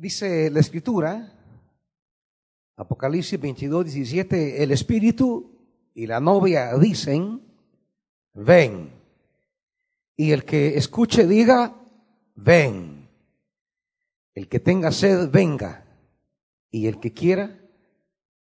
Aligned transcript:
Dice 0.00 0.48
la 0.48 0.60
escritura, 0.60 1.30
Apocalipsis 2.74 3.38
22, 3.38 3.84
17, 3.84 4.62
el 4.62 4.70
Espíritu 4.70 5.58
y 5.92 6.06
la 6.06 6.20
novia 6.20 6.72
dicen, 6.78 7.42
ven. 8.32 8.94
Y 10.16 10.32
el 10.32 10.46
que 10.46 10.78
escuche 10.78 11.26
diga, 11.26 11.76
ven. 12.34 13.10
El 14.34 14.48
que 14.48 14.58
tenga 14.58 14.90
sed, 14.90 15.30
venga. 15.30 15.84
Y 16.70 16.86
el 16.86 16.98
que 16.98 17.12
quiera, 17.12 17.60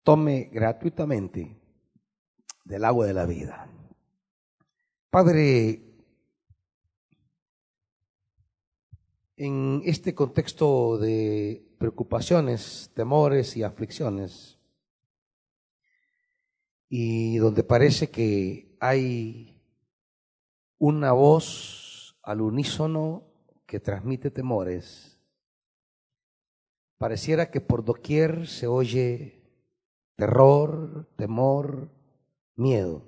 tome 0.03 0.49
gratuitamente 0.51 1.55
del 2.65 2.83
agua 2.83 3.05
de 3.05 3.13
la 3.13 3.25
vida. 3.25 3.69
Padre, 5.09 5.86
en 9.37 9.83
este 9.85 10.15
contexto 10.15 10.97
de 10.97 11.63
preocupaciones, 11.77 12.91
temores 12.95 13.55
y 13.55 13.61
aflicciones, 13.61 14.57
y 16.89 17.37
donde 17.37 17.63
parece 17.63 18.09
que 18.09 18.75
hay 18.79 19.61
una 20.79 21.11
voz 21.11 22.17
al 22.23 22.41
unísono 22.41 23.25
que 23.67 23.79
transmite 23.79 24.31
temores, 24.31 25.19
pareciera 26.97 27.51
que 27.51 27.61
por 27.61 27.85
doquier 27.85 28.47
se 28.47 28.65
oye 28.65 29.43
terror, 30.15 31.07
temor, 31.15 31.91
miedo. 32.55 33.03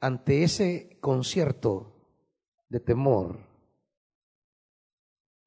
Ante 0.00 0.42
ese 0.42 0.98
concierto 1.00 1.94
de 2.68 2.80
temor, 2.80 3.45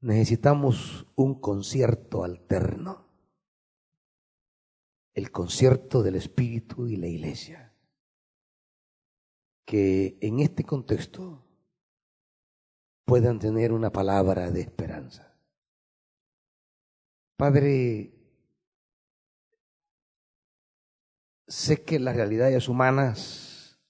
necesitamos 0.00 1.06
un 1.14 1.40
concierto 1.40 2.24
alterno, 2.24 3.06
el 5.14 5.30
concierto 5.30 6.02
del 6.02 6.16
Espíritu 6.16 6.86
y 6.86 6.96
la 6.96 7.06
Iglesia, 7.06 7.74
que 9.64 10.18
en 10.20 10.40
este 10.40 10.64
contexto 10.64 11.44
puedan 13.04 13.38
tener 13.38 13.72
una 13.72 13.90
palabra 13.90 14.50
de 14.50 14.62
esperanza. 14.62 15.36
Padre, 17.36 18.14
sé 21.46 21.84
que 21.84 21.98
las 21.98 22.16
realidades 22.16 22.68
humanas 22.68 23.80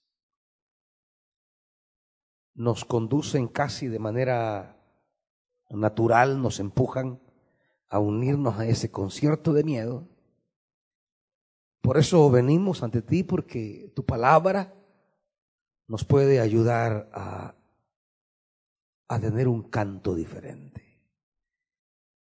nos 2.54 2.84
conducen 2.84 3.48
casi 3.48 3.88
de 3.88 3.98
manera 3.98 4.79
natural 5.70 6.42
nos 6.42 6.60
empujan 6.60 7.20
a 7.88 7.98
unirnos 7.98 8.58
a 8.58 8.66
ese 8.66 8.90
concierto 8.90 9.52
de 9.52 9.64
miedo. 9.64 10.08
Por 11.80 11.98
eso 11.98 12.30
venimos 12.30 12.82
ante 12.82 13.02
ti 13.02 13.22
porque 13.22 13.92
tu 13.94 14.04
palabra 14.04 14.74
nos 15.86 16.04
puede 16.04 16.40
ayudar 16.40 17.10
a, 17.12 17.54
a 19.08 19.20
tener 19.20 19.48
un 19.48 19.62
canto 19.62 20.14
diferente, 20.14 21.00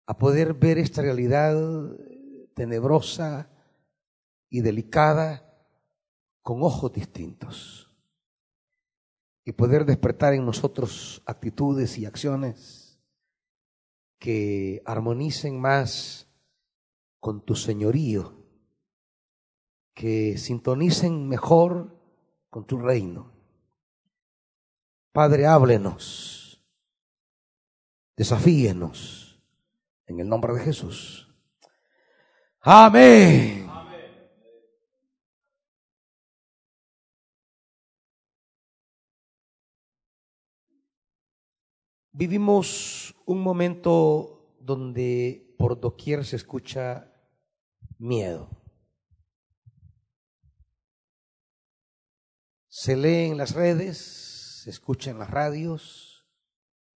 a 0.07 0.17
poder 0.17 0.55
ver 0.55 0.79
esta 0.79 1.03
realidad 1.03 1.55
tenebrosa 2.55 3.51
y 4.49 4.63
delicada 4.63 5.45
con 6.43 6.63
ojos 6.63 6.93
distintos 6.93 7.93
y 9.45 9.53
poder 9.53 9.85
despertar 9.85 10.35
en 10.35 10.45
nosotros 10.45 11.23
actitudes 11.27 11.99
y 11.99 12.07
acciones 12.07 12.78
que 14.19 14.83
armonicen 14.85 15.61
más 15.61 16.29
con 17.21 17.45
tu 17.45 17.55
señorío, 17.55 18.35
que 19.95 20.37
sintonicen 20.39 21.29
mejor 21.29 21.99
con 22.51 22.67
tu 22.67 22.79
reino. 22.79 23.33
Padre, 25.13 25.47
háblenos, 25.47 26.63
desafíenos 28.17 29.41
en 30.07 30.21
el 30.21 30.29
nombre 30.29 30.55
de 30.55 30.61
Jesús. 30.61 31.29
Amén. 32.61 33.68
Vivimos 42.19 43.15
un 43.27 43.41
momento 43.45 44.57
donde 44.59 45.55
por 45.57 45.79
doquier 45.79 46.25
se 46.25 46.35
escucha 46.35 47.13
miedo. 47.97 48.51
Se 52.67 52.97
lee 52.97 53.27
en 53.27 53.37
las 53.37 53.55
redes, 53.55 53.99
se 54.65 54.71
escucha 54.71 55.13
en 55.13 55.21
las 55.21 55.31
radios, 55.31 56.27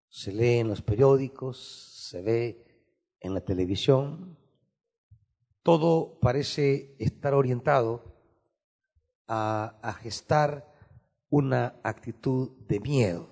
se 0.10 0.34
lee 0.34 0.58
en 0.58 0.68
los 0.68 0.82
periódicos, 0.82 2.08
se 2.10 2.24
ve 2.24 2.84
en 3.20 3.36
la 3.36 3.42
televisión. 3.42 4.40
Todo 5.62 6.20
parece 6.20 6.96
estar 6.98 7.36
orientado 7.36 8.24
a, 9.28 9.96
gestar 10.02 10.74
una 11.30 11.80
actitud 11.84 12.58
de 12.66 12.80
miedo 12.80 13.31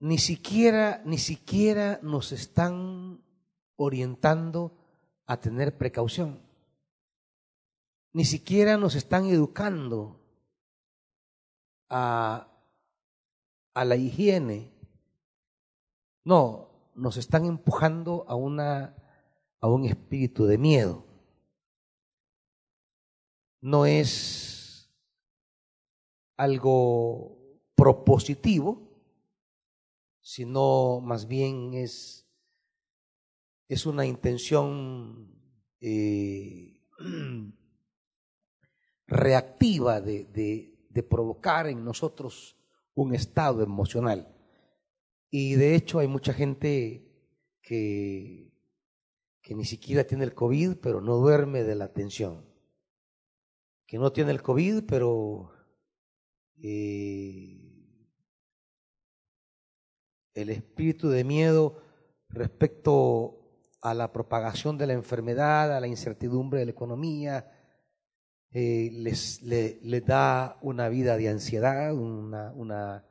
ni 0.00 0.18
siquiera, 0.18 1.02
ni 1.04 1.18
siquiera 1.18 1.98
nos 2.02 2.32
están 2.32 3.20
orientando 3.76 4.72
a 5.26 5.40
tener 5.40 5.76
precaución. 5.76 6.40
Ni 8.12 8.24
siquiera 8.24 8.76
nos 8.76 8.94
están 8.94 9.26
educando 9.26 10.20
a, 11.88 12.48
a 13.74 13.84
la 13.84 13.96
higiene. 13.96 14.72
No, 16.24 16.68
nos 16.94 17.16
están 17.16 17.44
empujando 17.44 18.24
a, 18.28 18.34
una, 18.34 18.94
a 19.60 19.68
un 19.68 19.84
espíritu 19.84 20.46
de 20.46 20.58
miedo. 20.58 21.04
No 23.60 23.86
es 23.86 24.90
algo 26.36 27.36
propositivo, 27.74 28.87
sino 30.28 31.00
más 31.00 31.26
bien 31.26 31.72
es, 31.72 32.28
es 33.66 33.86
una 33.86 34.04
intención 34.04 35.40
eh, 35.80 36.82
reactiva 39.06 40.02
de, 40.02 40.26
de, 40.90 41.02
provocar 41.02 41.66
en 41.68 41.82
nosotros 41.82 42.58
un 42.92 43.14
estado 43.14 43.62
emocional. 43.62 44.36
Y 45.30 45.54
de 45.54 45.74
hecho 45.74 45.98
hay 45.98 46.08
mucha 46.08 46.34
gente 46.34 47.10
que, 47.62 48.52
que 49.40 49.54
ni 49.54 49.64
siquiera 49.64 50.04
tiene 50.04 50.24
el 50.24 50.34
COVID, 50.34 50.76
pero 50.82 51.00
no 51.00 51.16
duerme 51.16 51.62
de 51.62 51.74
la 51.74 51.94
tensión. 51.94 52.44
Que 53.86 53.96
no 53.96 54.12
tiene 54.12 54.32
el 54.32 54.42
COVID, 54.42 54.82
pero 54.86 55.52
eh, 56.58 57.67
el 60.42 60.50
espíritu 60.50 61.08
de 61.08 61.24
miedo 61.24 61.82
respecto 62.28 63.38
a 63.80 63.94
la 63.94 64.12
propagación 64.12 64.78
de 64.78 64.86
la 64.86 64.92
enfermedad, 64.92 65.76
a 65.76 65.80
la 65.80 65.86
incertidumbre 65.86 66.60
de 66.60 66.66
la 66.66 66.70
economía, 66.72 67.50
eh, 68.50 68.90
les, 68.92 69.40
da 70.06 70.58
una 70.62 70.88
vida 70.88 71.16
de 71.16 71.28
ansiedad, 71.28 71.94
una, 71.94 72.52
una, 72.52 73.04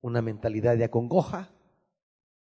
una 0.00 0.22
mentalidad 0.22 0.76
de 0.76 0.84
acongoja, 0.84 1.50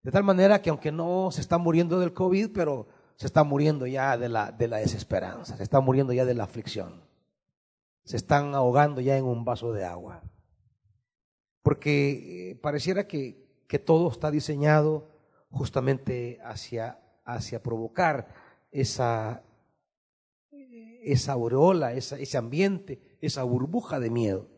de 0.03 0.13
tal 0.13 0.25
manera 0.25 0.63
que 0.63 0.71
aunque 0.71 0.93
no 0.93 1.31
se 1.31 1.41
está 1.41 1.59
muriendo 1.59 1.99
del 1.99 2.13
COVID, 2.13 2.51
pero 2.53 2.89
se 3.17 3.27
está 3.27 3.45
muriendo 3.45 3.87
ya 3.87 4.17
de 4.17 4.29
la, 4.29 4.53
de 4.53 4.69
la 4.69 4.79
desesperanza, 4.79 5.57
se 5.57 5.63
está 5.63 5.81
muriendo 5.81 6.13
ya 6.13 6.25
de 6.25 6.35
la 6.35 6.45
aflicción, 6.45 7.03
se 8.05 8.17
están 8.17 8.55
ahogando 8.55 9.01
ya 9.01 9.17
en 9.17 9.25
un 9.25 9.45
vaso 9.45 9.73
de 9.73 9.85
agua. 9.85 10.23
Porque 11.63 12.51
eh, 12.51 12.55
pareciera 12.57 13.09
que, 13.09 13.46
que 13.69 13.79
todo 13.79 14.11
está 14.11 14.31
diseñado 14.31 15.09
justamente 15.51 16.39
hacia, 16.43 17.01
hacia 17.25 17.63
provocar 17.63 18.29
esa, 18.71 19.43
esa 21.03 21.33
aureola, 21.33 21.93
ese 21.95 22.37
ambiente, 22.39 23.17
esa 23.21 23.43
burbuja 23.43 23.99
de 24.01 24.11
miedo. 24.11 24.51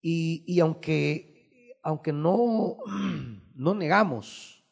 Y, 0.00 0.60
aunque, 0.60 1.78
aunque 1.82 2.12
no, 2.12 2.76
no 3.54 3.74
negamos 3.74 4.64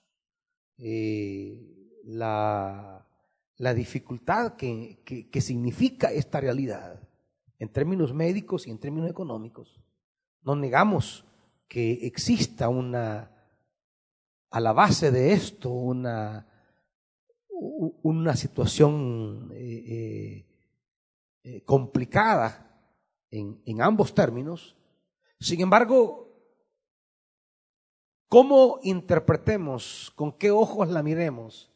eh, 0.78 2.00
la, 2.04 3.08
la, 3.56 3.74
dificultad 3.74 4.56
que, 4.56 5.02
que 5.04 5.40
significa 5.40 6.12
esta 6.12 6.40
realidad 6.40 7.08
en 7.58 7.68
términos 7.70 8.12
médicos 8.12 8.66
y 8.66 8.70
en 8.70 8.78
términos 8.78 9.08
económicos, 9.08 9.80
no 10.42 10.56
negamos 10.56 11.24
que 11.72 12.06
exista 12.06 12.68
una, 12.68 13.30
a 14.50 14.60
la 14.60 14.74
base 14.74 15.10
de 15.10 15.32
esto 15.32 15.70
una, 15.70 16.46
una 17.48 18.36
situación 18.36 19.50
eh, 19.54 20.44
eh, 21.42 21.64
complicada 21.64 22.78
en, 23.30 23.62
en 23.64 23.80
ambos 23.80 24.14
términos. 24.14 24.76
Sin 25.40 25.62
embargo, 25.62 26.36
cómo 28.28 28.78
interpretemos, 28.82 30.12
con 30.14 30.32
qué 30.36 30.50
ojos 30.50 30.90
la 30.90 31.02
miremos, 31.02 31.72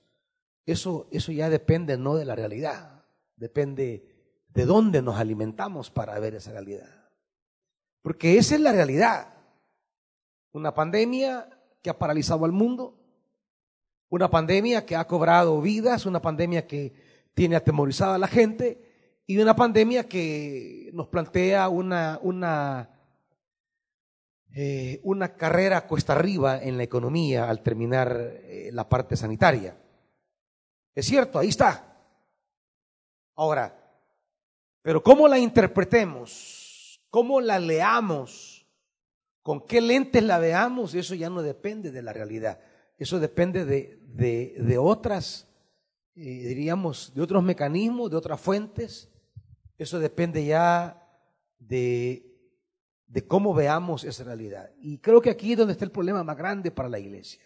eso, 0.66 1.08
eso 1.10 1.32
ya 1.32 1.48
depende 1.48 1.96
no 1.96 2.16
de 2.16 2.26
la 2.26 2.34
realidad, 2.34 3.02
depende 3.34 4.44
de 4.48 4.66
dónde 4.66 5.00
nos 5.00 5.16
alimentamos 5.16 5.90
para 5.90 6.18
ver 6.18 6.34
esa 6.34 6.52
realidad. 6.52 7.08
Porque 8.02 8.36
esa 8.36 8.56
es 8.56 8.60
la 8.60 8.72
realidad. 8.72 9.35
Una 10.56 10.72
pandemia 10.72 11.50
que 11.82 11.90
ha 11.90 11.98
paralizado 11.98 12.46
al 12.46 12.52
mundo, 12.52 12.98
una 14.08 14.30
pandemia 14.30 14.86
que 14.86 14.96
ha 14.96 15.06
cobrado 15.06 15.60
vidas, 15.60 16.06
una 16.06 16.22
pandemia 16.22 16.66
que 16.66 16.94
tiene 17.34 17.56
atemorizada 17.56 18.14
a 18.14 18.18
la 18.18 18.26
gente. 18.26 19.20
Y 19.26 19.36
una 19.36 19.54
pandemia 19.54 20.08
que 20.08 20.88
nos 20.94 21.08
plantea 21.08 21.68
una, 21.68 22.18
una, 22.22 22.88
eh, 24.54 24.98
una 25.02 25.34
carrera 25.34 25.86
cuesta 25.86 26.14
arriba 26.14 26.62
en 26.62 26.78
la 26.78 26.84
economía 26.84 27.50
al 27.50 27.62
terminar 27.62 28.16
eh, 28.18 28.70
la 28.72 28.88
parte 28.88 29.14
sanitaria. 29.14 29.76
Es 30.94 31.04
cierto, 31.04 31.38
ahí 31.38 31.48
está. 31.48 31.98
Ahora, 33.34 33.78
pero 34.80 35.02
cómo 35.02 35.28
la 35.28 35.38
interpretemos, 35.38 36.98
cómo 37.10 37.42
la 37.42 37.58
leamos, 37.58 38.55
con 39.46 39.60
qué 39.60 39.80
lentes 39.80 40.24
la 40.24 40.40
veamos, 40.40 40.92
eso 40.96 41.14
ya 41.14 41.30
no 41.30 41.40
depende 41.40 41.92
de 41.92 42.02
la 42.02 42.12
realidad. 42.12 42.58
Eso 42.98 43.20
depende 43.20 43.64
de, 43.64 43.96
de, 44.58 44.76
otras, 44.76 45.46
eh, 46.16 46.48
diríamos, 46.48 47.14
de 47.14 47.22
otros 47.22 47.44
mecanismos, 47.44 48.10
de 48.10 48.16
otras 48.16 48.40
fuentes. 48.40 49.08
Eso 49.78 50.00
depende 50.00 50.44
ya 50.44 51.00
de, 51.60 52.36
de 53.06 53.26
cómo 53.28 53.54
veamos 53.54 54.02
esa 54.02 54.24
realidad. 54.24 54.68
Y 54.80 54.98
creo 54.98 55.20
que 55.20 55.30
aquí 55.30 55.52
es 55.52 55.58
donde 55.58 55.74
está 55.74 55.84
el 55.84 55.92
problema 55.92 56.24
más 56.24 56.36
grande 56.36 56.72
para 56.72 56.88
la 56.88 56.98
iglesia. 56.98 57.44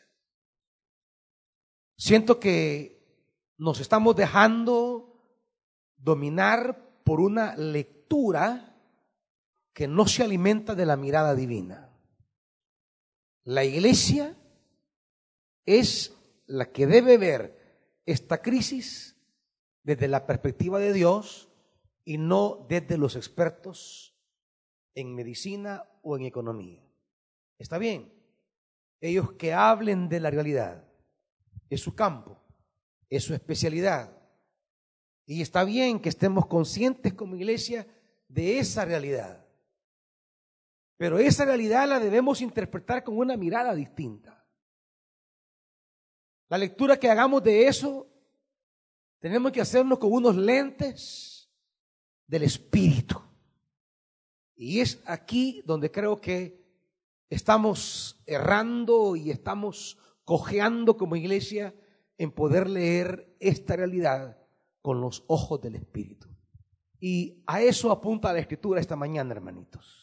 Siento 1.99 2.41
que 2.41 3.29
nos 3.59 3.79
estamos 3.79 4.17
dejando 4.17 5.23
dominar 5.99 7.03
por 7.05 7.21
una 7.21 7.55
lectura 7.57 8.75
que 9.75 9.87
no 9.87 10.07
se 10.07 10.23
alimenta 10.23 10.75
de 10.75 10.87
la 10.87 10.97
mirada 10.97 11.35
divina. 11.35 11.89
La 13.51 13.65
iglesia 13.65 14.37
es 15.67 16.15
la 16.47 16.71
que 16.71 16.87
debe 16.87 17.19
ver 17.19 17.99
esta 18.07 18.41
crisis 18.41 19.17
desde 19.83 20.07
la 20.07 20.25
perspectiva 20.25 20.79
de 20.79 20.93
Dios 20.93 21.49
y 22.05 22.17
no 22.17 22.65
desde 22.69 22.97
los 22.97 23.17
expertos 23.17 24.15
en 24.95 25.17
medicina 25.17 25.85
o 26.03 26.17
en 26.17 26.27
economía. 26.27 26.81
Está 27.59 27.79
bien, 27.79 28.15
ellos 29.01 29.33
que 29.33 29.53
hablen 29.53 30.09
de 30.09 30.21
la 30.21 30.31
realidad, 30.31 30.85
es 31.69 31.81
su 31.81 31.97
campo, 31.97 32.41
es 33.09 33.25
su 33.25 33.35
especialidad, 33.35 34.17
y 35.27 35.43
está 35.43 35.65
bien 35.65 35.99
que 35.99 36.11
estemos 36.11 36.47
conscientes 36.47 37.15
como 37.15 37.35
iglesia 37.35 37.85
de 38.29 38.61
esa 38.61 38.85
realidad. 38.85 39.45
Pero 41.01 41.19
esa 41.19 41.47
realidad 41.47 41.89
la 41.89 41.99
debemos 41.99 42.43
interpretar 42.43 43.03
con 43.03 43.17
una 43.17 43.35
mirada 43.35 43.75
distinta. 43.75 44.47
La 46.51 46.59
lectura 46.59 46.99
que 46.99 47.09
hagamos 47.09 47.43
de 47.43 47.67
eso, 47.67 48.07
tenemos 49.19 49.51
que 49.51 49.63
hacernos 49.63 49.99
con 49.99 50.13
unos 50.13 50.37
lentes 50.37 51.51
del 52.27 52.43
Espíritu. 52.43 53.19
Y 54.55 54.81
es 54.81 55.03
aquí 55.07 55.63
donde 55.65 55.91
creo 55.91 56.21
que 56.21 56.63
estamos 57.31 58.23
errando 58.27 59.17
y 59.17 59.31
estamos 59.31 59.97
cojeando 60.27 60.99
como 60.99 61.17
iglesia 61.17 61.75
en 62.19 62.31
poder 62.31 62.69
leer 62.69 63.39
esta 63.41 63.75
realidad 63.75 64.37
con 64.83 65.01
los 65.01 65.25
ojos 65.29 65.63
del 65.63 65.77
Espíritu. 65.77 66.29
Y 67.01 67.43
a 67.47 67.63
eso 67.63 67.91
apunta 67.91 68.35
la 68.35 68.41
Escritura 68.41 68.83
esta 68.83 68.97
mañana, 68.97 69.33
hermanitos. 69.33 70.00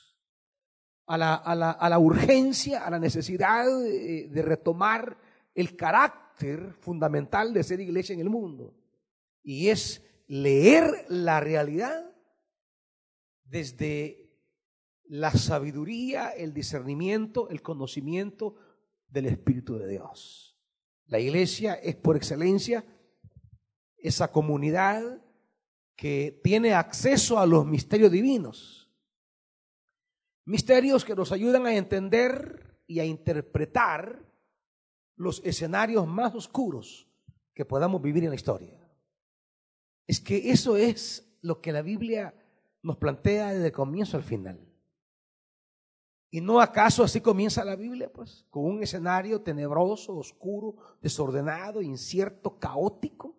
A 1.07 1.17
la, 1.17 1.35
a 1.35 1.55
la, 1.55 1.71
a 1.71 1.89
la 1.89 1.99
urgencia, 1.99 2.85
a 2.85 2.91
la 2.91 2.99
necesidad 2.99 3.65
de, 3.65 4.27
de 4.27 4.41
retomar 4.41 5.17
el 5.55 5.75
carácter 5.75 6.73
fundamental 6.79 7.53
de 7.53 7.63
ser 7.63 7.79
iglesia 7.79 8.13
en 8.13 8.19
el 8.19 8.29
mundo. 8.29 8.75
Y 9.41 9.69
es 9.69 10.03
leer 10.27 11.05
la 11.07 11.39
realidad 11.39 12.13
desde 13.45 14.29
la 15.05 15.31
sabiduría, 15.31 16.29
el 16.29 16.53
discernimiento, 16.53 17.49
el 17.49 17.61
conocimiento 17.61 18.55
del 19.07 19.27
Espíritu 19.27 19.77
de 19.77 19.87
Dios. 19.87 20.57
La 21.05 21.19
iglesia 21.19 21.75
es 21.75 21.95
por 21.95 22.17
excelencia 22.17 22.85
esa 23.97 24.31
comunidad 24.31 25.23
que 25.95 26.39
tiene 26.43 26.73
acceso 26.73 27.39
a 27.39 27.45
los 27.45 27.65
misterios 27.65 28.11
divinos. 28.11 28.86
Misterios 30.47 31.03
que 31.03 31.13
nos 31.13 31.33
ayudan 31.33 31.65
a 31.65 31.75
entender 31.75 32.79
y 32.87 33.01
a 33.01 33.05
interpretar 33.05 34.25
los 35.17 35.41
escenarios 35.43 36.07
más 36.07 36.33
oscuros 36.35 37.05
que 37.53 37.65
podamos 37.65 38.01
vivir 38.01 38.23
en 38.23 38.29
la 38.29 38.37
historia. 38.37 38.79
Es 40.07 40.21
que 40.21 40.49
eso 40.51 40.77
es 40.77 41.37
lo 41.41 41.59
que 41.59 41.73
la 41.73 41.81
Biblia 41.81 42.33
nos 42.81 42.95
plantea 42.95 43.55
desde 43.55 43.73
comienzo 43.73 44.15
al 44.15 44.23
final. 44.23 44.65
¿Y 46.31 46.39
no 46.39 46.61
acaso 46.61 47.03
así 47.03 47.19
comienza 47.19 47.65
la 47.65 47.75
Biblia? 47.75 48.09
Pues 48.09 48.45
con 48.49 48.63
un 48.63 48.81
escenario 48.81 49.41
tenebroso, 49.41 50.15
oscuro, 50.15 50.77
desordenado, 51.01 51.81
incierto, 51.81 52.57
caótico. 52.57 53.35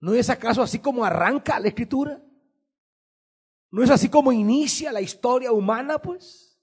¿No 0.00 0.14
es 0.14 0.30
acaso 0.30 0.62
así 0.62 0.80
como 0.80 1.04
arranca 1.04 1.60
la 1.60 1.68
escritura? 1.68 2.20
¿No 3.70 3.82
es 3.82 3.90
así 3.90 4.08
como 4.08 4.32
inicia 4.32 4.92
la 4.92 5.00
historia 5.00 5.52
humana, 5.52 5.98
pues? 5.98 6.58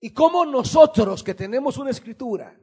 ¿Y 0.00 0.10
cómo 0.10 0.44
nosotros 0.44 1.22
que 1.22 1.34
tenemos 1.34 1.76
una 1.78 1.90
escritura 1.90 2.58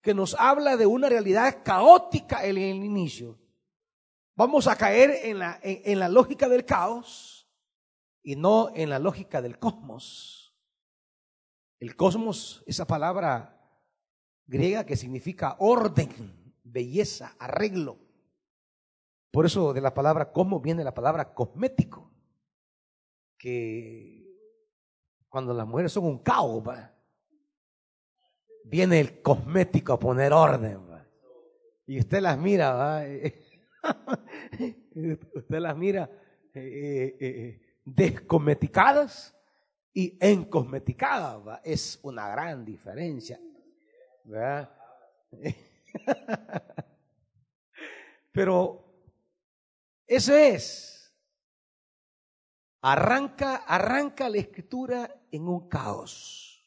que 0.00 0.14
nos 0.14 0.34
habla 0.34 0.76
de 0.76 0.86
una 0.86 1.08
realidad 1.08 1.62
caótica 1.64 2.44
en 2.44 2.58
el 2.58 2.84
inicio, 2.84 3.38
vamos 4.34 4.66
a 4.66 4.76
caer 4.76 5.26
en 5.26 5.38
la, 5.38 5.58
en 5.62 5.98
la 5.98 6.08
lógica 6.08 6.48
del 6.48 6.64
caos 6.64 7.48
y 8.22 8.36
no 8.36 8.70
en 8.74 8.90
la 8.90 8.98
lógica 8.98 9.42
del 9.42 9.58
cosmos? 9.58 10.56
El 11.80 11.94
cosmos, 11.94 12.64
esa 12.66 12.86
palabra 12.86 13.58
griega 14.46 14.84
que 14.84 14.96
significa 14.96 15.56
orden, 15.60 16.54
belleza, 16.64 17.36
arreglo. 17.38 18.07
Por 19.30 19.46
eso 19.46 19.72
de 19.72 19.80
la 19.80 19.94
palabra 19.94 20.32
cosmos 20.32 20.62
viene 20.62 20.84
la 20.84 20.94
palabra 20.94 21.34
cosmético, 21.34 22.12
que 23.36 24.18
cuando 25.28 25.52
las 25.52 25.66
mujeres 25.66 25.90
son 25.92 26.06
un 26.06 26.22
caos, 26.22 26.64
viene 28.64 29.00
el 29.00 29.20
cosmético 29.22 29.92
a 29.92 29.98
poner 29.98 30.32
orden. 30.32 30.86
Y 31.86 31.98
usted 32.00 32.20
las 32.20 32.38
mira, 32.38 32.72
¿va? 32.72 33.02
usted 35.34 35.58
las 35.58 35.76
mira 35.76 36.10
eh, 36.54 36.60
eh, 36.60 37.16
eh, 37.20 37.60
descosmeticadas 37.84 39.36
y 39.92 40.16
encosmeticadas. 40.20 41.60
Es 41.64 41.98
una 42.02 42.28
gran 42.28 42.64
diferencia. 42.64 43.40
Pero 48.32 48.87
eso 50.08 50.34
es. 50.34 51.14
Arranca, 52.80 53.56
arranca 53.56 54.28
la 54.30 54.38
escritura 54.38 55.22
en 55.30 55.46
un 55.46 55.68
caos. 55.68 56.66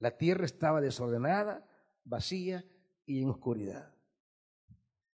La 0.00 0.16
tierra 0.16 0.44
estaba 0.44 0.80
desordenada, 0.80 1.66
vacía 2.04 2.64
y 3.06 3.22
en 3.22 3.30
oscuridad. 3.30 3.94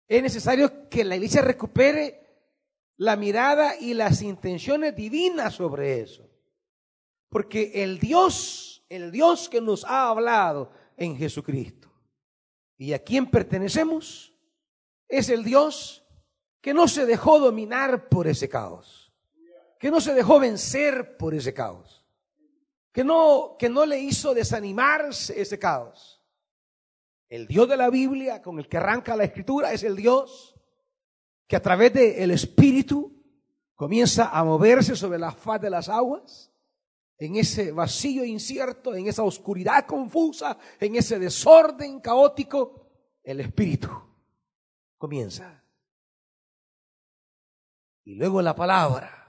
Es 0.06 0.22
necesario 0.22 0.88
que 0.88 1.04
la 1.04 1.16
iglesia 1.16 1.42
recupere 1.42 2.22
la 2.96 3.16
mirada 3.16 3.76
y 3.76 3.94
las 3.94 4.22
intenciones 4.22 4.94
divinas 4.94 5.54
sobre 5.54 6.00
eso. 6.00 6.28
Porque 7.28 7.82
el 7.82 7.98
Dios, 7.98 8.84
el 8.88 9.10
Dios 9.10 9.48
que 9.48 9.60
nos 9.60 9.84
ha 9.84 10.08
hablado 10.08 10.70
en 10.96 11.16
Jesucristo, 11.16 11.90
y 12.76 12.92
a 12.92 13.02
quién 13.02 13.30
pertenecemos 13.30 14.34
es 15.08 15.28
el 15.28 15.44
Dios 15.44 16.01
que 16.62 16.72
no 16.72 16.88
se 16.88 17.04
dejó 17.04 17.40
dominar 17.40 18.08
por 18.08 18.26
ese 18.26 18.48
caos, 18.48 19.12
que 19.78 19.90
no 19.90 20.00
se 20.00 20.14
dejó 20.14 20.38
vencer 20.38 21.18
por 21.18 21.34
ese 21.34 21.52
caos. 21.52 21.98
que 22.92 23.04
no, 23.04 23.56
que 23.58 23.70
no 23.70 23.86
le 23.86 23.98
hizo 23.98 24.34
desanimarse 24.34 25.40
ese 25.40 25.58
caos. 25.58 26.22
El 27.28 27.46
Dios 27.46 27.66
de 27.66 27.78
la 27.78 27.88
Biblia 27.88 28.42
con 28.42 28.58
el 28.58 28.68
que 28.68 28.76
arranca 28.76 29.16
la 29.16 29.24
escritura 29.24 29.72
es 29.72 29.82
el 29.82 29.96
Dios 29.96 30.54
que 31.46 31.56
a 31.56 31.62
través 31.62 31.94
del 31.94 32.30
Espíritu 32.30 33.24
comienza 33.74 34.28
a 34.28 34.44
moverse 34.44 34.94
sobre 34.94 35.18
la 35.18 35.32
faz 35.32 35.60
de 35.60 35.70
las 35.70 35.88
aguas, 35.88 36.52
en 37.18 37.36
ese 37.36 37.72
vacío 37.72 38.24
incierto, 38.24 38.94
en 38.94 39.08
esa 39.08 39.22
oscuridad 39.22 39.86
confusa, 39.86 40.58
en 40.78 40.96
ese 40.96 41.18
desorden 41.18 42.00
caótico, 42.00 42.90
el 43.22 43.40
Espíritu 43.40 43.88
comienza. 44.98 45.61
Y 48.04 48.14
luego 48.14 48.42
la 48.42 48.54
palabra 48.54 49.22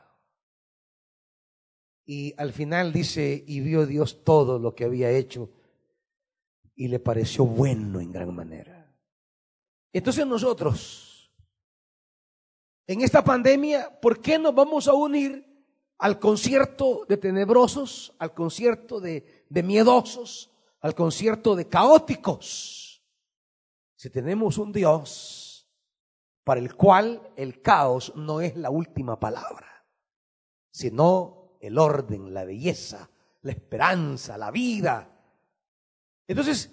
y 2.05 2.33
al 2.37 2.51
final 2.51 2.91
dice, 2.91 3.43
y 3.47 3.61
vio 3.61 3.85
Dios 3.85 4.23
todo 4.23 4.59
lo 4.59 4.75
que 4.75 4.83
había 4.85 5.11
hecho 5.11 5.49
y 6.75 6.87
le 6.87 6.99
pareció 6.99 7.45
bueno 7.45 7.99
en 7.99 8.11
gran 8.11 8.33
manera. 8.35 8.91
Entonces 9.93 10.25
nosotros, 10.25 11.31
en 12.87 13.01
esta 13.01 13.23
pandemia, 13.23 13.99
¿por 14.01 14.19
qué 14.19 14.37
nos 14.37 14.53
vamos 14.53 14.87
a 14.87 14.93
unir 14.93 15.45
al 15.99 16.19
concierto 16.19 17.05
de 17.07 17.17
tenebrosos, 17.17 18.13
al 18.17 18.33
concierto 18.33 18.99
de, 18.99 19.45
de 19.49 19.63
miedosos, 19.63 20.51
al 20.81 20.95
concierto 20.95 21.55
de 21.55 21.69
caóticos? 21.69 23.01
Si 23.95 24.09
tenemos 24.09 24.57
un 24.57 24.73
Dios 24.73 25.42
para 26.43 26.59
el 26.59 26.75
cual 26.75 27.21
el 27.35 27.61
caos 27.61 28.13
no 28.15 28.41
es 28.41 28.55
la 28.57 28.69
última 28.69 29.19
palabra, 29.19 29.85
sino 30.71 31.57
el 31.59 31.77
orden, 31.77 32.33
la 32.33 32.43
belleza, 32.43 33.09
la 33.41 33.51
esperanza, 33.51 34.37
la 34.37 34.51
vida. 34.51 35.09
Entonces, 36.27 36.71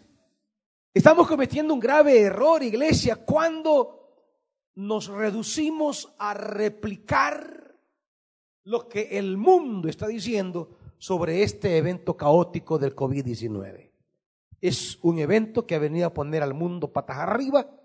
estamos 0.92 1.28
cometiendo 1.28 1.72
un 1.72 1.80
grave 1.80 2.20
error, 2.20 2.62
iglesia, 2.62 3.16
cuando 3.16 4.00
nos 4.74 5.08
reducimos 5.08 6.12
a 6.18 6.34
replicar 6.34 7.76
lo 8.64 8.88
que 8.88 9.18
el 9.18 9.36
mundo 9.36 9.88
está 9.88 10.06
diciendo 10.06 10.76
sobre 10.98 11.42
este 11.42 11.76
evento 11.76 12.16
caótico 12.16 12.78
del 12.78 12.94
COVID-19. 12.94 13.90
Es 14.60 14.98
un 15.02 15.18
evento 15.18 15.66
que 15.66 15.74
ha 15.74 15.78
venido 15.78 16.06
a 16.06 16.14
poner 16.14 16.42
al 16.42 16.54
mundo 16.54 16.92
patas 16.92 17.18
arriba, 17.18 17.79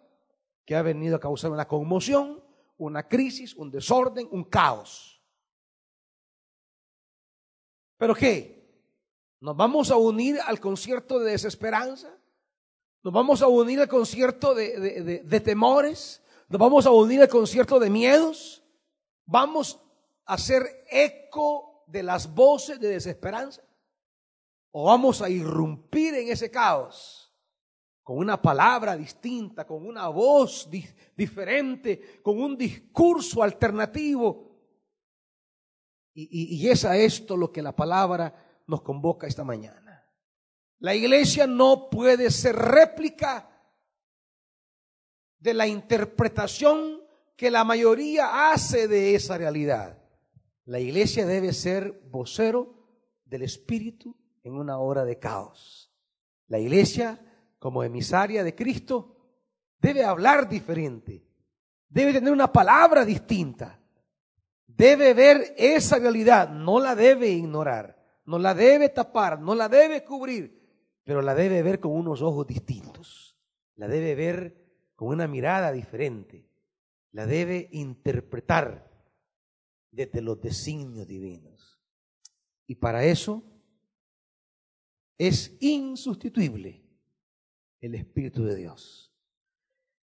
que 0.66 0.76
ha 0.76 0.82
venido 0.82 1.16
a 1.16 1.20
causar 1.20 1.52
una 1.52 1.68
conmoción, 1.68 2.44
una 2.78 3.08
crisis, 3.08 3.56
un 3.56 3.72
desorden, 3.72 4.28
un 4.32 4.44
caos. 4.44 5.22
¿Pero 7.98 8.16
qué? 8.16 8.56
¿Nos 9.40 9.56
vamos 9.56 9.92
a 9.92 9.96
unir 9.96 10.40
al 10.46 10.60
concierto 10.60 11.20
de 11.20 11.32
desesperanza? 11.32 12.18
¿Nos 13.04 13.14
vamos 13.14 13.42
a 13.42 13.48
unir 13.48 13.80
al 13.80 13.88
concierto 13.88 14.56
de, 14.56 15.22
de, 15.24 15.40
temores? 15.40 16.24
¿Nos 16.50 16.60
vamos 16.60 16.88
a 16.88 16.92
unir 16.92 17.22
al 17.22 17.30
concierto 17.30 17.80
de 17.80 17.90
miedos? 17.92 18.64
¿Vamos 19.26 19.80
a 20.26 20.34
hacer 20.34 20.84
eco 20.90 21.84
de 21.86 22.02
las 22.02 22.34
voces 22.34 22.80
de 22.80 22.90
desesperanza? 22.90 23.62
¿O 24.72 24.86
vamos 24.86 25.22
a 25.22 25.30
irrumpir 25.30 26.16
en 26.16 26.30
ese 26.30 26.50
caos 26.50 27.25
con 28.06 28.20
una 28.20 28.40
palabra 28.40 28.96
distinta, 28.96 29.66
con 29.66 29.84
una 29.84 30.08
voz 30.10 30.70
diferente, 31.18 32.22
con 32.22 32.40
un 32.40 32.56
discurso 32.56 33.42
alternativo 33.42 34.46
y, 36.14 36.70
es 36.70 36.86
a 36.86 36.96
esto 36.98 37.36
lo 37.36 37.52
que 37.52 37.64
la 37.64 37.76
palabra 37.76 38.62
nos 38.68 38.84
convoca 38.84 39.26
esta 39.26 39.44
mañana. 39.44 40.08
La 40.78 40.94
iglesia 40.94 41.48
no 41.48 41.90
puede 41.90 42.30
ser 42.30 42.56
réplica 42.56 43.52
de 45.40 45.56
la 45.56 45.66
interpretación 45.66 47.02
que 47.36 47.50
la 47.50 47.64
mayoría 47.64 48.52
hace 48.52 48.88
de 48.88 49.16
esa 49.16 49.36
realidad. 49.38 50.00
La 50.66 50.80
iglesia 50.80 51.26
debe 51.26 51.54
ser 51.54 52.04
vocero 52.12 52.88
del 53.26 53.42
Espíritu 53.42 54.16
en 54.44 54.54
una 54.54 54.78
hora 54.78 55.06
de 55.06 55.18
caos. 55.18 55.92
La 56.48 56.60
iglesia, 56.60 57.20
como 57.60 57.84
emisaria 57.84 58.44
de 58.44 58.56
Cristo, 58.56 59.16
debe 59.80 60.04
hablar 60.04 60.48
diferente, 60.48 61.26
debe 61.90 62.14
tener 62.14 62.32
una 62.32 62.52
palabra 62.52 63.06
distinta 63.06 63.80
debe 64.76 65.14
ver 65.14 65.56
esa 65.58 66.00
realidad, 66.00 66.50
no 66.50 66.80
la 66.80 66.96
debe 66.96 67.30
ignorar, 67.30 67.98
no 68.26 68.38
la 68.38 68.54
debe 68.54 68.90
tapar, 68.90 69.40
no 69.40 69.56
la 69.56 69.70
debe 69.70 70.04
cubrir, 70.04 70.62
pero 71.04 71.22
la 71.22 71.36
debe 71.36 71.62
ver 71.64 71.80
con 71.80 71.92
unos 71.94 72.22
ojos 72.22 72.46
distintos, 72.46 73.38
la 73.76 73.88
debe 73.88 74.16
ver 74.16 74.92
con 74.96 75.10
una 75.10 75.28
mirada 75.28 75.72
diferente, 75.72 76.50
la 77.12 77.26
debe 77.26 77.70
interpretar 77.72 78.92
desde 79.92 80.22
los 80.22 80.42
designios 80.42 81.08
divinos. 81.08 81.80
Y 82.68 82.76
para 82.76 83.06
eso 83.06 83.44
es 85.18 85.56
insustituible 85.62 86.84
el 87.86 87.96
Espíritu 87.96 88.44
de 88.46 88.56
Dios. 88.56 89.14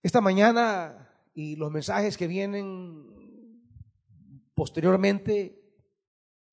Esta 0.01 0.21
mañana 0.21 1.09
y 1.33 1.55
los 1.55 1.71
mensajes 1.71 2.17
que 2.17 2.27
vienen 2.27 3.19
Posteriormente 4.59 5.57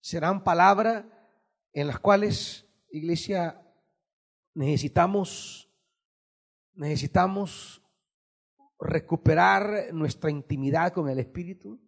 serán 0.00 0.44
palabras 0.44 1.04
en 1.72 1.88
las 1.88 1.98
cuales, 1.98 2.64
iglesia, 2.92 3.60
necesitamos, 4.54 5.68
necesitamos 6.74 7.82
recuperar 8.78 9.92
nuestra 9.92 10.30
intimidad 10.30 10.92
con 10.92 11.08
el 11.08 11.18
Espíritu, 11.18 11.80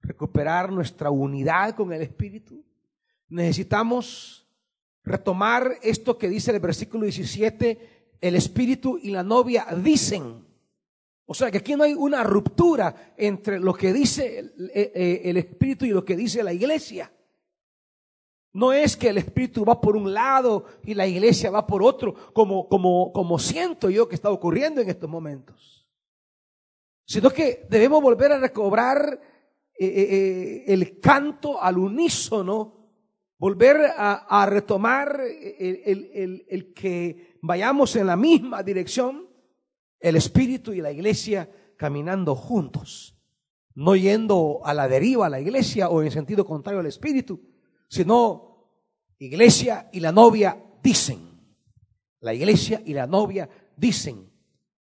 recuperar 0.00 0.72
nuestra 0.72 1.10
unidad 1.10 1.76
con 1.76 1.92
el 1.92 2.00
Espíritu. 2.00 2.64
Necesitamos 3.28 4.48
retomar 5.04 5.76
esto 5.82 6.16
que 6.16 6.30
dice 6.30 6.50
el 6.50 6.60
versículo 6.60 7.04
17, 7.04 8.01
el 8.22 8.36
Espíritu 8.36 8.98
y 9.02 9.10
la 9.10 9.24
novia 9.24 9.66
dicen, 9.82 10.46
o 11.26 11.34
sea 11.34 11.50
que 11.50 11.58
aquí 11.58 11.74
no 11.74 11.82
hay 11.82 11.92
una 11.92 12.22
ruptura 12.22 13.14
entre 13.16 13.58
lo 13.58 13.74
que 13.74 13.92
dice 13.92 14.38
el, 14.38 14.70
eh, 14.72 14.92
eh, 14.94 15.32
Espíritu 15.36 15.84
y 15.84 15.90
lo 15.90 16.04
que 16.04 16.16
dice 16.16 16.42
la 16.44 16.52
iglesia. 16.52 17.12
No 18.52 18.72
es 18.72 18.96
que 18.96 19.08
el 19.08 19.18
Espíritu 19.18 19.64
va 19.64 19.80
por 19.80 19.96
un 19.96 20.14
lado 20.14 20.66
y 20.84 20.94
la 20.94 21.06
iglesia 21.06 21.50
va 21.50 21.66
por 21.66 21.82
otro, 21.82 22.32
como, 22.32 22.68
como, 22.68 23.12
como 23.12 23.38
siento 23.40 23.90
yo 23.90 24.08
que 24.08 24.14
está 24.14 24.30
ocurriendo 24.30 24.80
en 24.80 24.88
estos 24.88 25.10
momentos. 25.10 25.88
Sino 27.04 27.28
que 27.30 27.66
debemos 27.68 28.00
volver 28.00 28.30
a 28.30 28.38
recobrar 28.38 29.20
eh, 29.76 30.64
el 30.68 31.00
canto 31.00 31.60
al 31.60 31.76
unísono, 31.76 32.88
volver 33.36 33.80
a, 33.96 34.46
retomar 34.46 35.20
el, 35.20 36.44
el 36.48 36.72
que 36.72 37.31
vayamos 37.42 37.96
en 37.96 38.06
la 38.06 38.16
misma 38.16 38.62
dirección 38.62 39.28
el 40.00 40.16
Espíritu 40.16 40.72
y 40.72 40.80
la 40.80 40.90
iglesia 40.90 41.50
caminando 41.76 42.34
juntos, 42.34 43.18
no 43.74 43.94
yendo 43.96 44.60
a 44.64 44.72
la 44.72 44.88
deriva 44.88 45.26
a 45.26 45.30
la 45.30 45.40
iglesia 45.40 45.88
o 45.88 46.02
en 46.02 46.10
sentido 46.10 46.44
contrario 46.44 46.80
al 46.80 46.86
Espíritu, 46.86 47.40
sino 47.88 48.70
iglesia 49.18 49.90
y 49.92 50.00
la 50.00 50.12
novia 50.12 50.56
dicen, 50.82 51.18
la 52.20 52.32
iglesia 52.32 52.82
y 52.84 52.94
la 52.94 53.06
novia 53.06 53.48
dicen, 53.76 54.30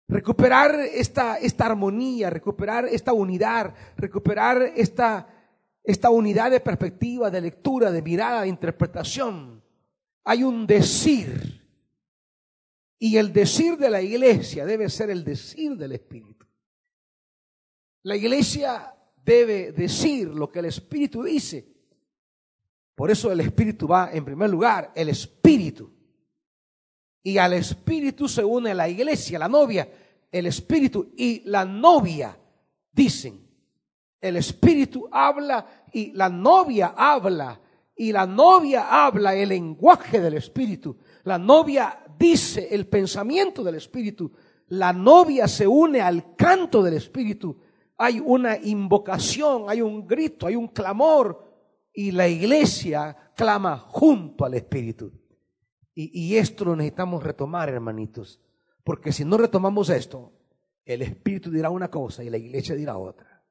recuperar 0.08 0.76
esta, 0.80 1.38
esta 1.38 1.66
armonía, 1.66 2.30
recuperar 2.30 2.86
esta 2.86 3.14
unidad, 3.14 3.74
recuperar 3.98 4.62
esta, 4.76 5.28
esta 5.84 6.10
unidad 6.10 6.52
de 6.52 6.60
perspectiva, 6.60 7.30
de 7.30 7.42
lectura, 7.42 7.92
de 7.92 8.02
mirada, 8.02 8.42
de 8.42 8.50
interpretación. 8.50 9.64
Hay 10.26 10.44
un 10.44 10.68
decir 10.68 11.63
y 13.04 13.18
el 13.18 13.34
decir 13.34 13.78
de 13.78 13.90
la 13.90 14.02
iglesia 14.02 14.66
debe 14.66 14.90
ser 14.90 15.10
el 15.10 15.26
decir 15.26 15.76
del 15.76 15.92
Espíritu. 15.92 16.46
La 18.04 18.16
iglesia 18.16 18.96
debe 19.26 19.74
decir 19.74 20.30
lo 20.30 20.50
que 20.50 20.60
el 20.60 20.66
Espíritu 20.68 21.22
dice. 21.22 21.68
Por 22.96 23.12
eso 23.12 23.30
el 23.30 23.42
Espíritu 23.42 23.90
va 23.90 24.10
en 24.14 24.24
primer 24.24 24.50
lugar, 24.50 24.94
el 24.96 25.10
Espíritu. 25.10 25.92
Y 27.22 27.38
al 27.38 27.52
Espíritu 27.52 28.30
se 28.30 28.42
une 28.42 28.74
la 28.74 28.88
iglesia, 28.88 29.38
la 29.38 29.50
novia, 29.50 29.86
el 30.32 30.46
Espíritu 30.46 31.12
y 31.18 31.42
la 31.44 31.66
novia 31.66 32.40
dicen. 32.90 33.46
El 34.22 34.38
Espíritu 34.38 35.10
habla 35.12 35.88
y 35.92 36.14
la 36.14 36.30
novia 36.30 36.94
habla. 36.96 37.60
Y 37.98 38.14
la 38.14 38.26
novia 38.26 39.06
habla 39.06 39.36
el 39.36 39.50
lenguaje 39.50 40.22
del 40.22 40.36
Espíritu. 40.36 40.98
La 41.26 41.38
novia 41.38 42.03
dice 42.18 42.70
el 42.72 42.88
pensamiento 42.88 43.64
del 43.64 43.76
Espíritu. 43.76 44.32
La 44.68 44.94
novia 44.94 45.48
se 45.48 45.68
une 45.68 46.02
al 46.02 46.36
canto 46.36 46.82
del 46.82 46.96
Espíritu. 46.96 47.60
Hay 47.98 48.20
una 48.20 48.58
invocación, 48.58 49.66
hay 49.68 49.82
un 49.82 50.08
grito, 50.08 50.48
hay 50.48 50.56
un 50.56 50.68
clamor 50.68 51.54
y 51.94 52.12
la 52.12 52.28
iglesia 52.28 53.32
clama 53.36 53.78
junto 53.78 54.46
al 54.46 54.56
Espíritu. 54.56 55.12
Y, 55.96 56.38
esto 56.38 56.66
lo 56.66 56.76
necesitamos 56.76 57.24
retomar, 57.24 57.70
hermanitos, 57.70 58.42
porque 58.84 59.12
si 59.12 59.24
no 59.24 59.38
retomamos 59.38 59.92
esto, 59.92 60.34
el 60.86 61.04
Espíritu 61.04 61.52
dirá 61.52 61.70
una 61.70 61.92
cosa 61.92 62.24
y 62.24 62.32
la 62.32 62.38
iglesia 62.38 62.74
dirá 62.74 62.98
otra. 62.98 63.46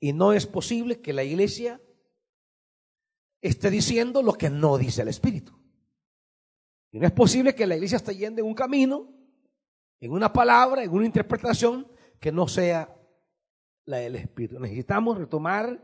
Y 0.00 0.12
no 0.12 0.32
es 0.32 0.48
posible 0.48 1.00
que 1.00 1.12
la 1.12 1.22
iglesia 1.22 1.80
esté 3.42 3.70
diciendo 3.70 4.22
lo 4.22 4.34
que 4.34 4.48
no 4.48 4.78
dice 4.78 5.02
el 5.02 5.08
Espíritu. 5.08 5.52
Y 6.92 6.98
no 6.98 7.06
es 7.06 7.12
posible 7.12 7.54
que 7.54 7.66
la 7.66 7.74
iglesia 7.74 7.96
esté 7.96 8.16
yendo 8.16 8.40
en 8.40 8.46
un 8.46 8.54
camino, 8.54 9.12
en 10.00 10.12
una 10.12 10.32
palabra, 10.32 10.82
en 10.82 10.90
una 10.90 11.04
interpretación 11.04 11.86
que 12.20 12.30
no 12.30 12.46
sea 12.46 12.94
la 13.84 13.98
del 13.98 14.16
Espíritu. 14.16 14.60
Necesitamos 14.60 15.18
retomar 15.18 15.82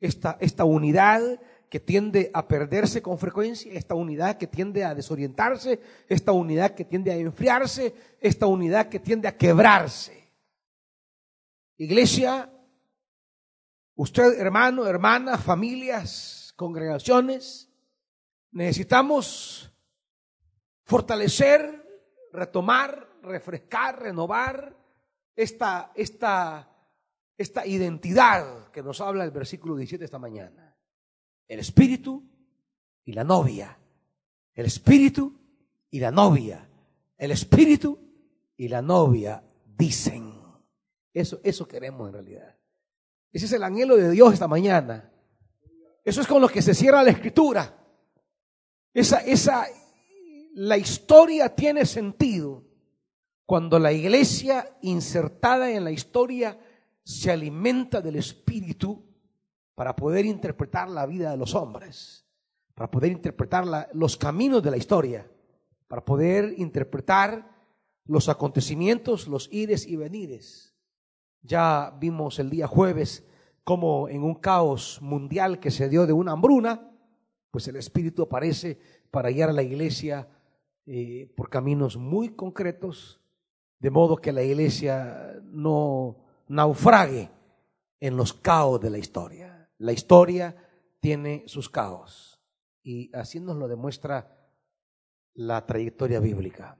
esta, 0.00 0.36
esta 0.40 0.64
unidad 0.64 1.40
que 1.68 1.80
tiende 1.80 2.30
a 2.32 2.46
perderse 2.48 3.02
con 3.02 3.18
frecuencia, 3.18 3.72
esta 3.72 3.94
unidad 3.94 4.36
que 4.36 4.46
tiende 4.46 4.84
a 4.84 4.94
desorientarse, 4.94 5.80
esta 6.08 6.32
unidad 6.32 6.74
que 6.74 6.84
tiende 6.84 7.12
a 7.12 7.16
enfriarse, 7.16 7.94
esta 8.20 8.46
unidad 8.46 8.88
que 8.88 9.00
tiende 9.00 9.28
a 9.28 9.36
quebrarse. 9.36 10.26
Iglesia, 11.76 12.50
usted 13.94 14.40
hermano, 14.40 14.86
hermana, 14.86 15.36
familias, 15.38 16.45
congregaciones, 16.56 17.70
necesitamos 18.50 19.70
fortalecer, 20.84 21.84
retomar, 22.32 23.08
refrescar, 23.22 24.00
renovar 24.00 24.76
esta, 25.34 25.92
esta, 25.94 26.68
esta 27.36 27.66
identidad 27.66 28.70
que 28.70 28.82
nos 28.82 29.00
habla 29.00 29.24
el 29.24 29.30
versículo 29.30 29.76
17 29.76 30.04
esta 30.04 30.18
mañana. 30.18 30.74
El 31.46 31.60
espíritu 31.60 32.24
y 33.04 33.12
la 33.12 33.24
novia. 33.24 33.78
El 34.54 34.66
espíritu 34.66 35.38
y 35.90 36.00
la 36.00 36.10
novia. 36.10 36.68
El 37.18 37.30
espíritu 37.30 37.98
y 38.56 38.68
la 38.68 38.80
novia 38.82 39.42
dicen. 39.76 40.32
Eso, 41.12 41.40
eso 41.42 41.66
queremos 41.68 42.08
en 42.08 42.14
realidad. 42.14 42.56
Ese 43.32 43.46
es 43.46 43.52
el 43.52 43.64
anhelo 43.64 43.96
de 43.96 44.10
Dios 44.10 44.32
esta 44.32 44.48
mañana. 44.48 45.12
Eso 46.06 46.20
es 46.20 46.28
con 46.28 46.40
lo 46.40 46.48
que 46.48 46.62
se 46.62 46.72
cierra 46.72 47.02
la 47.02 47.10
escritura. 47.10 47.76
Esa, 48.94 49.18
esa, 49.26 49.66
la 50.54 50.78
historia 50.78 51.52
tiene 51.52 51.84
sentido 51.84 52.62
cuando 53.44 53.80
la 53.80 53.90
iglesia 53.90 54.76
insertada 54.82 55.68
en 55.68 55.82
la 55.82 55.90
historia 55.90 56.60
se 57.02 57.32
alimenta 57.32 58.00
del 58.00 58.14
Espíritu 58.14 59.04
para 59.74 59.96
poder 59.96 60.24
interpretar 60.26 60.88
la 60.88 61.06
vida 61.06 61.32
de 61.32 61.38
los 61.38 61.56
hombres, 61.56 62.24
para 62.76 62.88
poder 62.88 63.10
interpretar 63.10 63.88
los 63.92 64.16
caminos 64.16 64.62
de 64.62 64.70
la 64.70 64.76
historia, 64.76 65.28
para 65.88 66.04
poder 66.04 66.54
interpretar 66.56 67.50
los 68.04 68.28
acontecimientos, 68.28 69.26
los 69.26 69.48
ires 69.52 69.84
y 69.84 69.96
venires. 69.96 70.72
Ya 71.42 71.92
vimos 71.98 72.38
el 72.38 72.48
día 72.48 72.68
jueves 72.68 73.24
cómo 73.66 74.08
en 74.08 74.22
un 74.22 74.36
caos 74.36 75.02
mundial 75.02 75.58
que 75.58 75.72
se 75.72 75.88
dio 75.88 76.06
de 76.06 76.12
una 76.12 76.30
hambruna, 76.30 76.88
pues 77.50 77.66
el 77.66 77.74
Espíritu 77.74 78.22
aparece 78.22 78.78
para 79.10 79.28
guiar 79.30 79.48
a 79.48 79.52
la 79.52 79.64
iglesia 79.64 80.28
eh, 80.86 81.34
por 81.36 81.50
caminos 81.50 81.96
muy 81.96 82.36
concretos, 82.36 83.20
de 83.80 83.90
modo 83.90 84.18
que 84.18 84.30
la 84.30 84.44
iglesia 84.44 85.42
no 85.46 86.16
naufrague 86.46 87.28
en 87.98 88.16
los 88.16 88.34
caos 88.34 88.80
de 88.80 88.90
la 88.90 88.98
historia. 88.98 89.68
La 89.78 89.90
historia 89.90 90.54
tiene 91.00 91.42
sus 91.48 91.68
caos 91.68 92.40
y 92.84 93.10
así 93.16 93.40
nos 93.40 93.56
lo 93.56 93.66
demuestra 93.66 94.48
la 95.34 95.66
trayectoria 95.66 96.20
bíblica. 96.20 96.78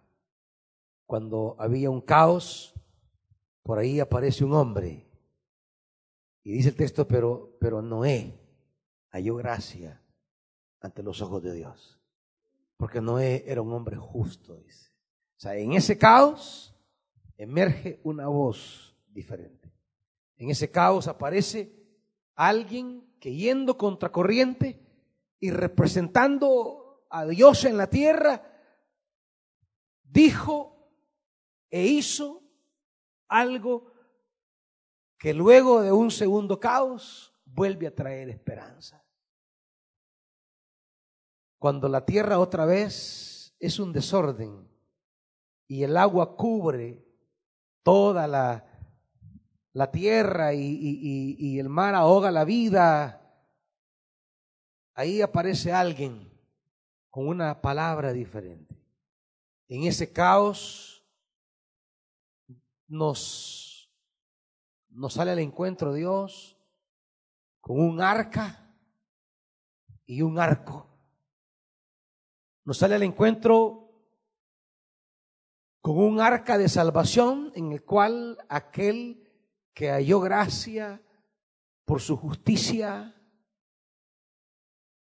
Cuando 1.04 1.56
había 1.58 1.90
un 1.90 2.00
caos, 2.00 2.74
por 3.64 3.80
ahí 3.80 3.98
aparece 3.98 4.44
un 4.44 4.52
hombre 4.52 5.05
y 6.46 6.52
dice 6.52 6.68
el 6.68 6.76
texto, 6.76 7.08
pero, 7.08 7.56
pero 7.58 7.82
Noé 7.82 8.38
halló 9.10 9.34
gracia 9.34 10.00
ante 10.80 11.02
los 11.02 11.20
ojos 11.20 11.42
de 11.42 11.52
Dios, 11.52 12.00
porque 12.76 13.00
Noé 13.00 13.42
era 13.48 13.62
un 13.62 13.72
hombre 13.72 13.96
justo, 13.96 14.56
dice. 14.56 14.92
O 15.38 15.40
sea, 15.40 15.56
en 15.56 15.72
ese 15.72 15.98
caos 15.98 16.72
emerge 17.36 17.98
una 18.04 18.28
voz 18.28 18.96
diferente. 19.08 19.72
En 20.36 20.48
ese 20.48 20.70
caos 20.70 21.08
aparece 21.08 21.84
alguien 22.36 23.12
que 23.18 23.34
yendo 23.34 23.76
contracorriente 23.76 24.80
y 25.40 25.50
representando 25.50 27.08
a 27.10 27.26
Dios 27.26 27.64
en 27.64 27.76
la 27.76 27.90
tierra, 27.90 28.56
dijo 30.04 30.92
e 31.70 31.86
hizo 31.86 32.40
algo 33.26 33.95
que 35.18 35.34
luego 35.34 35.82
de 35.82 35.92
un 35.92 36.10
segundo 36.10 36.60
caos 36.60 37.34
vuelve 37.44 37.86
a 37.86 37.94
traer 37.94 38.28
esperanza. 38.28 39.02
Cuando 41.58 41.88
la 41.88 42.04
tierra 42.04 42.38
otra 42.38 42.66
vez 42.66 43.54
es 43.58 43.78
un 43.78 43.92
desorden 43.92 44.68
y 45.66 45.82
el 45.82 45.96
agua 45.96 46.36
cubre 46.36 47.04
toda 47.82 48.26
la, 48.26 48.64
la 49.76 49.90
tierra 49.90 50.54
y, 50.54 51.58
el 51.58 51.68
mar 51.68 51.94
ahoga 51.94 52.30
la 52.30 52.46
vida, 52.46 53.22
ahí 54.94 55.20
aparece 55.20 55.70
alguien 55.70 56.32
con 57.10 57.28
una 57.28 57.60
palabra 57.60 58.14
diferente. 58.14 58.74
En 59.68 59.84
ese 59.84 60.10
caos 60.10 61.04
nos, 62.88 63.75
nos 64.96 65.12
sale 65.12 65.32
al 65.32 65.38
encuentro 65.40 65.92
Dios 65.92 66.56
con 67.60 67.78
un 67.78 68.00
arca 68.00 68.74
y 70.06 70.22
un 70.22 70.38
arco. 70.38 70.88
Nos 72.64 72.78
sale 72.78 72.94
al 72.94 73.02
encuentro 73.02 73.82
con 75.82 75.98
un 75.98 76.20
arca 76.20 76.56
de 76.56 76.68
salvación 76.68 77.52
en 77.54 77.72
el 77.72 77.84
cual 77.84 78.38
aquel 78.48 79.22
que 79.74 79.90
halló 79.90 80.20
gracia 80.20 81.02
por 81.84 82.00
su 82.00 82.16
justicia 82.16 83.14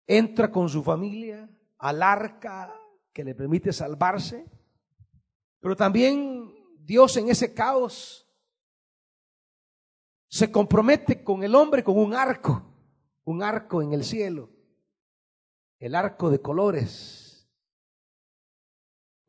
entra 0.07 0.51
con 0.51 0.69
su 0.69 0.81
familia 0.83 1.49
al 1.77 2.01
arca 2.01 2.73
que 3.11 3.25
le 3.25 3.35
permite 3.35 3.73
salvarse, 3.73 4.45
pero 5.59 5.75
también 5.75 6.55
Dios 6.79 7.17
en 7.17 7.29
ese 7.29 7.53
caos 7.53 8.20
se 10.31 10.51
compromete 10.51 11.23
con 11.23 11.43
el 11.43 11.53
hombre 11.53 11.83
con 11.83 11.99
un 11.99 12.15
arco, 12.15 12.63
un 13.25 13.43
arco 13.43 13.83
en 13.83 13.93
el 13.93 14.03
cielo, 14.03 14.49
el 15.77 15.93
arco 15.93 16.31
de 16.31 16.41
colores 16.41 17.21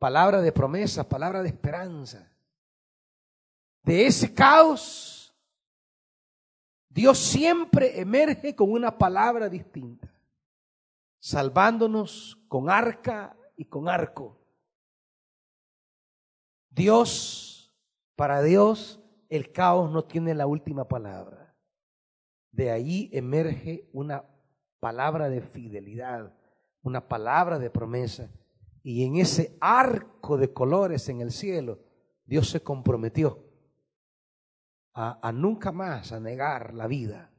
palabra 0.03 0.41
de 0.41 0.51
promesa, 0.51 1.07
palabra 1.07 1.41
de 1.41 1.47
esperanza. 1.47 2.29
De 3.83 4.05
ese 4.05 4.33
caos, 4.33 5.33
Dios 6.89 7.17
siempre 7.19 8.01
emerge 8.01 8.53
con 8.53 8.69
una 8.69 8.97
palabra 8.97 9.47
distinta, 9.47 10.13
salvándonos 11.19 12.37
con 12.49 12.69
arca 12.69 13.37
y 13.55 13.63
con 13.63 13.87
arco. 13.87 14.37
Dios, 16.69 17.73
para 18.17 18.41
Dios, 18.41 18.99
el 19.35 19.51
caos 19.51 19.91
no 19.91 20.05
tiene 20.05 20.33
la 20.33 20.45
última 20.45 20.87
palabra. 20.87 21.55
De 22.51 22.71
ahí 22.71 23.09
emerge 23.13 23.89
una 23.93 24.23
palabra 24.79 25.29
de 25.29 25.41
fidelidad, 25.41 26.33
una 26.81 27.07
palabra 27.07 27.57
de 27.57 27.69
promesa 27.69 28.29
y 28.83 29.05
en 29.05 29.15
ese 29.15 29.57
arco 29.61 30.37
de 30.37 30.51
colores 30.51 31.07
en 31.07 31.21
el 31.21 31.31
cielo, 31.31 31.79
Dios 32.25 32.49
se 32.49 32.61
comprometió 32.61 33.43
a, 34.93 35.31
nunca 35.31 35.71
más 35.71 36.11
a 36.11 36.19
negar 36.19 36.73
la 36.73 36.85
vida. 36.85 37.31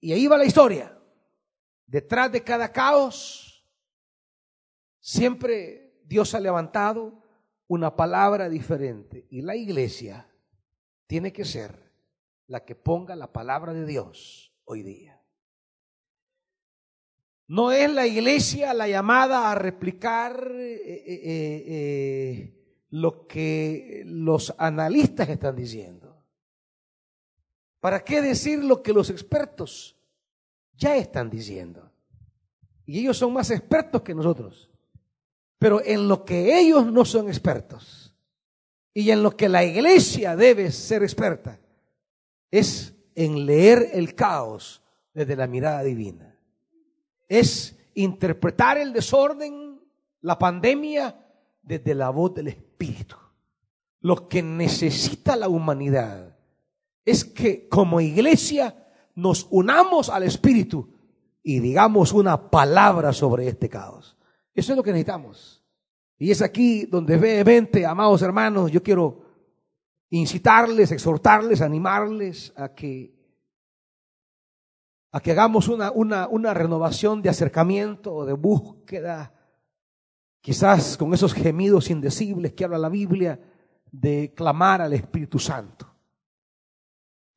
Y 0.00 0.12
ahí 0.12 0.26
va 0.28 0.38
la 0.38 0.46
historia. 0.46 0.96
Detrás 1.84 2.30
de 2.32 2.42
cada 2.42 2.72
caos, 2.72 3.68
siempre 5.00 6.00
Dios 6.04 6.34
ha 6.34 6.40
levantado 6.40 7.20
una 7.70 7.94
palabra 7.94 8.48
diferente. 8.48 9.26
Y 9.30 9.42
la 9.42 9.54
iglesia 9.54 10.28
tiene 11.06 11.32
que 11.32 11.44
ser 11.44 11.92
la 12.48 12.64
que 12.64 12.74
ponga 12.74 13.14
la 13.14 13.32
palabra 13.32 13.72
de 13.72 13.86
Dios 13.86 14.52
hoy 14.64 14.82
día. 14.82 15.22
No 17.46 17.70
es 17.70 17.92
la 17.92 18.08
iglesia 18.08 18.74
la 18.74 18.88
llamada 18.88 19.50
a 19.50 19.54
replicar 19.54 20.50
eh, 20.52 20.82
eh, 20.84 21.64
eh, 21.66 22.84
lo 22.90 23.28
que 23.28 24.02
los 24.04 24.52
analistas 24.58 25.28
están 25.28 25.54
diciendo. 25.54 26.24
¿Para 27.78 28.00
qué 28.00 28.20
decir 28.20 28.64
lo 28.64 28.82
que 28.82 28.92
los 28.92 29.10
expertos 29.10 29.96
ya 30.74 30.96
están 30.96 31.30
diciendo? 31.30 31.88
Y 32.84 32.98
ellos 32.98 33.16
son 33.16 33.32
más 33.32 33.52
expertos 33.52 34.02
que 34.02 34.14
nosotros. 34.14 34.69
Pero 35.60 35.82
en 35.84 36.08
lo 36.08 36.24
que 36.24 36.58
ellos 36.58 36.90
no 36.90 37.04
son 37.04 37.28
expertos 37.28 38.14
y 38.94 39.10
en 39.10 39.22
lo 39.22 39.36
que 39.36 39.46
la 39.46 39.62
iglesia 39.62 40.34
debe 40.34 40.72
ser 40.72 41.02
experta 41.02 41.60
es 42.50 42.94
en 43.14 43.44
leer 43.44 43.90
el 43.92 44.14
caos 44.14 44.82
desde 45.12 45.36
la 45.36 45.46
mirada 45.46 45.82
divina. 45.82 46.34
Es 47.28 47.78
interpretar 47.92 48.78
el 48.78 48.94
desorden, 48.94 49.78
la 50.22 50.38
pandemia, 50.38 51.26
desde 51.62 51.94
la 51.94 52.08
voz 52.08 52.32
del 52.32 52.48
Espíritu. 52.48 53.16
Lo 54.00 54.28
que 54.28 54.42
necesita 54.42 55.36
la 55.36 55.48
humanidad 55.50 56.38
es 57.04 57.22
que 57.22 57.68
como 57.68 58.00
iglesia 58.00 58.88
nos 59.14 59.46
unamos 59.50 60.08
al 60.08 60.22
Espíritu 60.22 60.88
y 61.42 61.58
digamos 61.58 62.14
una 62.14 62.48
palabra 62.48 63.12
sobre 63.12 63.46
este 63.46 63.68
caos. 63.68 64.16
Eso 64.54 64.72
es 64.72 64.76
lo 64.76 64.82
que 64.82 64.92
necesitamos. 64.92 65.64
Y 66.18 66.30
es 66.30 66.42
aquí 66.42 66.86
donde 66.86 67.16
vehemente, 67.16 67.86
amados 67.86 68.22
hermanos, 68.22 68.70
yo 68.70 68.82
quiero 68.82 69.24
incitarles, 70.10 70.92
exhortarles, 70.92 71.62
animarles 71.62 72.52
a 72.56 72.74
que, 72.74 73.14
a 75.12 75.20
que 75.20 75.30
hagamos 75.30 75.68
una, 75.68 75.90
una, 75.92 76.28
una 76.28 76.52
renovación 76.52 77.22
de 77.22 77.30
acercamiento 77.30 78.24
de 78.26 78.32
búsqueda, 78.34 79.32
quizás 80.40 80.96
con 80.96 81.14
esos 81.14 81.32
gemidos 81.32 81.90
indecibles 81.90 82.52
que 82.52 82.64
habla 82.64 82.78
la 82.78 82.88
Biblia, 82.88 83.40
de 83.90 84.32
clamar 84.34 84.82
al 84.82 84.92
Espíritu 84.92 85.38
Santo 85.38 85.90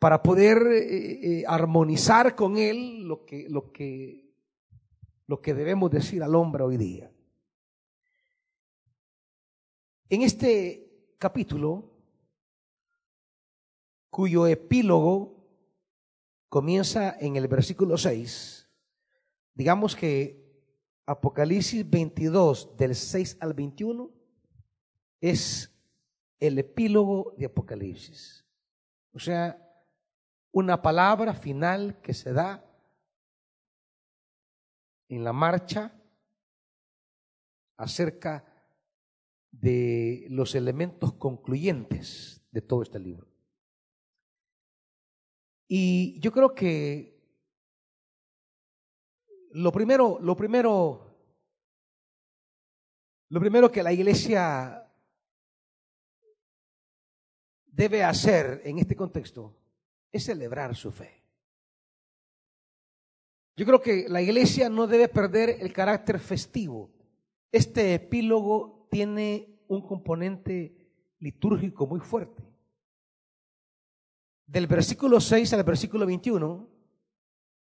para 0.03 0.21
poder 0.21 0.57
eh, 0.67 1.39
eh, 1.39 1.43
armonizar 1.47 2.35
con 2.35 2.57
Él 2.57 3.07
lo 3.07 3.23
que, 3.23 3.47
lo, 3.49 3.71
que, 3.71 4.32
lo 5.27 5.41
que 5.41 5.53
debemos 5.53 5.91
decir 5.91 6.23
al 6.23 6.35
hombre 6.35 6.63
hoy 6.63 6.77
día. 6.77 7.11
En 10.09 10.21
este 10.21 11.15
capítulo, 11.17 11.89
cuyo 14.09 14.45
epílogo 14.47 15.43
comienza 16.49 17.17
en 17.19 17.35
el 17.35 17.47
versículo 17.47 17.97
6, 17.97 18.69
digamos 19.55 19.95
que 19.95 20.43
Apocalipsis 21.05 21.89
22 21.89 22.77
del 22.77 22.95
6 22.95 23.37
al 23.39 23.53
21 23.53 24.11
es 25.19 25.73
el 26.39 26.59
epílogo 26.59 27.33
de 27.37 27.45
Apocalipsis. 27.45 28.45
O 29.13 29.19
sea, 29.19 29.59
una 30.51 30.81
palabra 30.81 31.33
final 31.33 31.99
que 32.01 32.13
se 32.13 32.33
da 32.33 32.62
en 35.15 35.23
la 35.23 35.33
marcha 35.33 35.93
acerca 37.77 38.45
de 39.51 40.25
los 40.29 40.55
elementos 40.55 41.13
concluyentes 41.13 42.45
de 42.51 42.61
todo 42.61 42.81
este 42.81 42.99
libro. 42.99 43.27
Y 45.67 46.19
yo 46.19 46.31
creo 46.31 46.53
que 46.53 47.13
lo 49.51 49.71
primero, 49.71 50.19
lo 50.19 50.35
primero, 50.35 51.15
lo 53.29 53.39
primero 53.39 53.71
que 53.71 53.83
la 53.83 53.93
iglesia 53.93 54.91
debe 57.65 58.03
hacer 58.03 58.61
en 58.65 58.79
este 58.79 58.95
contexto 58.95 59.55
es 60.11 60.25
celebrar 60.25 60.75
su 60.75 60.91
fe. 60.91 61.22
Yo 63.55 63.65
creo 63.65 63.81
que 63.81 64.07
la 64.09 64.21
iglesia 64.21 64.69
no 64.69 64.87
debe 64.87 65.07
perder 65.07 65.57
el 65.59 65.71
carácter 65.73 66.19
festivo. 66.19 66.91
Este 67.51 67.93
epílogo 67.93 68.87
tiene 68.89 69.59
un 69.67 69.85
componente 69.85 70.75
litúrgico 71.19 71.85
muy 71.85 71.99
fuerte. 71.99 72.43
Del 74.47 74.67
versículo 74.67 75.19
6 75.19 75.53
al 75.53 75.63
versículo 75.63 76.05
21 76.05 76.67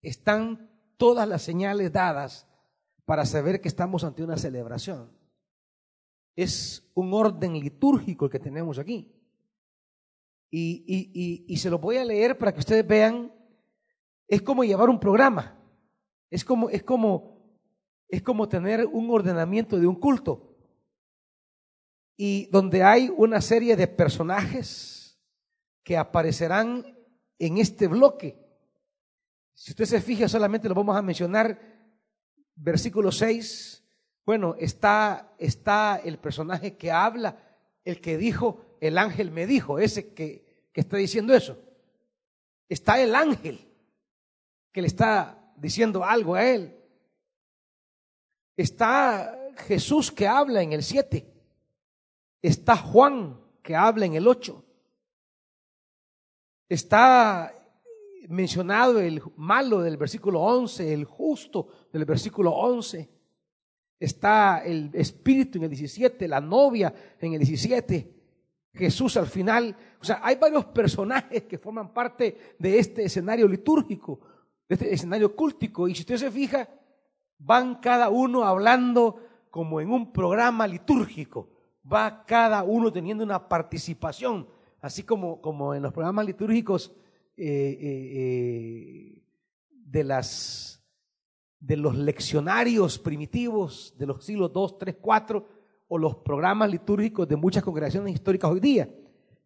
están 0.02 0.70
todas 0.98 1.28
las 1.28 1.42
señales 1.42 1.92
dadas 1.92 2.48
para 3.06 3.26
saber 3.26 3.60
que 3.60 3.68
estamos 3.68 4.04
ante 4.04 4.24
una 4.24 4.38
celebración. 4.38 5.12
Es 6.36 6.90
un 6.94 7.14
orden 7.14 7.60
litúrgico 7.60 8.26
el 8.26 8.32
que 8.32 8.40
tenemos 8.40 8.80
aquí. 8.80 9.14
Y, 10.50 11.56
se 11.58 11.70
lo 11.70 11.80
voy 11.80 11.98
a 11.98 12.06
leer 12.06 12.38
para 12.38 12.54
que 12.54 12.60
ustedes 12.60 12.86
vean. 12.86 13.34
Es 14.28 14.42
como 14.42 14.64
llevar 14.64 14.90
un 14.90 15.00
programa. 15.00 15.61
Es 16.32 16.46
como, 16.46 16.70
es 16.70 16.82
como, 16.82 17.38
es 18.08 18.24
como 18.24 18.48
tener 18.48 18.86
un 18.86 19.12
ordenamiento 19.12 19.78
de 19.78 19.86
un 19.86 19.96
culto. 19.96 20.56
Y 22.16 22.46
donde 22.48 22.84
hay 22.84 23.12
una 23.16 23.42
serie 23.42 23.76
de 23.76 23.88
personajes 23.88 25.20
que 25.84 25.98
aparecerán 25.98 26.98
en 27.38 27.58
este 27.58 27.88
bloque. 27.88 28.40
Si 29.54 29.72
usted 29.72 29.86
se 29.86 30.02
fija, 30.02 30.30
solamente 30.30 30.70
lo 30.70 30.76
vamos 30.76 30.96
a 30.96 31.02
mencionar. 31.02 31.60
Versículo 32.56 33.12
6. 33.12 33.84
Bueno, 34.26 34.56
está, 34.58 35.36
está 35.38 35.98
el 35.98 36.18
personaje 36.18 36.78
que 36.78 36.92
habla, 36.92 37.38
el 37.84 38.00
que 38.00 38.18
dijo, 38.18 38.78
el 38.80 38.98
ángel 38.98 39.32
me 39.32 39.48
dijo, 39.48 39.80
ese 39.80 40.14
que, 40.14 40.70
que 40.72 40.82
está 40.82 40.96
diciendo 40.96 41.34
eso. 41.34 41.58
Está 42.70 43.02
el 43.02 43.16
ángel 43.16 43.68
que 44.72 44.82
le 44.82 44.88
está 44.88 45.41
diciendo 45.58 46.04
algo 46.04 46.36
a 46.36 46.46
él. 46.46 46.76
Está 48.58 49.38
Jesús 49.68 50.12
que 50.12 50.28
habla 50.28 50.62
en 50.62 50.74
el 50.74 50.84
7. 50.84 51.26
Está 52.42 52.76
Juan 52.76 53.40
que 53.62 53.76
habla 53.76 54.06
en 54.06 54.16
el 54.16 54.28
8. 54.28 54.64
Está 56.70 57.54
mencionado 58.30 59.00
el 59.00 59.22
malo 59.36 59.82
del 59.82 59.98
versículo 59.98 60.42
11, 60.42 60.94
el 60.94 61.06
justo 61.06 61.68
del 61.92 62.06
versículo 62.06 62.52
11. 62.52 63.10
Está 64.00 64.64
el 64.66 64.90
espíritu 64.94 65.58
en 65.58 65.66
el 65.66 65.70
17, 65.70 66.28
la 66.28 66.42
novia 66.42 66.94
en 67.20 67.34
el 67.34 67.40
17. 67.40 68.22
Jesús 68.74 69.18
al 69.18 69.28
final. 69.28 69.76
O 70.00 70.04
sea, 70.04 70.22
hay 70.24 70.38
varios 70.38 70.66
personajes 70.66 71.44
que 71.44 71.58
forman 71.58 71.94
parte 71.94 72.56
de 72.58 72.80
este 72.80 73.04
escenario 73.04 73.48
litúrgico, 73.48 74.20
de 74.72 74.76
este 74.76 74.94
escenario 74.94 75.36
cúltico. 75.36 75.90
Y 75.90 75.96
si 75.96 76.02
usted 76.02 76.16
se 76.16 76.32
fija, 76.32 76.70
van 77.38 77.76
cada 77.76 78.10
uno 78.10 78.46
hablando 78.46 79.18
como 79.50 79.82
en 79.82 79.92
un 79.92 80.14
programa 80.14 80.66
litúrgico. 80.66 81.50
Va 81.92 82.24
cada 82.26 82.64
uno 82.64 82.90
teniendo 82.90 83.22
una 83.24 83.50
participación, 83.50 84.48
así 84.80 85.04
como, 85.04 85.42
como 85.42 85.76
en 85.76 85.82
los 85.82 85.92
programas 85.92 86.26
litúrgicos 86.26 86.94
eh, 87.36 87.46
eh, 87.82 88.12
eh, 88.14 89.24
de, 89.72 90.04
las, 90.06 90.82
de 91.60 91.76
los 91.76 91.98
leccionarios 91.98 92.98
primitivos 92.98 93.94
de 93.98 94.06
los 94.06 94.24
siglos 94.24 94.54
2, 94.54 94.78
3, 94.78 94.96
4 95.02 95.48
o 95.90 95.98
los 95.98 96.16
programas 96.18 96.72
litúrgicos 96.72 97.28
de 97.28 97.36
muchas 97.36 97.64
congregaciones 97.64 98.14
históricas 98.14 98.50
hoy 98.50 98.62
día, 98.62 98.90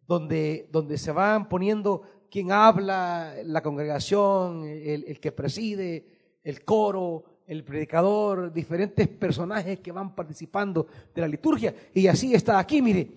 donde, 0.06 0.68
donde 0.70 0.98
se 0.98 1.10
van 1.10 1.48
poniendo 1.48 2.02
quién 2.30 2.52
habla, 2.52 3.34
la 3.44 3.62
congregación, 3.62 4.64
el, 4.64 5.18
que 5.20 5.32
preside, 5.32 6.38
el 6.42 6.64
coro, 6.64 7.24
el 7.46 7.64
predicador, 7.64 8.52
diferentes 8.52 9.08
personajes 9.08 9.80
que 9.80 9.92
van 9.92 10.14
participando 10.14 10.86
de 11.14 11.20
la 11.20 11.28
liturgia. 11.28 11.74
Y 11.94 12.06
así 12.06 12.34
está 12.34 12.58
aquí, 12.58 12.82
mire, 12.82 13.08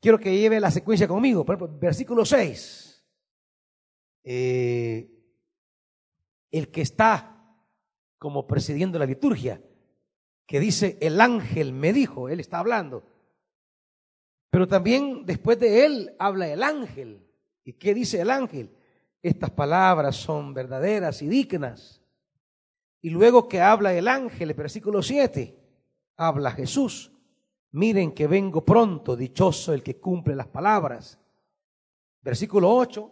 quiero 0.00 0.18
que 0.18 0.36
lleve 0.36 0.60
la 0.60 0.70
secuencia 0.70 1.08
conmigo. 1.08 1.44
Por 1.44 1.56
ejemplo, 1.56 1.78
versículo 1.78 2.24
6. 2.24 3.04
Eh, 4.24 5.10
el 6.50 6.68
que 6.68 6.82
está 6.82 7.56
como 8.18 8.46
presidiendo 8.46 8.98
la 8.98 9.06
liturgia 9.06 9.60
que 10.46 10.60
dice, 10.60 10.98
el 11.00 11.20
ángel 11.20 11.72
me 11.72 11.92
dijo, 11.92 12.28
él 12.28 12.38
está 12.38 12.58
hablando. 12.58 13.04
Pero 14.50 14.68
también 14.68 15.24
después 15.24 15.58
de 15.58 15.86
él 15.86 16.14
habla 16.18 16.46
el 16.46 16.62
ángel. 16.62 17.26
¿Y 17.64 17.74
qué 17.74 17.94
dice 17.94 18.20
el 18.20 18.30
ángel? 18.30 18.70
Estas 19.22 19.50
palabras 19.50 20.16
son 20.16 20.52
verdaderas 20.52 21.22
y 21.22 21.28
dignas. 21.28 22.02
Y 23.00 23.10
luego 23.10 23.48
que 23.48 23.60
habla 23.60 23.92
el 23.94 24.08
ángel, 24.08 24.50
el 24.50 24.56
versículo 24.56 25.02
7, 25.02 25.58
habla 26.16 26.50
Jesús. 26.52 27.12
Miren 27.72 28.12
que 28.12 28.26
vengo 28.26 28.64
pronto, 28.64 29.16
dichoso 29.16 29.72
el 29.72 29.82
que 29.82 29.98
cumple 29.98 30.36
las 30.36 30.48
palabras. 30.48 31.18
Versículo 32.20 32.72
8, 32.74 33.10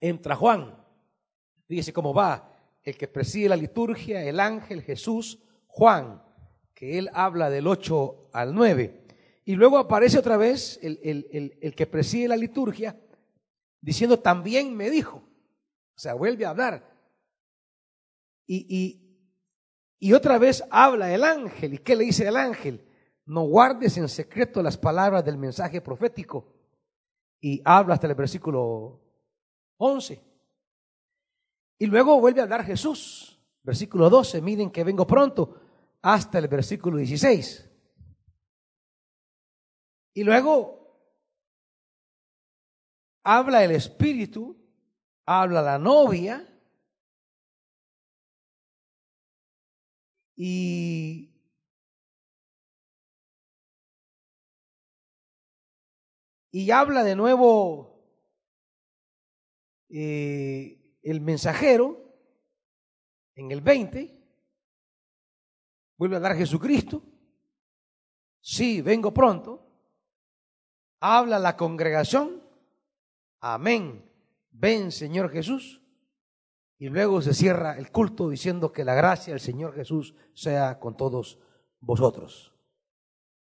entra 0.00 0.34
Juan. 0.34 0.76
Fíjese 1.66 1.92
cómo 1.92 2.12
va 2.12 2.52
el 2.82 2.96
que 2.96 3.08
preside 3.08 3.48
la 3.48 3.56
liturgia, 3.56 4.24
el 4.24 4.40
ángel 4.40 4.82
Jesús, 4.82 5.38
Juan, 5.68 6.22
que 6.74 6.98
él 6.98 7.10
habla 7.14 7.48
del 7.48 7.66
8 7.66 8.30
al 8.32 8.54
9. 8.54 9.01
Y 9.44 9.54
luego 9.56 9.78
aparece 9.78 10.18
otra 10.18 10.36
vez 10.36 10.78
el, 10.82 11.00
el, 11.60 11.74
que 11.74 11.86
preside 11.86 12.28
la 12.28 12.36
liturgia, 12.36 12.98
diciendo 13.80 14.18
también 14.18 14.76
me 14.76 14.90
dijo. 14.90 15.16
O 15.16 15.98
sea, 15.98 16.14
vuelve 16.14 16.44
a 16.44 16.50
hablar. 16.50 16.88
Y, 18.46 18.66
y, 18.68 19.02
y 19.98 20.12
otra 20.12 20.38
vez 20.38 20.62
habla 20.70 21.12
el 21.12 21.24
ángel. 21.24 21.74
¿Y 21.74 21.78
qué 21.78 21.96
le 21.96 22.04
dice 22.04 22.26
el 22.26 22.36
ángel? 22.36 22.86
No 23.26 23.42
guardes 23.42 23.96
en 23.96 24.08
secreto 24.08 24.62
las 24.62 24.76
palabras 24.76 25.24
del 25.24 25.36
mensaje 25.36 25.80
profético. 25.80 26.52
Y 27.40 27.60
habla 27.64 27.94
hasta 27.94 28.06
el 28.06 28.14
versículo 28.14 29.00
11. 29.78 30.20
Y 31.78 31.86
luego 31.86 32.20
vuelve 32.20 32.40
a 32.40 32.44
hablar 32.44 32.64
Jesús. 32.64 33.40
Versículo 33.64 34.10
12, 34.10 34.40
miren 34.40 34.70
que 34.70 34.82
vengo 34.82 35.06
pronto, 35.06 35.60
hasta 36.02 36.38
el 36.38 36.48
versículo 36.48 36.96
16. 36.96 37.71
Y 40.14 40.24
luego 40.24 40.82
habla 43.24 43.64
el 43.64 43.70
Espíritu, 43.70 44.56
habla 45.26 45.62
la 45.62 45.78
novia, 45.78 46.48
y 50.36 51.32
y 56.50 56.70
habla 56.70 57.02
de 57.02 57.16
nuevo 57.16 57.92
eh, 59.88 60.98
el 61.02 61.20
mensajero 61.20 61.98
en 63.34 63.50
el 63.50 63.62
20, 63.62 64.22
vuelve 65.96 66.16
a 66.16 66.20
dar 66.20 66.36
Jesucristo, 66.36 67.02
sí, 68.40 68.82
vengo 68.82 69.14
pronto, 69.14 69.61
habla 71.02 71.40
la 71.40 71.56
congregación, 71.56 72.40
amén, 73.40 74.08
ven 74.52 74.92
Señor 74.92 75.30
Jesús, 75.30 75.82
y 76.78 76.88
luego 76.88 77.20
se 77.20 77.34
cierra 77.34 77.76
el 77.76 77.90
culto 77.90 78.30
diciendo 78.30 78.72
que 78.72 78.84
la 78.84 78.94
gracia 78.94 79.32
del 79.32 79.40
Señor 79.40 79.74
Jesús 79.74 80.14
sea 80.32 80.78
con 80.78 80.96
todos 80.96 81.40
vosotros. 81.80 82.54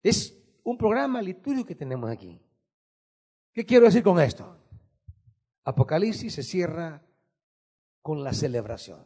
Es 0.03 0.39
un 0.63 0.77
programa 0.77 1.23
litúrgico 1.23 1.67
que 1.67 1.75
tenemos 1.75 2.09
aquí. 2.12 2.39
¿Qué 3.51 3.65
quiero 3.65 3.85
decir 3.85 4.03
con 4.03 4.19
esto? 4.19 4.55
Apocalipsis 5.63 6.33
se 6.33 6.43
cierra 6.43 7.03
con 8.03 8.23
la 8.23 8.33
celebración. 8.33 9.05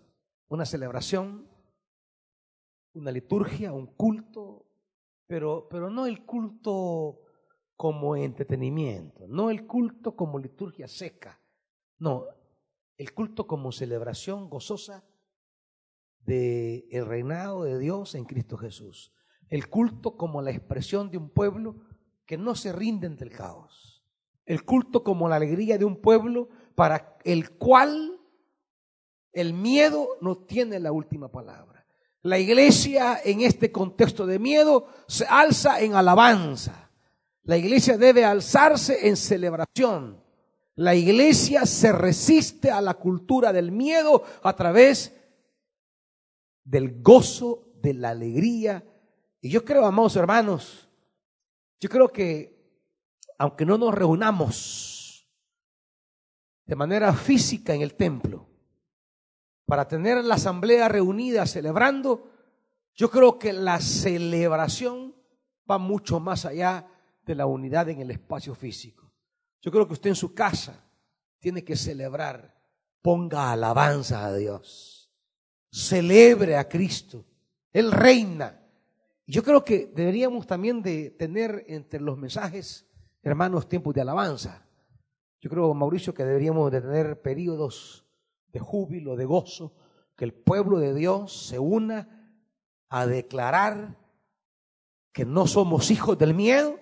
Una 0.49 0.65
celebración, 0.65 1.47
una 2.93 3.11
liturgia, 3.11 3.71
un 3.71 3.87
culto, 3.87 4.65
pero, 5.27 5.67
pero 5.69 5.89
no 5.89 6.05
el 6.05 6.25
culto 6.25 7.22
como 7.75 8.15
entretenimiento, 8.15 9.27
no 9.27 9.49
el 9.49 9.65
culto 9.65 10.15
como 10.15 10.39
liturgia 10.39 10.87
seca, 10.87 11.39
no, 11.97 12.25
el 12.97 13.13
culto 13.13 13.47
como 13.47 13.71
celebración 13.71 14.49
gozosa 14.49 15.03
del 16.19 16.85
el 16.91 17.05
reinado 17.05 17.63
de 17.63 17.79
Dios 17.79 18.15
en 18.15 18.25
Cristo 18.25 18.57
Jesús. 18.57 19.11
El 19.49 19.69
culto 19.69 20.15
como 20.15 20.41
la 20.41 20.51
expresión 20.51 21.11
de 21.11 21.17
un 21.17 21.29
pueblo 21.29 21.75
que 22.25 22.37
no 22.37 22.55
se 22.55 22.71
rinde 22.71 23.07
ante 23.07 23.25
el 23.25 23.31
caos 23.31 23.93
el 24.45 24.65
culto 24.65 25.03
como 25.03 25.29
la 25.29 25.37
alegría 25.37 25.77
de 25.77 25.85
un 25.85 26.01
pueblo 26.01 26.49
para 26.75 27.17
el 27.23 27.51
cual 27.51 28.19
el 29.31 29.53
miedo 29.53 30.07
no 30.21 30.37
tiene 30.37 30.79
la 30.79 30.91
última 30.91 31.31
palabra. 31.31 31.85
La 32.21 32.39
iglesia 32.39 33.19
en 33.23 33.41
este 33.41 33.71
contexto 33.71 34.25
de 34.25 34.39
miedo 34.39 34.87
se 35.07 35.25
alza 35.25 35.81
en 35.81 35.95
alabanza. 35.95 36.91
La 37.43 37.57
iglesia 37.57 37.97
debe 37.97 38.23
alzarse 38.23 39.07
en 39.07 39.17
celebración. 39.17 40.23
La 40.75 40.95
iglesia 40.95 41.65
se 41.65 41.91
resiste 41.91 42.71
a 42.71 42.81
la 42.81 42.95
cultura 42.95 43.51
del 43.53 43.71
miedo 43.71 44.23
a 44.41 44.55
través 44.55 45.13
del 46.63 47.01
gozo, 47.01 47.73
de 47.81 47.93
la 47.93 48.09
alegría. 48.09 48.83
Y 49.41 49.49
yo 49.49 49.63
creo, 49.63 49.85
amados 49.85 50.15
hermanos, 50.15 50.89
yo 51.79 51.89
creo 51.89 52.07
que 52.07 52.53
aunque 53.37 53.65
no 53.65 53.77
nos 53.77 53.93
reunamos 53.93 55.27
de 56.65 56.75
manera 56.75 57.13
física 57.13 57.73
en 57.73 57.81
el 57.81 57.95
templo, 57.95 58.47
para 59.65 59.87
tener 59.87 60.23
la 60.23 60.35
asamblea 60.35 60.87
reunida 60.87 61.45
celebrando, 61.45 62.31
yo 62.95 63.09
creo 63.09 63.37
que 63.37 63.51
la 63.51 63.81
celebración 63.81 65.15
va 65.69 65.77
mucho 65.77 66.19
más 66.19 66.45
allá 66.45 66.87
de 67.25 67.35
la 67.35 67.45
unidad 67.45 67.89
en 67.89 68.01
el 68.01 68.11
espacio 68.11 68.55
físico. 68.55 69.11
Yo 69.61 69.71
creo 69.71 69.87
que 69.87 69.93
usted 69.93 70.09
en 70.09 70.15
su 70.15 70.33
casa 70.33 70.85
tiene 71.39 71.63
que 71.63 71.75
celebrar, 71.75 72.55
ponga 73.01 73.51
alabanza 73.51 74.25
a 74.25 74.33
Dios, 74.33 75.11
celebre 75.71 76.57
a 76.57 76.67
Cristo, 76.67 77.25
Él 77.71 77.91
reina. 77.91 78.59
Yo 79.25 79.43
creo 79.43 79.63
que 79.63 79.91
deberíamos 79.95 80.45
también 80.45 80.81
de 80.81 81.11
tener 81.11 81.63
entre 81.67 81.99
los 81.99 82.17
mensajes 82.17 82.85
hermanos, 83.23 83.69
tiempos 83.69 83.93
de 83.93 84.01
alabanza. 84.01 84.67
Yo 85.39 85.49
creo, 85.49 85.73
Mauricio, 85.73 86.13
que 86.13 86.25
deberíamos 86.25 86.71
de 86.71 86.81
tener 86.81 87.21
periodos 87.21 88.05
de 88.47 88.59
júbilo, 88.59 89.15
de 89.15 89.25
gozo, 89.25 89.75
que 90.15 90.25
el 90.25 90.33
pueblo 90.33 90.77
de 90.77 90.93
Dios 90.93 91.47
se 91.47 91.57
una 91.57 92.29
a 92.89 93.07
declarar 93.07 93.97
que 95.11 95.25
no 95.25 95.47
somos 95.47 95.89
hijos 95.89 96.17
del 96.17 96.33
miedo, 96.33 96.79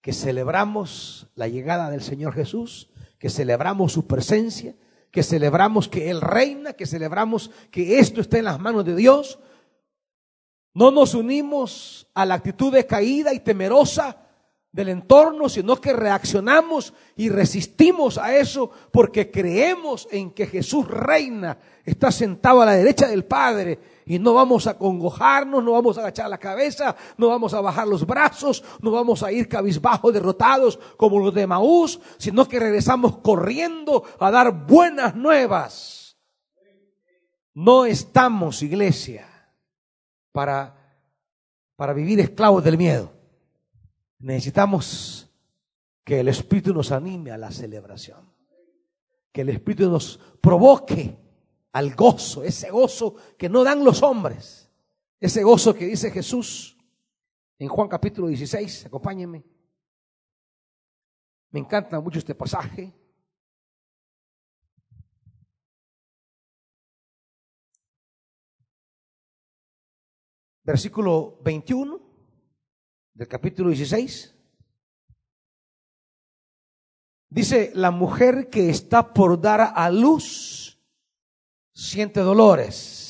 que 0.00 0.12
celebramos 0.12 1.28
la 1.34 1.48
llegada 1.48 1.90
del 1.90 2.02
Señor 2.02 2.34
Jesús, 2.34 2.90
que 3.18 3.28
celebramos 3.28 3.92
su 3.92 4.06
presencia, 4.06 4.74
que 5.10 5.22
celebramos 5.22 5.88
que 5.88 6.10
Él 6.10 6.20
reina, 6.20 6.72
que 6.72 6.86
celebramos 6.86 7.50
que 7.70 7.98
esto 7.98 8.20
está 8.20 8.38
en 8.38 8.44
las 8.44 8.60
manos 8.60 8.84
de 8.84 8.96
Dios. 8.96 9.38
No 10.72 10.90
nos 10.90 11.14
unimos 11.14 12.08
a 12.14 12.24
la 12.24 12.34
actitud 12.34 12.72
de 12.72 12.86
caída 12.86 13.34
y 13.34 13.40
temerosa 13.40 14.29
del 14.72 14.88
entorno, 14.88 15.48
sino 15.48 15.80
que 15.80 15.92
reaccionamos 15.92 16.94
y 17.16 17.28
resistimos 17.28 18.18
a 18.18 18.36
eso 18.36 18.70
porque 18.92 19.30
creemos 19.30 20.06
en 20.12 20.30
que 20.30 20.46
Jesús 20.46 20.86
reina, 20.86 21.58
está 21.84 22.12
sentado 22.12 22.62
a 22.62 22.66
la 22.66 22.72
derecha 22.72 23.08
del 23.08 23.24
Padre 23.24 23.80
y 24.06 24.18
no 24.20 24.32
vamos 24.32 24.68
a 24.68 24.78
congojarnos, 24.78 25.64
no 25.64 25.72
vamos 25.72 25.98
a 25.98 26.02
agachar 26.02 26.30
la 26.30 26.38
cabeza, 26.38 26.94
no 27.16 27.28
vamos 27.28 27.52
a 27.52 27.60
bajar 27.60 27.88
los 27.88 28.06
brazos, 28.06 28.62
no 28.80 28.92
vamos 28.92 29.22
a 29.24 29.32
ir 29.32 29.48
cabizbajo 29.48 30.12
derrotados 30.12 30.78
como 30.96 31.18
los 31.18 31.34
de 31.34 31.48
Maús, 31.48 32.00
sino 32.18 32.46
que 32.46 32.60
regresamos 32.60 33.18
corriendo 33.18 34.04
a 34.20 34.30
dar 34.30 34.66
buenas 34.66 35.16
nuevas. 35.16 36.16
No 37.54 37.84
estamos, 37.84 38.62
iglesia, 38.62 39.26
para, 40.30 40.76
para 41.74 41.92
vivir 41.92 42.20
esclavos 42.20 42.62
del 42.62 42.78
miedo. 42.78 43.19
Necesitamos 44.20 45.30
que 46.04 46.20
el 46.20 46.28
Espíritu 46.28 46.74
nos 46.74 46.92
anime 46.92 47.30
a 47.30 47.38
la 47.38 47.50
celebración, 47.50 48.30
que 49.32 49.40
el 49.40 49.48
Espíritu 49.48 49.90
nos 49.90 50.18
provoque 50.40 51.16
al 51.72 51.94
gozo, 51.94 52.44
ese 52.44 52.70
gozo 52.70 53.16
que 53.38 53.48
no 53.48 53.64
dan 53.64 53.82
los 53.82 54.02
hombres, 54.02 54.70
ese 55.18 55.42
gozo 55.42 55.74
que 55.74 55.86
dice 55.86 56.10
Jesús 56.10 56.76
en 57.58 57.68
Juan 57.68 57.88
capítulo 57.88 58.28
16, 58.28 58.86
acompáñenme. 58.86 59.42
Me 61.52 61.60
encanta 61.60 61.98
mucho 62.00 62.18
este 62.18 62.34
pasaje. 62.34 62.92
Versículo 70.62 71.38
21 71.42 72.09
del 73.14 73.28
capítulo 73.28 73.70
16. 73.70 74.36
Dice, 77.30 77.70
la 77.74 77.92
mujer 77.92 78.48
que 78.50 78.70
está 78.70 79.14
por 79.14 79.40
dar 79.40 79.72
a 79.74 79.90
luz 79.90 80.80
siente 81.72 82.20
dolores. 82.20 83.06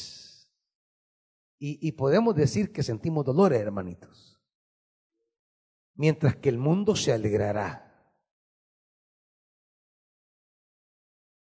Y, 1.62 1.92
podemos 1.92 2.34
decir 2.34 2.72
que 2.72 2.82
sentimos 2.82 3.22
dolores, 3.22 3.60
hermanitos. 3.60 4.40
Mientras 5.94 6.36
que 6.36 6.48
el 6.48 6.56
mundo 6.56 6.96
se 6.96 7.12
alegrará. 7.12 7.86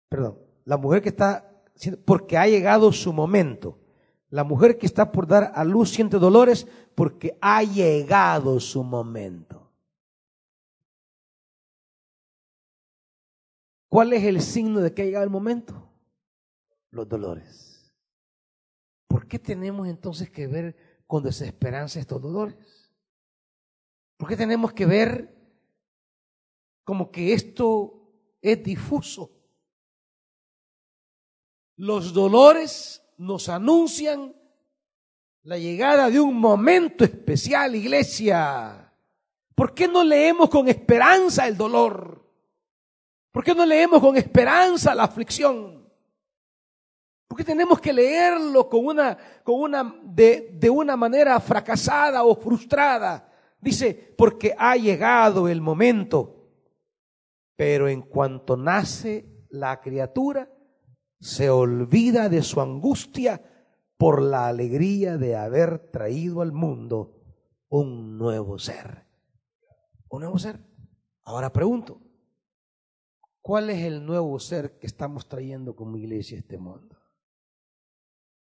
Perdón, 0.08 0.40
la 0.64 0.76
mujer 0.76 1.02
que 1.02 1.10
está, 1.10 1.62
porque 2.04 2.36
ha 2.36 2.48
llegado 2.48 2.90
su 2.92 3.12
momento. 3.12 3.78
La 4.30 4.44
mujer 4.44 4.78
que 4.78 4.86
está 4.86 5.10
por 5.10 5.26
dar 5.26 5.52
a 5.54 5.64
luz 5.64 5.90
siente 5.90 6.18
dolores 6.18 6.66
porque 6.94 7.38
ha 7.40 7.62
llegado 7.62 8.60
su 8.60 8.82
momento. 8.84 9.72
¿Cuál 13.88 14.12
es 14.12 14.24
el 14.24 14.42
signo 14.42 14.80
de 14.80 14.92
que 14.92 15.02
ha 15.02 15.04
llegado 15.06 15.24
el 15.24 15.30
momento? 15.30 15.90
Los 16.90 17.08
dolores. 17.08 17.94
¿Por 19.06 19.26
qué 19.26 19.38
tenemos 19.38 19.88
entonces 19.88 20.30
que 20.30 20.46
ver 20.46 20.76
con 21.06 21.22
desesperanza 21.22 21.98
estos 21.98 22.20
dolores? 22.20 22.92
¿Por 24.18 24.28
qué 24.28 24.36
tenemos 24.36 24.72
que 24.72 24.84
ver 24.84 25.38
como 26.88 27.10
que 27.10 27.34
esto 27.34 27.98
es 28.40 28.64
difuso. 28.64 29.30
Los 31.76 32.14
dolores 32.14 33.02
nos 33.18 33.48
anuncian 33.48 34.34
la 35.42 35.58
llegada 35.58 36.08
de 36.08 36.20
un 36.20 36.36
momento 36.36 37.04
especial, 37.04 37.74
iglesia. 37.74 38.92
¿Por 39.54 39.74
qué 39.74 39.88
no 39.88 40.04
leemos 40.04 40.48
con 40.48 40.68
esperanza 40.68 41.46
el 41.46 41.56
dolor? 41.56 42.24
¿Por 43.32 43.44
qué 43.44 43.54
no 43.54 43.66
leemos 43.66 44.00
con 44.00 44.16
esperanza 44.16 44.94
la 44.94 45.04
aflicción? 45.04 45.88
¿Por 47.26 47.36
qué 47.36 47.44
tenemos 47.44 47.80
que 47.80 47.92
leerlo 47.92 48.68
con 48.68 48.86
una, 48.86 49.18
con 49.42 49.60
una, 49.60 49.94
de, 50.02 50.50
de 50.52 50.70
una 50.70 50.96
manera 50.96 51.38
fracasada 51.40 52.24
o 52.24 52.36
frustrada? 52.36 53.30
Dice, 53.60 54.14
porque 54.16 54.54
ha 54.56 54.76
llegado 54.76 55.48
el 55.48 55.60
momento. 55.60 56.36
Pero 57.56 57.88
en 57.88 58.02
cuanto 58.02 58.56
nace 58.56 59.26
la 59.50 59.80
criatura, 59.80 60.48
se 61.20 61.50
olvida 61.50 62.28
de 62.28 62.42
su 62.42 62.60
angustia 62.60 63.42
por 63.96 64.22
la 64.22 64.46
alegría 64.46 65.18
de 65.18 65.36
haber 65.36 65.90
traído 65.90 66.40
al 66.40 66.52
mundo 66.52 67.20
un 67.68 68.16
nuevo 68.16 68.58
ser. 68.58 69.06
Un 70.08 70.22
nuevo 70.22 70.38
ser. 70.38 70.60
Ahora 71.24 71.52
pregunto, 71.52 72.00
¿cuál 73.40 73.70
es 73.70 73.84
el 73.84 74.06
nuevo 74.06 74.38
ser 74.38 74.78
que 74.78 74.86
estamos 74.86 75.28
trayendo 75.28 75.74
como 75.74 75.96
iglesia 75.96 76.36
a 76.36 76.40
este 76.40 76.58
mundo? 76.58 76.96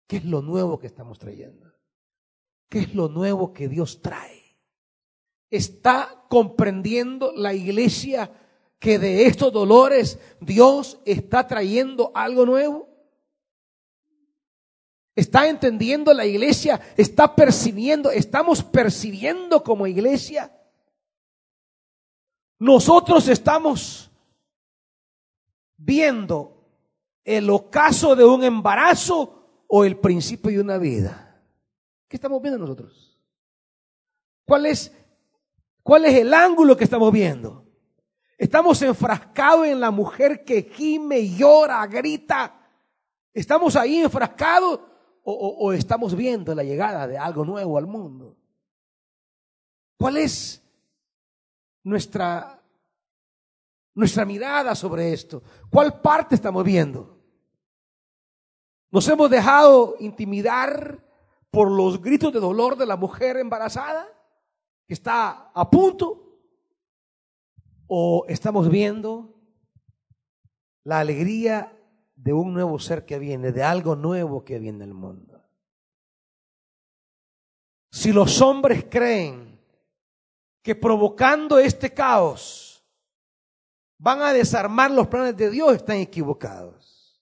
¿Qué 0.06 0.18
es 0.18 0.24
lo 0.24 0.40
nuevo 0.40 0.78
que 0.78 0.86
estamos 0.86 1.18
trayendo? 1.18 1.72
¿Qué 2.68 2.80
es 2.80 2.94
lo 2.94 3.08
nuevo 3.08 3.52
que 3.52 3.68
Dios 3.68 4.00
trae? 4.00 4.56
¿Está 5.50 6.26
comprendiendo 6.28 7.32
la 7.32 7.52
iglesia 7.52 8.32
que 8.80 8.98
de 8.98 9.26
estos 9.26 9.52
dolores 9.52 10.18
Dios 10.40 10.98
está 11.04 11.46
trayendo 11.46 12.10
algo 12.14 12.44
nuevo? 12.44 12.88
¿Está 15.14 15.48
entendiendo 15.48 16.14
la 16.14 16.24
iglesia? 16.24 16.80
¿Está 16.96 17.36
percibiendo? 17.36 18.10
¿Estamos 18.10 18.62
percibiendo 18.64 19.62
como 19.62 19.86
iglesia? 19.86 20.50
Nosotros 22.58 23.28
estamos 23.28 24.10
viendo 25.76 26.66
el 27.22 27.50
ocaso 27.50 28.16
de 28.16 28.24
un 28.24 28.44
embarazo 28.44 29.64
o 29.66 29.84
el 29.84 29.98
principio 29.98 30.50
de 30.50 30.60
una 30.60 30.78
vida. 30.78 31.42
¿Qué 32.08 32.16
estamos 32.16 32.40
viendo 32.40 32.58
nosotros? 32.58 33.18
¿Cuál 34.46 34.66
es, 34.66 34.90
cuál 35.82 36.06
es 36.06 36.14
el 36.14 36.32
ángulo 36.32 36.76
que 36.76 36.84
estamos 36.84 37.12
viendo? 37.12 37.69
Estamos 38.40 38.80
enfrascados 38.80 39.66
en 39.66 39.78
la 39.78 39.90
mujer 39.90 40.46
que 40.46 40.62
gime, 40.62 41.28
llora, 41.28 41.86
grita. 41.86 42.58
¿Estamos 43.34 43.76
ahí 43.76 43.98
enfrascados 43.98 44.80
o, 45.22 45.74
estamos 45.74 46.16
viendo 46.16 46.54
la 46.54 46.64
llegada 46.64 47.06
de 47.06 47.18
algo 47.18 47.44
nuevo 47.44 47.76
al 47.76 47.86
mundo? 47.86 48.34
¿Cuál 49.98 50.16
es 50.16 50.62
nuestra, 51.84 52.62
nuestra 53.94 54.24
mirada 54.24 54.74
sobre 54.74 55.12
esto? 55.12 55.42
¿Cuál 55.68 56.00
parte 56.00 56.34
estamos 56.34 56.64
viendo? 56.64 57.20
¿Nos 58.90 59.06
hemos 59.08 59.28
dejado 59.28 59.96
intimidar 59.98 61.04
por 61.50 61.70
los 61.70 62.00
gritos 62.00 62.32
de 62.32 62.40
dolor 62.40 62.78
de 62.78 62.86
la 62.86 62.96
mujer 62.96 63.36
embarazada 63.36 64.08
que 64.86 64.94
está 64.94 65.50
a 65.52 65.68
punto? 65.68 66.29
¿O 67.92 68.24
estamos 68.28 68.70
viendo 68.70 69.34
la 70.84 71.00
alegría 71.00 71.76
de 72.14 72.32
un 72.32 72.54
nuevo 72.54 72.78
ser 72.78 73.04
que 73.04 73.18
viene, 73.18 73.50
de 73.50 73.64
algo 73.64 73.96
nuevo 73.96 74.44
que 74.44 74.60
viene 74.60 74.84
al 74.84 74.94
mundo? 74.94 75.42
Si 77.90 78.12
los 78.12 78.40
hombres 78.42 78.86
creen 78.88 79.60
que 80.62 80.76
provocando 80.76 81.58
este 81.58 81.92
caos 81.92 82.86
van 83.98 84.22
a 84.22 84.32
desarmar 84.32 84.92
los 84.92 85.08
planes 85.08 85.36
de 85.36 85.50
Dios, 85.50 85.74
están 85.74 85.96
equivocados. 85.96 87.20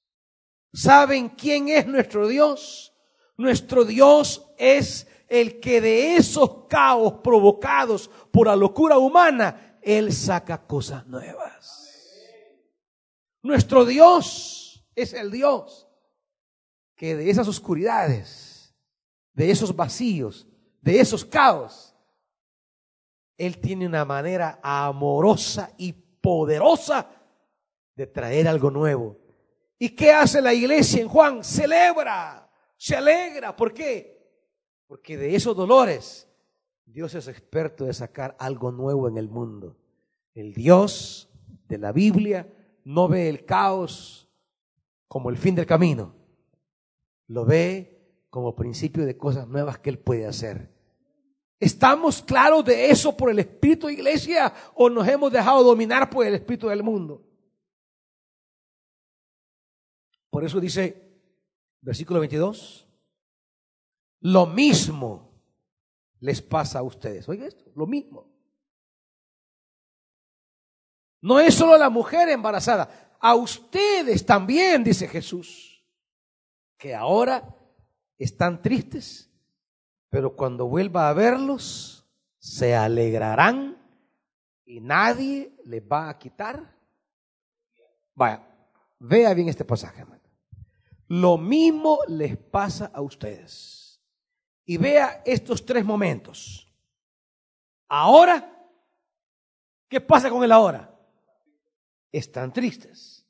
¿Saben 0.74 1.30
quién 1.30 1.70
es 1.70 1.86
nuestro 1.86 2.28
Dios? 2.28 2.94
Nuestro 3.38 3.86
Dios 3.86 4.52
es 4.58 5.06
el 5.28 5.60
que 5.60 5.80
de 5.80 6.16
esos 6.16 6.66
caos 6.68 7.14
provocados 7.24 8.10
por 8.30 8.48
la 8.48 8.56
locura 8.56 8.98
humana 8.98 9.67
él 9.88 10.12
saca 10.12 10.66
cosas 10.66 11.06
nuevas. 11.06 12.12
Nuestro 13.42 13.86
Dios 13.86 14.86
es 14.94 15.14
el 15.14 15.30
Dios 15.30 15.88
que 16.94 17.16
de 17.16 17.30
esas 17.30 17.48
oscuridades, 17.48 18.76
de 19.32 19.50
esos 19.50 19.74
vacíos, 19.74 20.46
de 20.82 21.00
esos 21.00 21.24
caos, 21.24 21.94
Él 23.38 23.58
tiene 23.60 23.86
una 23.86 24.04
manera 24.04 24.58
amorosa 24.62 25.72
y 25.78 25.92
poderosa 25.92 27.08
de 27.94 28.06
traer 28.08 28.46
algo 28.48 28.70
nuevo. 28.70 29.16
¿Y 29.78 29.90
qué 29.90 30.12
hace 30.12 30.42
la 30.42 30.52
iglesia 30.52 31.00
en 31.00 31.08
Juan? 31.08 31.42
Celebra, 31.42 32.50
se 32.76 32.96
alegra. 32.96 33.56
¿Por 33.56 33.72
qué? 33.72 34.28
Porque 34.86 35.16
de 35.16 35.34
esos 35.34 35.56
dolores 35.56 36.28
Dios 36.84 37.14
es 37.14 37.28
experto 37.28 37.84
de 37.84 37.94
sacar 37.94 38.34
algo 38.40 38.72
nuevo 38.72 39.08
en 39.08 39.18
el 39.18 39.28
mundo. 39.28 39.77
El 40.38 40.54
Dios 40.54 41.28
de 41.66 41.78
la 41.78 41.90
Biblia 41.90 42.48
no 42.84 43.08
ve 43.08 43.28
el 43.28 43.44
caos 43.44 44.30
como 45.08 45.30
el 45.30 45.36
fin 45.36 45.56
del 45.56 45.66
camino, 45.66 46.14
lo 47.26 47.44
ve 47.44 48.24
como 48.30 48.54
principio 48.54 49.04
de 49.04 49.16
cosas 49.16 49.48
nuevas 49.48 49.80
que 49.80 49.90
Él 49.90 49.98
puede 49.98 50.26
hacer. 50.26 50.72
¿Estamos 51.58 52.22
claros 52.22 52.64
de 52.64 52.88
eso 52.88 53.16
por 53.16 53.30
el 53.30 53.40
Espíritu 53.40 53.88
de 53.88 53.94
Iglesia 53.94 54.54
o 54.76 54.88
nos 54.88 55.08
hemos 55.08 55.32
dejado 55.32 55.64
dominar 55.64 56.08
por 56.08 56.24
el 56.24 56.34
Espíritu 56.34 56.68
del 56.68 56.84
mundo? 56.84 57.20
Por 60.30 60.44
eso 60.44 60.60
dice, 60.60 61.18
versículo 61.80 62.20
22, 62.20 62.86
lo 64.20 64.46
mismo 64.46 65.32
les 66.20 66.40
pasa 66.40 66.78
a 66.78 66.84
ustedes. 66.84 67.28
Oiga 67.28 67.44
esto, 67.44 67.64
lo 67.74 67.88
mismo. 67.88 68.37
No 71.20 71.40
es 71.40 71.54
solo 71.54 71.76
la 71.76 71.90
mujer 71.90 72.28
embarazada, 72.28 73.16
a 73.20 73.34
ustedes 73.34 74.24
también, 74.24 74.84
dice 74.84 75.08
Jesús, 75.08 75.84
que 76.76 76.94
ahora 76.94 77.56
están 78.16 78.62
tristes, 78.62 79.30
pero 80.08 80.34
cuando 80.36 80.66
vuelva 80.66 81.08
a 81.08 81.12
verlos, 81.12 82.06
se 82.38 82.74
alegrarán 82.74 83.76
y 84.64 84.80
nadie 84.80 85.56
les 85.64 85.82
va 85.82 86.08
a 86.08 86.18
quitar. 86.18 86.76
Vaya, 88.14 88.42
vea 88.98 89.34
bien 89.34 89.48
este 89.48 89.64
pasaje, 89.64 90.00
hermano. 90.00 90.22
Lo 91.08 91.38
mismo 91.38 92.00
les 92.06 92.36
pasa 92.36 92.90
a 92.92 93.00
ustedes 93.00 94.00
y 94.64 94.76
vea 94.76 95.22
estos 95.24 95.64
tres 95.64 95.84
momentos. 95.84 96.68
Ahora, 97.88 98.52
¿qué 99.88 100.00
pasa 100.00 100.28
con 100.28 100.44
el 100.44 100.52
ahora? 100.52 100.97
Están 102.12 102.52
tristes. 102.52 103.26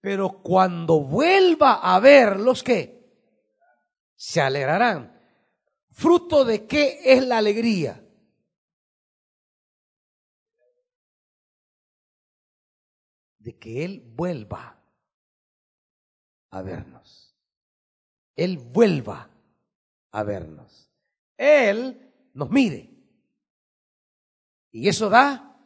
Pero 0.00 0.42
cuando 0.42 1.00
vuelva 1.00 1.74
a 1.74 1.98
verlos, 1.98 2.62
¿qué? 2.62 2.94
Se 4.14 4.40
alegrarán. 4.40 5.18
¿Fruto 5.90 6.44
de 6.44 6.66
qué 6.66 7.00
es 7.04 7.26
la 7.26 7.38
alegría? 7.38 8.06
De 13.38 13.56
que 13.58 13.84
Él 13.84 14.02
vuelva 14.04 14.82
a 16.50 16.62
vernos. 16.62 17.34
Él 18.36 18.58
vuelva 18.58 19.30
a 20.10 20.22
vernos. 20.22 20.92
Él 21.36 22.12
nos 22.34 22.50
mire. 22.50 22.90
Y 24.70 24.88
eso 24.88 25.08
da 25.08 25.56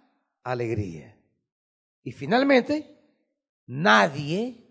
alegría. 0.44 1.17
Y 2.02 2.12
finalmente, 2.12 2.98
nadie 3.66 4.68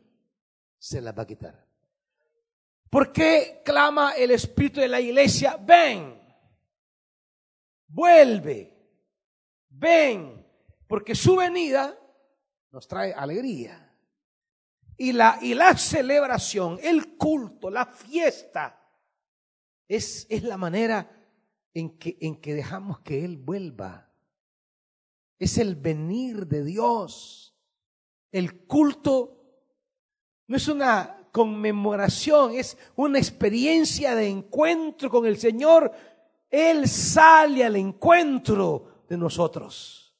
se 0.77 1.01
la 1.01 1.11
va 1.11 1.23
a 1.23 1.27
quitar. 1.27 1.67
¿Por 2.89 3.11
qué 3.11 3.61
clama 3.65 4.13
el 4.13 4.31
Espíritu 4.31 4.79
de 4.79 4.87
la 4.87 5.01
iglesia? 5.01 5.57
Ven, 5.57 6.21
vuelve, 7.87 8.73
ven, 9.69 10.45
porque 10.87 11.13
su 11.13 11.35
venida 11.35 11.97
nos 12.71 12.87
trae 12.87 13.13
alegría. 13.13 13.83
Y 14.97 15.11
la, 15.11 15.37
y 15.41 15.53
la 15.53 15.77
celebración, 15.77 16.79
el 16.81 17.17
culto, 17.17 17.69
la 17.69 17.85
fiesta, 17.85 18.83
es, 19.87 20.25
es 20.29 20.43
la 20.43 20.57
manera 20.57 21.11
en 21.73 21.97
que, 21.99 22.17
en 22.21 22.41
que 22.41 22.55
dejamos 22.55 23.01
que 23.01 23.23
Él 23.23 23.37
vuelva 23.37 24.06
es 25.39 25.57
el 25.57 25.75
venir 25.75 26.47
de 26.47 26.63
Dios. 26.63 27.55
El 28.31 28.65
culto 28.65 29.37
no 30.47 30.57
es 30.57 30.67
una 30.67 31.29
conmemoración, 31.31 32.53
es 32.53 32.77
una 32.95 33.19
experiencia 33.19 34.15
de 34.15 34.27
encuentro 34.27 35.09
con 35.09 35.25
el 35.25 35.37
Señor. 35.37 35.91
Él 36.49 36.87
sale 36.87 37.63
al 37.63 37.75
encuentro 37.75 39.03
de 39.07 39.17
nosotros. 39.17 40.15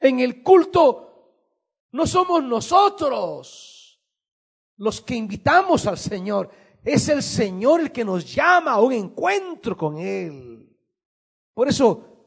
En 0.00 0.20
el 0.20 0.42
culto 0.42 1.34
no 1.92 2.06
somos 2.06 2.42
nosotros 2.42 4.00
los 4.76 5.00
que 5.00 5.16
invitamos 5.16 5.86
al 5.86 5.98
Señor, 5.98 6.50
es 6.84 7.08
el 7.08 7.22
Señor 7.22 7.80
el 7.80 7.92
que 7.92 8.04
nos 8.04 8.32
llama 8.32 8.72
a 8.72 8.80
un 8.80 8.92
encuentro 8.92 9.76
con 9.76 9.98
Él. 9.98 10.76
Por 11.52 11.68
eso 11.68 12.17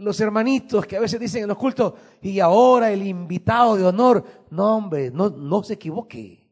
los 0.00 0.20
hermanitos 0.20 0.86
que 0.86 0.96
a 0.96 1.00
veces 1.00 1.20
dicen 1.20 1.42
en 1.42 1.48
los 1.48 1.58
cultos, 1.58 1.94
y 2.22 2.40
ahora 2.40 2.90
el 2.90 3.06
invitado 3.06 3.76
de 3.76 3.84
honor, 3.84 4.24
no 4.50 4.76
hombre, 4.76 5.10
no, 5.10 5.62
se 5.62 5.74
equivoque. 5.74 6.50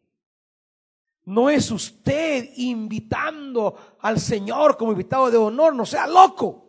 No 1.24 1.50
es 1.50 1.70
usted 1.70 2.50
invitando 2.56 3.74
al 4.00 4.18
Señor 4.18 4.76
como 4.76 4.92
invitado 4.92 5.30
de 5.30 5.36
honor, 5.36 5.74
no 5.74 5.84
sea 5.84 6.06
loco. 6.06 6.64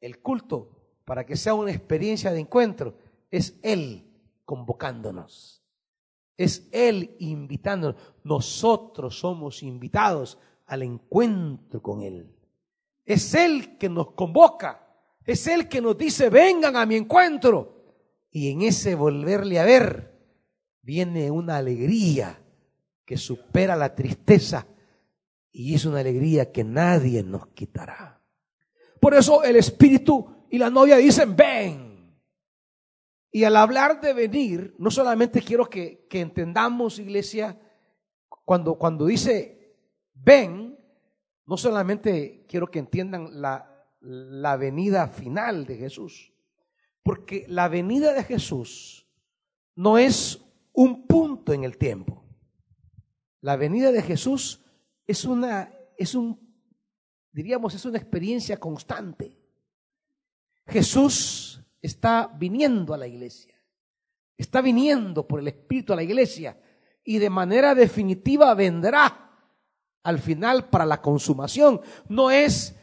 El 0.00 0.20
culto, 0.20 0.70
para 1.04 1.24
que 1.24 1.36
sea 1.36 1.54
una 1.54 1.70
experiencia 1.70 2.32
de 2.32 2.40
encuentro, 2.40 2.96
es 3.30 3.58
Él 3.62 4.06
convocándonos. 4.44 5.62
Es 6.36 6.68
Él 6.72 7.16
invitándonos. 7.18 8.00
Nosotros 8.22 9.18
somos 9.18 9.62
invitados 9.62 10.38
al 10.66 10.82
encuentro 10.82 11.82
con 11.82 12.02
Él. 12.02 12.34
Es 13.04 13.34
Él 13.34 13.76
que 13.78 13.88
nos 13.88 14.12
convoca. 14.12 14.85
Es 15.26 15.46
Él 15.46 15.68
que 15.68 15.80
nos 15.80 15.98
dice, 15.98 16.30
vengan 16.30 16.76
a 16.76 16.86
mi 16.86 16.96
encuentro. 16.96 17.74
Y 18.30 18.50
en 18.50 18.62
ese 18.62 18.94
volverle 18.94 19.58
a 19.58 19.64
ver 19.64 20.14
viene 20.82 21.30
una 21.30 21.56
alegría 21.56 22.40
que 23.04 23.16
supera 23.16 23.74
la 23.74 23.94
tristeza 23.94 24.66
y 25.50 25.74
es 25.74 25.84
una 25.84 26.00
alegría 26.00 26.52
que 26.52 26.62
nadie 26.62 27.22
nos 27.22 27.48
quitará. 27.48 28.22
Por 29.00 29.14
eso 29.14 29.42
el 29.42 29.56
Espíritu 29.56 30.46
y 30.50 30.58
la 30.58 30.70
novia 30.70 30.96
dicen, 30.96 31.34
ven. 31.34 32.20
Y 33.32 33.44
al 33.44 33.56
hablar 33.56 34.00
de 34.00 34.12
venir, 34.12 34.74
no 34.78 34.90
solamente 34.90 35.42
quiero 35.42 35.68
que, 35.68 36.06
que 36.08 36.20
entendamos, 36.20 36.98
iglesia, 36.98 37.60
cuando, 38.44 38.76
cuando 38.76 39.06
dice 39.06 39.56
ven, 40.14 40.78
no 41.46 41.56
solamente 41.56 42.44
quiero 42.48 42.70
que 42.70 42.78
entiendan 42.78 43.40
la, 43.40 43.75
la 44.00 44.56
venida 44.56 45.08
final 45.08 45.66
de 45.66 45.76
Jesús. 45.76 46.32
Porque 47.02 47.44
la 47.48 47.68
venida 47.68 48.12
de 48.12 48.24
Jesús 48.24 49.06
no 49.74 49.98
es 49.98 50.42
un 50.72 51.06
punto 51.06 51.52
en 51.52 51.64
el 51.64 51.78
tiempo. 51.78 52.24
La 53.40 53.56
venida 53.56 53.92
de 53.92 54.02
Jesús 54.02 54.64
es 55.06 55.24
una, 55.24 55.72
es 55.96 56.14
un, 56.14 56.40
diríamos, 57.32 57.74
es 57.74 57.84
una 57.84 57.98
experiencia 57.98 58.58
constante. 58.58 59.38
Jesús 60.66 61.62
está 61.80 62.26
viniendo 62.26 62.92
a 62.92 62.98
la 62.98 63.06
iglesia. 63.06 63.54
Está 64.36 64.60
viniendo 64.60 65.26
por 65.26 65.40
el 65.40 65.48
Espíritu 65.48 65.92
a 65.92 65.96
la 65.96 66.02
iglesia 66.02 66.60
y 67.04 67.18
de 67.18 67.30
manera 67.30 67.74
definitiva 67.74 68.52
vendrá 68.54 69.30
al 70.02 70.18
final 70.18 70.68
para 70.68 70.84
la 70.84 71.00
consumación. 71.00 71.80
No 72.08 72.30
es 72.30 72.75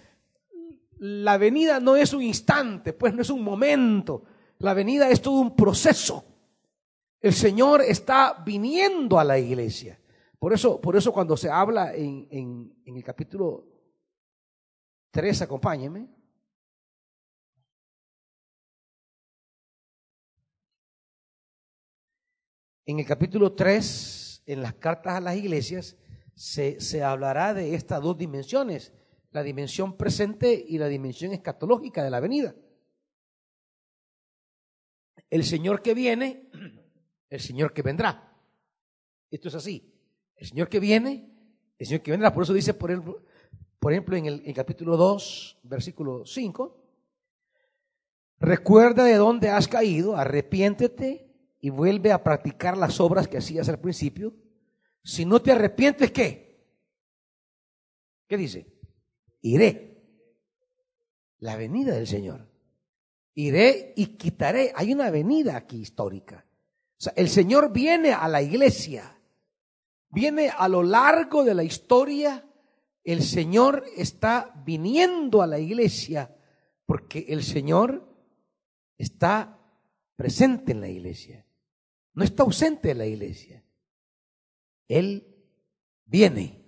la 1.05 1.37
venida 1.37 1.81
no 1.81 1.97
es 1.97 2.13
un 2.13 2.21
instante, 2.21 2.93
pues 2.93 3.13
no 3.13 3.21
es 3.21 3.29
un 3.29 3.43
momento. 3.43 4.23
La 4.59 4.73
venida 4.73 5.09
es 5.09 5.21
todo 5.21 5.41
un 5.41 5.53
proceso. 5.53 6.23
El 7.19 7.33
Señor 7.33 7.81
está 7.81 8.41
viniendo 8.45 9.19
a 9.19 9.25
la 9.25 9.37
iglesia. 9.37 9.99
Por 10.39 10.53
eso, 10.53 10.79
por 10.79 10.95
eso 10.95 11.11
cuando 11.11 11.35
se 11.35 11.49
habla 11.49 11.93
en, 11.93 12.29
en, 12.31 12.95
el 12.95 13.03
capítulo 13.03 13.67
3, 15.11 15.41
acompáñenme. 15.41 16.07
En 22.85 22.99
el 22.99 23.05
capítulo 23.05 23.51
3, 23.51 24.43
en 24.45 24.61
las 24.61 24.75
cartas 24.75 25.15
a 25.15 25.19
las 25.19 25.35
iglesias, 25.35 25.97
se, 26.33 26.79
se 26.79 27.03
hablará 27.03 27.53
de 27.53 27.75
estas 27.75 28.01
dos 28.01 28.17
dimensiones 28.17 28.93
la 29.33 29.43
dimensión 29.43 29.97
presente 29.97 30.63
y 30.67 30.77
la 30.77 30.87
dimensión 30.87 31.33
escatológica 31.33 32.03
de 32.03 32.11
la 32.11 32.19
venida. 32.19 32.55
El 35.29 35.43
Señor 35.43 35.81
que 35.81 35.93
viene, 35.95 36.49
el 37.29 37.39
Señor 37.39 37.73
que 37.73 37.81
vendrá. 37.81 38.37
Esto 39.31 39.47
es 39.47 39.55
así. 39.55 39.91
El 40.35 40.47
Señor 40.47 40.69
que 40.69 40.79
viene, 40.79 41.29
el 41.79 41.85
Señor 41.85 42.03
que 42.03 42.11
vendrá. 42.11 42.31
Por 42.31 42.43
eso 42.43 42.53
dice, 42.53 42.75
por 42.75 42.91
ejemplo, 42.91 43.25
por 43.79 43.91
ejemplo 43.91 44.15
en 44.15 44.27
el 44.27 44.53
capítulo 44.53 44.95
2, 44.95 45.61
versículo 45.63 46.25
5, 46.25 46.79
recuerda 48.39 49.03
de 49.05 49.15
dónde 49.15 49.49
has 49.49 49.67
caído, 49.67 50.15
arrepiéntete 50.15 51.27
y 51.59 51.69
vuelve 51.71 52.11
a 52.11 52.23
practicar 52.23 52.77
las 52.77 52.99
obras 52.99 53.27
que 53.27 53.37
hacías 53.37 53.67
al 53.67 53.79
principio. 53.79 54.35
Si 55.03 55.25
no 55.25 55.41
te 55.41 55.51
arrepientes, 55.51 56.11
¿qué? 56.11 56.63
¿Qué 58.27 58.37
dice? 58.37 58.72
Iré. 59.43 60.01
La 61.37 61.55
venida 61.55 61.93
del 61.93 62.07
Señor. 62.07 62.49
Iré 63.35 63.93
y 63.95 64.17
quitaré. 64.17 64.71
Hay 64.75 64.91
una 64.91 65.11
venida 65.11 65.55
aquí 65.55 65.77
histórica. 65.77 66.45
O 66.97 67.03
sea, 67.03 67.13
el 67.15 67.29
Señor 67.29 67.71
viene 67.71 68.13
a 68.13 68.27
la 68.27 68.41
iglesia. 68.41 69.19
Viene 70.09 70.49
a 70.49 70.67
lo 70.67 70.81
largo 70.81 71.43
de 71.43 71.53
la 71.53 71.63
historia. 71.63 72.47
El 73.03 73.21
Señor 73.21 73.83
está 73.95 74.53
viniendo 74.65 75.41
a 75.41 75.47
la 75.47 75.59
iglesia 75.59 76.35
porque 76.85 77.25
el 77.29 77.43
Señor 77.43 78.07
está 78.97 79.59
presente 80.15 80.71
en 80.71 80.81
la 80.81 80.89
iglesia. 80.89 81.45
No 82.13 82.23
está 82.23 82.43
ausente 82.43 82.89
de 82.89 82.95
la 82.95 83.05
iglesia. 83.05 83.63
Él 84.87 85.27
viene. 86.05 86.62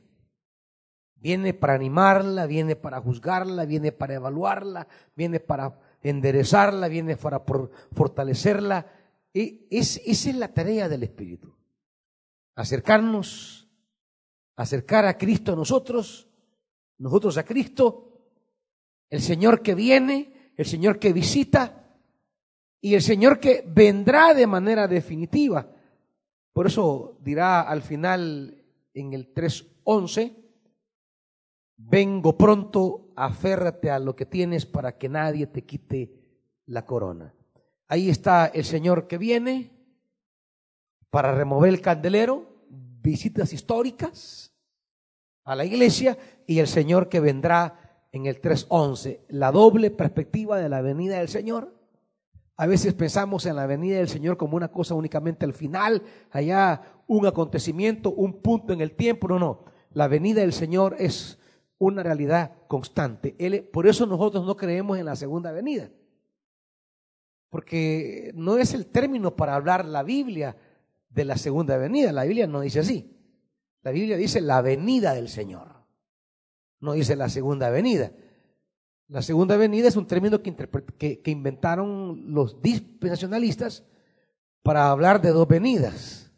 Viene 1.26 1.56
para 1.56 1.74
animarla, 1.74 2.46
viene 2.46 2.76
para 2.76 3.02
juzgarla, 3.02 3.66
viene 3.66 3.92
para 3.92 4.14
evaluarla, 4.14 4.88
viene 5.16 5.40
para 5.40 5.76
enderezarla, 6.04 6.88
viene 6.88 7.18
para 7.18 7.44
fortalecerla. 7.94 8.86
Y 9.34 9.66
es, 9.72 10.00
esa 10.06 10.30
es 10.30 10.36
la 10.36 10.54
tarea 10.54 10.88
del 10.88 11.02
Espíritu. 11.02 11.52
Acercarnos, 12.54 13.68
acercar 14.56 15.08
a 15.08 15.18
Cristo 15.18 15.54
a 15.54 15.56
nosotros, 15.56 16.28
nosotros 17.00 17.40
a 17.40 17.44
Cristo, 17.44 18.20
el 19.10 19.20
Señor 19.20 19.64
que 19.64 19.74
viene, 19.74 20.52
el 20.56 20.68
Señor 20.68 21.00
que 21.00 21.12
visita 21.12 21.88
y 22.80 22.94
el 22.94 23.02
Señor 23.02 23.40
que 23.40 23.64
vendrá 23.66 24.36
de 24.36 24.46
manera 24.46 24.88
definitiva. 24.88 25.72
Por 26.54 26.68
eso 26.68 27.18
dirá 27.22 27.62
al 27.62 27.82
final 27.82 28.64
en 28.94 29.14
el 29.14 29.34
3.11, 29.34 30.45
vengo 31.78 32.38
pronto, 32.38 33.12
aférrate 33.16 33.92
a 33.92 34.00
lo 34.00 34.16
que 34.16 34.26
tienes 34.26 34.66
para 34.66 34.98
que 34.98 35.10
nadie 35.10 35.48
te 35.48 35.64
quite 35.64 36.14
la 36.66 36.86
corona. 36.86 37.34
Ahí 37.88 38.10
está 38.10 38.48
el 38.48 38.66
Señor 38.66 39.08
que 39.08 39.18
viene 39.18 39.72
para 41.10 41.34
remover 41.34 41.70
el 41.70 41.82
candelero, 41.82 42.66
visitas 42.70 43.54
históricas 43.54 44.54
a 45.44 45.56
la 45.56 45.64
iglesia 45.64 46.18
y 46.48 46.60
el 46.60 46.68
Señor 46.68 47.08
que 47.08 47.20
vendrá 47.20 48.08
en 48.12 48.26
el 48.26 48.42
3.11, 48.42 49.26
la 49.30 49.52
doble 49.52 49.92
perspectiva 49.92 50.58
de 50.58 50.70
la 50.70 50.82
venida 50.82 51.20
del 51.20 51.30
Señor. 51.30 51.76
A 52.58 52.66
veces 52.66 52.94
pensamos 52.94 53.46
en 53.46 53.58
la 53.58 53.68
venida 53.68 53.98
del 53.98 54.08
Señor 54.08 54.38
como 54.38 54.56
una 54.56 54.72
cosa 54.72 54.96
únicamente 54.96 55.46
al 55.46 55.54
final, 55.54 56.02
allá 56.32 56.82
un 57.08 57.28
acontecimiento, 57.28 58.12
un 58.12 58.42
punto 58.42 58.74
en 58.74 58.82
el 58.82 58.96
tiempo, 58.96 59.28
no, 59.28 59.38
no. 59.38 59.66
La 59.92 60.08
venida 60.08 60.42
del 60.42 60.54
Señor 60.54 60.96
es 60.98 61.38
una 61.78 62.04
realidad 62.04 62.52
constante. 62.68 63.36
por 63.72 63.88
eso 63.88 64.06
nosotros 64.06 64.46
no 64.46 64.56
creemos 64.56 64.98
en 64.98 65.06
la 65.06 65.16
segunda 65.16 65.52
venida. 65.52 65.90
Porque 67.50 68.32
no 68.36 68.58
es 68.58 68.74
el 68.74 68.88
término 68.88 69.36
para 69.36 69.56
hablar 69.56 69.86
la 69.86 70.04
Biblia 70.04 70.56
de 71.10 71.26
la 71.26 71.38
segunda 71.38 71.78
venida. 71.78 72.12
La 72.12 72.24
Biblia 72.24 72.48
no 72.48 72.62
dice 72.62 72.80
así. 72.80 73.16
La 73.82 73.92
Biblia 73.92 74.18
dice 74.18 74.42
la 74.42 74.62
venida 74.62 75.14
del 75.14 75.30
Señor. 75.30 75.76
No 76.80 76.94
dice 76.94 77.16
la 77.16 77.30
segunda 77.30 77.70
venida. 77.70 78.12
La 79.08 79.22
segunda 79.22 79.56
venida 79.56 79.88
es 79.88 79.96
un 79.96 80.08
término 80.08 80.42
que, 80.42 80.56
que, 80.98 81.22
que 81.22 81.32
inventaron 81.32 82.34
los 82.34 82.62
dispensacionalistas 82.62 83.84
para 84.64 84.90
hablar 84.90 85.22
de 85.22 85.30
dos 85.30 85.48
venidas. 85.48 86.32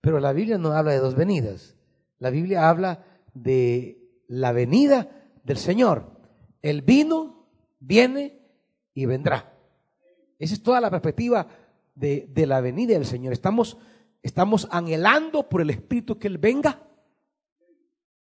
Pero 0.00 0.18
la 0.18 0.32
Biblia 0.32 0.56
no 0.56 0.72
habla 0.72 0.92
de 0.92 0.98
dos 0.98 1.14
venidas. 1.14 1.76
La 2.18 2.30
Biblia 2.30 2.68
habla 2.68 3.04
de 3.34 3.99
la 4.30 4.52
venida 4.52 5.10
del 5.42 5.56
Señor. 5.56 6.08
El 6.62 6.82
vino, 6.82 7.48
viene 7.80 8.40
y 8.94 9.06
vendrá. 9.06 9.52
Esa 10.38 10.54
es 10.54 10.62
toda 10.62 10.80
la 10.80 10.88
perspectiva 10.88 11.48
de, 11.94 12.28
de 12.30 12.46
la 12.46 12.60
venida 12.60 12.94
del 12.94 13.06
Señor. 13.06 13.32
Estamos, 13.32 13.76
estamos 14.22 14.68
anhelando 14.70 15.48
por 15.48 15.60
el 15.60 15.70
Espíritu 15.70 16.16
que 16.16 16.28
Él 16.28 16.38
venga, 16.38 16.80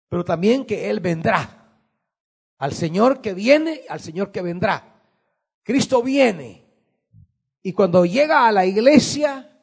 pero 0.08 0.24
también 0.24 0.64
que 0.64 0.88
Él 0.90 1.00
vendrá. 1.00 1.76
Al 2.58 2.72
Señor 2.72 3.20
que 3.20 3.34
viene, 3.34 3.80
al 3.88 4.00
Señor 4.00 4.30
que 4.30 4.42
vendrá. 4.42 5.02
Cristo 5.64 6.02
viene. 6.02 6.66
Y 7.62 7.72
cuando 7.72 8.04
llega 8.04 8.46
a 8.46 8.52
la 8.52 8.64
iglesia, 8.64 9.60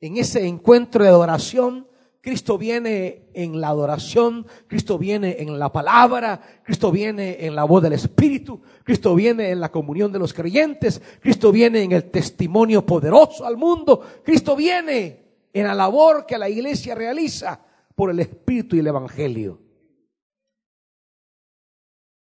en 0.00 0.18
ese 0.18 0.46
encuentro 0.46 1.02
de 1.02 1.08
adoración, 1.08 1.88
Cristo 2.22 2.56
viene 2.56 3.30
en 3.34 3.60
la 3.60 3.68
adoración, 3.68 4.46
Cristo 4.68 4.96
viene 4.96 5.38
en 5.40 5.58
la 5.58 5.72
palabra, 5.72 6.40
Cristo 6.62 6.92
viene 6.92 7.44
en 7.44 7.56
la 7.56 7.64
voz 7.64 7.82
del 7.82 7.94
Espíritu, 7.94 8.62
Cristo 8.84 9.16
viene 9.16 9.50
en 9.50 9.58
la 9.58 9.72
comunión 9.72 10.12
de 10.12 10.20
los 10.20 10.32
creyentes, 10.32 11.02
Cristo 11.20 11.50
viene 11.50 11.82
en 11.82 11.90
el 11.90 12.12
testimonio 12.12 12.86
poderoso 12.86 13.44
al 13.44 13.56
mundo, 13.56 14.00
Cristo 14.24 14.54
viene 14.54 15.48
en 15.52 15.66
la 15.66 15.74
labor 15.74 16.24
que 16.24 16.38
la 16.38 16.48
iglesia 16.48 16.94
realiza 16.94 17.60
por 17.96 18.08
el 18.08 18.20
Espíritu 18.20 18.76
y 18.76 18.78
el 18.78 18.86
Evangelio. 18.86 19.60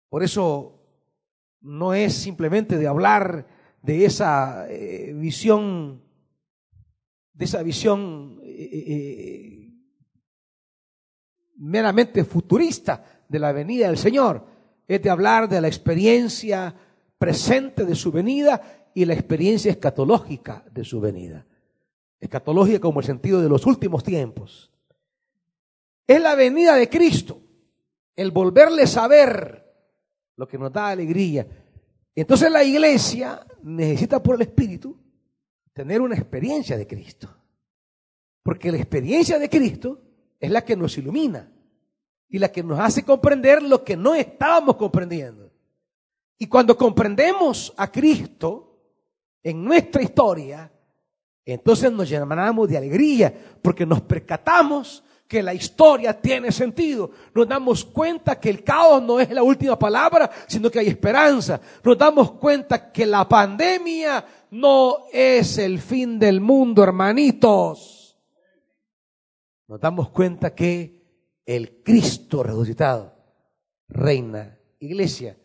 Por 0.09 0.23
eso 0.23 0.81
no 1.61 1.93
es 1.93 2.15
simplemente 2.15 2.79
de 2.79 2.87
hablar 2.87 3.47
de 3.83 4.07
esa 4.07 4.67
eh, 4.71 5.13
visión, 5.15 6.03
de 7.35 7.45
esa 7.45 7.63
visión 7.63 8.41
eh, 8.43 8.71
eh, 8.73 9.62
meramente 11.63 12.25
futurista 12.25 13.05
de 13.29 13.39
la 13.39 13.53
venida 13.53 13.87
del 13.87 13.97
Señor, 13.97 14.45
es 14.87 15.01
de 15.01 15.11
hablar 15.11 15.49
de 15.49 15.61
la 15.61 15.69
experiencia 15.69 16.75
presente 17.19 17.85
de 17.85 17.95
su 17.95 18.11
venida 18.11 18.91
y 18.95 19.05
la 19.05 19.15
experiencia 19.15 19.71
escatológica 19.71 20.65
de 20.73 20.85
su 20.85 21.01
venida. 21.01 21.47
Escatológica 22.19 22.81
como 22.81 23.01
el 23.01 23.07
sentido 23.07 23.41
de 23.41 23.49
los 23.49 23.65
últimos 23.65 24.03
tiempos. 24.03 24.73
Es 26.07 26.21
la 26.21 26.35
venida 26.35 26.75
de 26.75 26.89
Cristo, 26.89 27.41
el 28.17 28.33
volverle 28.33 28.85
a 28.97 29.09
ver 29.09 29.65
lo 30.37 30.49
que 30.49 30.59
nos 30.59 30.73
da 30.73 30.89
alegría. 30.89 31.47
Entonces 32.15 32.51
la 32.51 32.65
iglesia 32.65 33.47
necesita 33.63 34.21
por 34.21 34.35
el 34.35 34.43
Espíritu 34.43 34.99
tener 35.73 36.01
una 36.01 36.17
experiencia 36.17 36.77
de 36.77 36.89
Cristo. 36.89 37.29
Porque 38.43 38.73
la 38.73 38.79
experiencia 38.79 39.39
de 39.39 39.49
Cristo 39.49 40.12
es 40.43 40.51
la 40.51 40.65
que 40.65 40.77
nos 40.77 40.99
ilumina 40.99 41.49
y 42.29 42.41
la 42.41 42.51
que 42.51 42.65
nos 42.65 42.79
hace 42.81 43.05
comprender 43.05 43.63
lo 43.63 43.85
que 43.85 43.97
no 43.97 44.13
estábamos 44.13 44.75
comprendiendo. 44.75 45.53
Y 46.37 46.49
cuando 46.49 46.77
comprendemos 46.77 47.73
a 47.77 47.93
Cristo 47.93 48.77
en 49.41 49.63
nuestra 49.65 50.03
historia, 50.03 50.73
entonces 51.45 51.93
nos 51.93 52.09
llenamos 52.09 52.69
de 52.69 52.77
alegría 52.77 53.33
porque 53.63 53.87
nos 53.87 54.01
percatamos 54.01 55.05
que 55.29 55.45
la 55.45 55.55
historia 55.55 56.21
tiene 56.21 56.51
sentido. 56.51 57.13
Nos 57.33 57.47
damos 57.47 57.85
cuenta 57.85 58.41
que 58.41 58.51
el 58.51 58.65
caos 58.65 59.01
no 59.01 59.21
es 59.21 59.31
la 59.31 59.45
última 59.45 59.79
palabra, 59.79 60.29
sino 60.49 60.73
que 60.73 60.81
hay 60.81 60.89
esperanza. 60.89 61.61
Nos 61.85 61.97
damos 61.97 62.33
cuenta 62.33 62.91
que 62.91 63.07
la 63.07 63.29
pandemia 63.29 64.25
no 64.51 65.05
es 65.13 65.57
el 65.59 65.79
fin 65.81 66.19
del 66.19 66.41
mundo, 66.41 66.83
hermanitos. 66.83 68.02
Nos 69.73 69.81
damos 69.81 70.11
cuenta 70.11 70.55
que 70.55 71.41
el 71.47 71.83
Cristo 71.83 72.43
resucitado 72.43 73.17
reina. 73.89 74.59
Iglesia, 74.81 75.39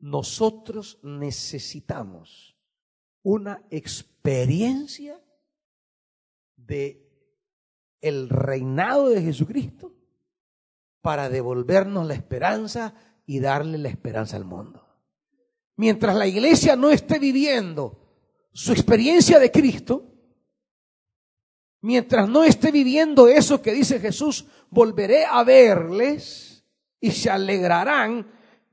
nosotros 0.00 0.98
necesitamos 1.02 2.56
una 3.22 3.62
experiencia 3.68 5.22
de 6.56 7.12
el 8.00 8.30
reinado 8.30 9.10
de 9.10 9.20
Jesucristo 9.20 9.94
para 11.02 11.28
devolvernos 11.28 12.06
la 12.06 12.14
esperanza 12.14 12.94
y 13.26 13.38
darle 13.38 13.76
la 13.76 13.90
esperanza 13.90 14.38
al 14.38 14.46
mundo. 14.46 14.82
Mientras 15.76 16.16
la 16.16 16.26
iglesia 16.26 16.74
no 16.74 16.88
esté 16.90 17.18
viviendo 17.18 18.00
su 18.50 18.72
experiencia 18.72 19.38
de 19.38 19.50
Cristo, 19.50 20.13
mientras 21.84 22.26
no 22.30 22.44
esté 22.44 22.72
viviendo 22.72 23.28
eso 23.28 23.60
que 23.60 23.70
dice 23.70 24.00
Jesús, 24.00 24.46
volveré 24.70 25.26
a 25.26 25.44
verles 25.44 26.64
y 26.98 27.10
se 27.10 27.28
alegrarán 27.28 28.26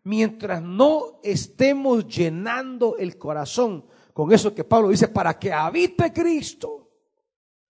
mientras 0.03 0.63
no 0.63 1.19
estemos 1.21 2.07
llenando 2.07 2.95
el 2.97 3.17
corazón 3.17 3.85
con 4.13 4.31
eso 4.31 4.55
que 4.55 4.63
Pablo 4.63 4.87
dice, 4.87 5.09
para 5.09 5.37
que 5.37 5.51
habite 5.51 6.13
Cristo 6.13 6.89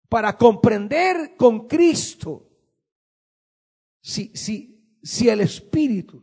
para 0.10 0.38
comprender 0.38 1.38
con 1.38 1.68
Cristo 1.68 2.46
si, 4.02 4.36
si, 4.36 4.98
si 5.02 5.30
el 5.30 5.40
Espíritu 5.40 6.22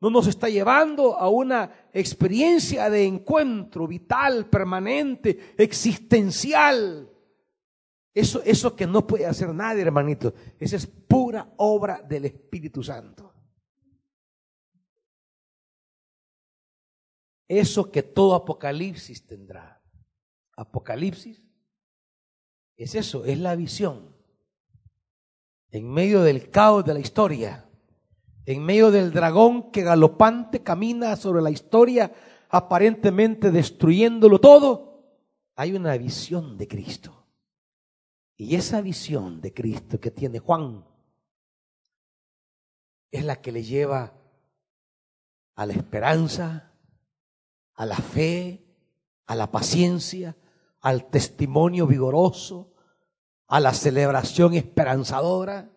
no 0.00 0.10
nos 0.10 0.26
está 0.26 0.48
llevando 0.48 1.16
a 1.16 1.28
una 1.28 1.88
experiencia 1.92 2.90
de 2.90 3.04
encuentro 3.04 3.86
vital, 3.86 4.50
permanente, 4.50 5.54
existencial. 5.56 7.08
Eso, 8.12 8.42
eso 8.44 8.74
que 8.74 8.86
no 8.86 9.06
puede 9.06 9.26
hacer 9.26 9.54
nadie, 9.54 9.82
hermanito. 9.82 10.34
Esa 10.58 10.76
es 10.76 10.86
pura 10.86 11.52
obra 11.56 12.02
del 12.02 12.24
Espíritu 12.24 12.82
Santo. 12.82 13.32
Eso 17.46 17.90
que 17.90 18.02
todo 18.02 18.34
Apocalipsis 18.34 19.26
tendrá. 19.26 19.82
Apocalipsis 20.56 21.42
es 22.76 22.94
eso, 22.94 23.24
es 23.24 23.38
la 23.38 23.56
visión. 23.56 24.16
En 25.70 25.88
medio 25.88 26.22
del 26.22 26.50
caos 26.50 26.84
de 26.84 26.94
la 26.94 27.00
historia, 27.00 27.68
en 28.46 28.64
medio 28.64 28.90
del 28.90 29.12
dragón 29.12 29.70
que 29.70 29.82
galopante 29.82 30.62
camina 30.62 31.14
sobre 31.16 31.42
la 31.42 31.50
historia, 31.50 32.12
aparentemente 32.48 33.50
destruyéndolo 33.50 34.40
todo, 34.40 35.04
hay 35.54 35.74
una 35.74 35.96
visión 35.96 36.56
de 36.56 36.66
Cristo. 36.66 37.19
Y 38.40 38.54
esa 38.54 38.80
visión 38.80 39.42
de 39.42 39.52
Cristo 39.52 40.00
que 40.00 40.10
tiene 40.10 40.38
Juan 40.38 40.82
es 43.10 43.22
la 43.22 43.42
que 43.42 43.52
le 43.52 43.62
lleva 43.62 44.14
a 45.56 45.66
la 45.66 45.74
esperanza, 45.74 46.72
a 47.74 47.84
la 47.84 47.98
fe, 47.98 48.64
a 49.26 49.34
la 49.34 49.50
paciencia, 49.50 50.38
al 50.80 51.10
testimonio 51.10 51.86
vigoroso, 51.86 52.72
a 53.46 53.60
la 53.60 53.74
celebración 53.74 54.54
esperanzadora, 54.54 55.70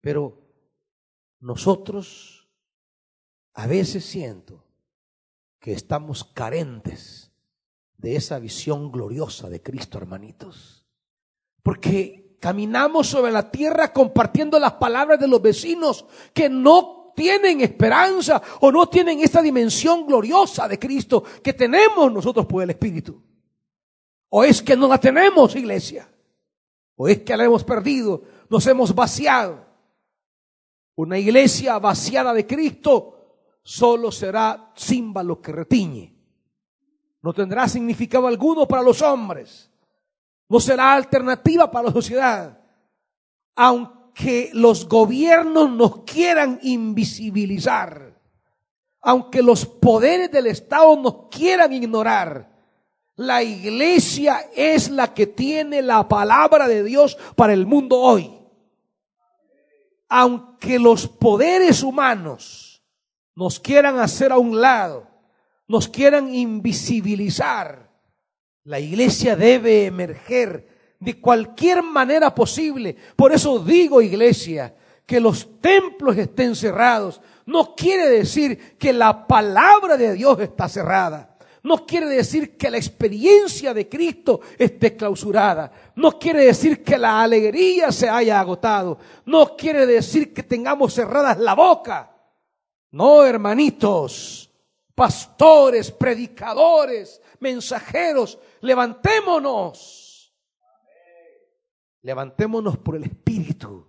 pero 0.00 0.46
nosotros 1.40 2.48
a 3.52 3.66
veces 3.66 4.04
siento 4.04 4.64
que 5.58 5.72
estamos 5.72 6.22
carentes 6.22 7.32
de 7.96 8.14
esa 8.14 8.38
visión 8.38 8.92
gloriosa 8.92 9.48
de 9.48 9.60
Cristo, 9.60 9.98
hermanitos. 9.98 10.83
Porque 11.64 12.36
caminamos 12.40 13.06
sobre 13.06 13.32
la 13.32 13.50
tierra 13.50 13.90
compartiendo 13.90 14.58
las 14.58 14.74
palabras 14.74 15.18
de 15.18 15.26
los 15.26 15.40
vecinos 15.40 16.04
que 16.34 16.50
no 16.50 17.14
tienen 17.16 17.62
esperanza 17.62 18.42
o 18.60 18.70
no 18.70 18.86
tienen 18.86 19.20
esta 19.20 19.40
dimensión 19.40 20.06
gloriosa 20.06 20.68
de 20.68 20.78
Cristo 20.78 21.24
que 21.42 21.54
tenemos 21.54 22.12
nosotros 22.12 22.44
por 22.44 22.62
el 22.62 22.68
Espíritu. 22.68 23.18
¿O 24.28 24.44
es 24.44 24.60
que 24.60 24.76
no 24.76 24.88
la 24.88 24.98
tenemos, 24.98 25.56
iglesia? 25.56 26.06
¿O 26.96 27.08
es 27.08 27.22
que 27.22 27.34
la 27.34 27.44
hemos 27.44 27.64
perdido? 27.64 28.22
Nos 28.50 28.66
hemos 28.66 28.94
vaciado. 28.94 29.64
Una 30.96 31.18
iglesia 31.18 31.78
vaciada 31.78 32.34
de 32.34 32.46
Cristo 32.46 33.58
solo 33.62 34.12
será 34.12 34.70
símbolo 34.76 35.40
que 35.40 35.50
retiñe. 35.50 36.14
No 37.22 37.32
tendrá 37.32 37.66
significado 37.68 38.26
alguno 38.26 38.68
para 38.68 38.82
los 38.82 39.00
hombres. 39.00 39.70
No 40.48 40.60
será 40.60 40.94
alternativa 40.94 41.70
para 41.70 41.88
la 41.88 41.92
sociedad. 41.92 42.58
Aunque 43.56 44.50
los 44.52 44.88
gobiernos 44.88 45.70
nos 45.70 46.04
quieran 46.04 46.58
invisibilizar, 46.62 48.14
aunque 49.00 49.42
los 49.42 49.66
poderes 49.66 50.30
del 50.30 50.46
Estado 50.46 50.96
nos 50.96 51.28
quieran 51.28 51.72
ignorar, 51.72 52.54
la 53.16 53.42
iglesia 53.42 54.50
es 54.56 54.90
la 54.90 55.14
que 55.14 55.26
tiene 55.26 55.82
la 55.82 56.08
palabra 56.08 56.66
de 56.66 56.82
Dios 56.82 57.16
para 57.36 57.52
el 57.52 57.66
mundo 57.66 58.00
hoy. 58.00 58.30
Aunque 60.08 60.78
los 60.78 61.06
poderes 61.06 61.82
humanos 61.82 62.82
nos 63.36 63.60
quieran 63.60 63.98
hacer 63.98 64.32
a 64.32 64.38
un 64.38 64.60
lado, 64.60 65.08
nos 65.68 65.88
quieran 65.88 66.34
invisibilizar, 66.34 67.83
la 68.64 68.80
iglesia 68.80 69.36
debe 69.36 69.86
emerger 69.86 70.66
de 70.98 71.20
cualquier 71.20 71.82
manera 71.82 72.34
posible. 72.34 72.96
Por 73.16 73.32
eso 73.32 73.58
digo, 73.58 74.00
iglesia, 74.00 74.74
que 75.06 75.20
los 75.20 75.60
templos 75.60 76.16
estén 76.16 76.56
cerrados 76.56 77.20
no 77.46 77.74
quiere 77.74 78.08
decir 78.08 78.76
que 78.78 78.92
la 78.92 79.26
palabra 79.26 79.96
de 79.96 80.14
Dios 80.14 80.40
está 80.40 80.68
cerrada 80.68 81.34
No 81.64 81.86
quiere 81.86 82.06
decir 82.06 82.58
que 82.58 82.70
la 82.70 82.76
experiencia 82.76 83.72
de 83.72 83.88
Cristo 83.88 84.42
esté 84.58 84.94
clausurada. 84.96 85.72
No 85.96 86.18
quiere 86.18 86.44
decir 86.44 86.84
que 86.84 86.98
la 86.98 87.22
alegría 87.22 87.90
se 87.90 88.06
haya 88.06 88.38
agotado. 88.38 88.98
No 89.24 89.56
quiere 89.56 89.86
decir 89.86 90.34
que 90.34 90.42
tengamos 90.42 90.92
cerradas 90.92 91.38
la 91.38 91.54
boca. 91.54 92.14
No, 92.90 93.24
hermanitos, 93.24 94.50
pastores, 94.94 95.90
predicadores, 95.90 97.22
mensajeros, 97.44 98.38
levantémonos. 98.62 100.34
Levantémonos 102.02 102.78
por 102.78 102.96
el 102.96 103.04
Espíritu. 103.04 103.86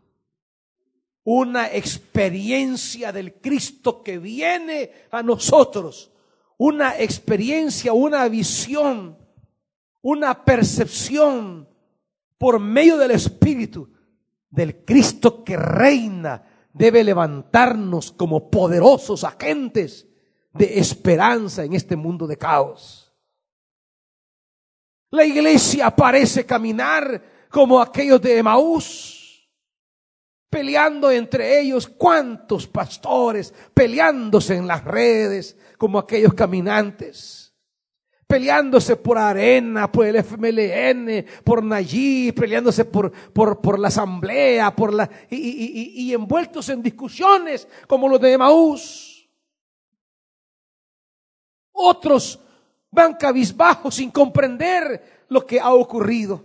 Una 1.24 1.74
experiencia 1.74 3.12
del 3.12 3.42
Cristo 3.42 4.04
que 4.04 4.20
viene 4.20 4.92
a 5.10 5.24
nosotros 5.24 6.12
una 6.58 6.98
experiencia, 6.98 7.94
una 7.94 8.28
visión, 8.30 9.18
una 10.02 10.46
percepción 10.46 11.68
por 12.38 12.60
medio 12.60 12.98
del 12.98 13.12
Espíritu 13.12 13.90
del 14.50 14.86
Cristo 14.86 15.44
que 15.44 15.58
reina 15.58 16.44
debe 16.74 17.04
levantarnos 17.04 18.12
como 18.12 18.50
poderosos 18.50 19.24
agentes 19.24 20.08
de 20.54 20.80
esperanza 20.80 21.64
en 21.66 21.74
este 21.74 21.96
mundo 21.96 22.28
de 22.28 22.38
caos. 22.38 23.05
La 25.16 25.24
iglesia 25.24 25.96
parece 25.96 26.46
caminar 26.46 27.48
como 27.50 27.80
aquellos 27.80 28.22
de 28.22 28.38
Emaús, 28.38 29.50
peleando 30.50 31.10
entre 31.10 31.62
ellos 31.62 31.88
cuántos 31.88 32.68
pastores, 32.68 33.54
peleándose 33.74 34.58
en 34.58 34.68
las 34.68 34.84
redes, 34.84 35.58
como 35.78 36.00
aquellos 36.00 36.34
caminantes, 36.34 37.56
peleándose 38.28 38.98
por 38.98 39.18
Arena, 39.18 39.90
por 39.90 40.06
el 40.06 40.18
FMLN, 40.18 41.26
por 41.46 41.64
Nayib, 41.64 42.36
peleándose 42.36 42.84
por, 42.84 43.10
por, 43.32 43.62
por 43.62 43.80
la 43.80 43.88
asamblea, 43.88 44.76
por 44.76 44.94
la, 44.94 45.10
y, 45.30 45.38
y, 45.38 45.92
y, 46.04 46.14
envueltos 46.14 46.68
en 46.68 46.84
discusiones 46.84 47.70
como 47.88 48.10
los 48.10 48.20
de 48.20 48.38
Maús. 48.38 49.30
Otros 51.72 52.45
van 52.96 53.16
cabizbajos 53.16 53.96
sin 53.96 54.10
comprender 54.10 55.26
lo 55.30 55.46
que 55.46 55.60
ha 55.60 55.74
ocurrido. 55.74 56.44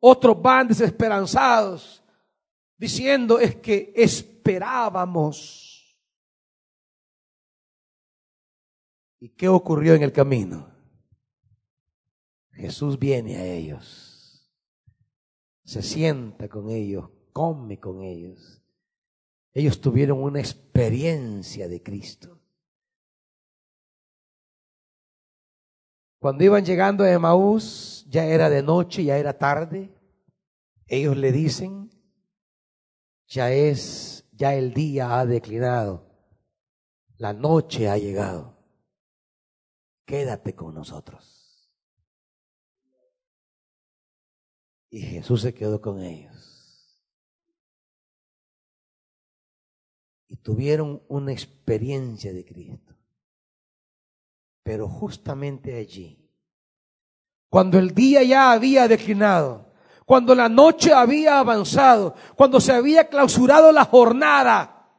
Otros 0.00 0.42
van 0.42 0.68
desesperanzados 0.68 2.02
diciendo 2.76 3.38
es 3.38 3.56
que 3.56 3.92
esperábamos 3.96 5.68
¿Y 9.20 9.30
qué 9.30 9.48
ocurrió 9.48 9.94
en 9.94 10.02
el 10.02 10.12
camino? 10.12 10.68
Jesús 12.52 12.98
viene 12.98 13.36
a 13.36 13.44
ellos, 13.44 14.48
se 15.64 15.82
sienta 15.82 16.48
con 16.48 16.70
ellos, 16.70 17.08
come 17.32 17.78
con 17.78 18.02
ellos. 18.02 18.62
Ellos 19.52 19.80
tuvieron 19.80 20.22
una 20.22 20.40
experiencia 20.40 21.68
de 21.68 21.82
Cristo. 21.82 22.37
Cuando 26.18 26.44
iban 26.44 26.64
llegando 26.64 27.04
a 27.04 27.10
Emaús, 27.10 28.06
ya 28.08 28.24
era 28.24 28.50
de 28.50 28.62
noche, 28.62 29.04
ya 29.04 29.18
era 29.18 29.38
tarde. 29.38 29.94
Ellos 30.86 31.16
le 31.16 31.32
dicen, 31.32 31.90
ya 33.26 33.52
es, 33.52 34.26
ya 34.32 34.54
el 34.54 34.74
día 34.74 35.18
ha 35.18 35.26
declinado, 35.26 36.06
la 37.16 37.32
noche 37.32 37.88
ha 37.88 37.98
llegado 37.98 38.58
quédate 40.08 40.54
con 40.54 40.74
nosotros. 40.74 41.70
Y 44.90 45.02
Jesús 45.02 45.42
se 45.42 45.52
quedó 45.52 45.82
con 45.82 46.02
ellos. 46.02 47.04
Y 50.28 50.38
tuvieron 50.38 51.02
una 51.08 51.32
experiencia 51.32 52.32
de 52.32 52.44
Cristo. 52.46 52.97
Pero 54.68 54.86
justamente 54.86 55.78
allí, 55.78 56.30
cuando 57.48 57.78
el 57.78 57.94
día 57.94 58.22
ya 58.22 58.52
había 58.52 58.86
declinado, 58.86 59.72
cuando 60.04 60.34
la 60.34 60.50
noche 60.50 60.92
había 60.92 61.38
avanzado, 61.38 62.14
cuando 62.36 62.60
se 62.60 62.72
había 62.72 63.08
clausurado 63.08 63.72
la 63.72 63.86
jornada, 63.86 64.92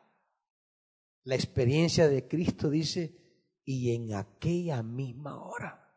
la 1.24 1.36
experiencia 1.36 2.08
de 2.08 2.28
Cristo 2.28 2.68
dice, 2.72 3.16
y 3.64 3.94
en 3.94 4.16
aquella 4.16 4.82
misma 4.82 5.40
hora 5.40 5.96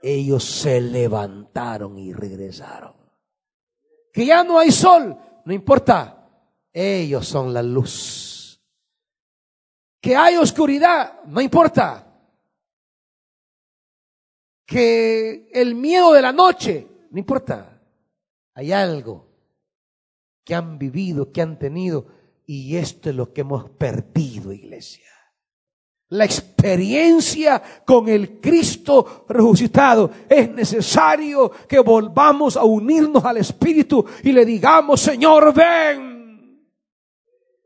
ellos 0.00 0.44
se 0.44 0.80
levantaron 0.80 1.98
y 1.98 2.12
regresaron. 2.12 2.94
Que 4.12 4.26
ya 4.26 4.44
no 4.44 4.60
hay 4.60 4.70
sol, 4.70 5.18
no 5.44 5.52
importa, 5.52 6.30
ellos 6.72 7.26
son 7.26 7.52
la 7.52 7.64
luz. 7.64 8.62
Que 10.00 10.14
hay 10.16 10.36
oscuridad, 10.36 11.24
no 11.26 11.40
importa. 11.40 12.08
Que 14.72 15.50
el 15.52 15.74
miedo 15.74 16.12
de 16.12 16.22
la 16.22 16.32
noche, 16.32 16.86
no 17.10 17.18
importa. 17.18 17.80
Hay 18.54 18.72
algo 18.72 19.28
que 20.44 20.54
han 20.54 20.78
vivido, 20.78 21.30
que 21.30 21.42
han 21.42 21.58
tenido, 21.58 22.06
y 22.46 22.76
esto 22.76 23.10
es 23.10 23.16
lo 23.16 23.32
que 23.32 23.42
hemos 23.42 23.68
perdido, 23.70 24.52
iglesia 24.52 25.12
la 26.12 26.26
experiencia 26.26 27.62
con 27.86 28.08
el 28.08 28.38
Cristo 28.40 29.24
resucitado. 29.28 30.10
Es 30.28 30.50
necesario 30.50 31.50
que 31.66 31.78
volvamos 31.78 32.56
a 32.56 32.64
unirnos 32.64 33.24
al 33.24 33.38
Espíritu 33.38 34.04
y 34.22 34.32
le 34.32 34.44
digamos, 34.44 35.00
Señor, 35.00 35.54
ven. 35.54 36.12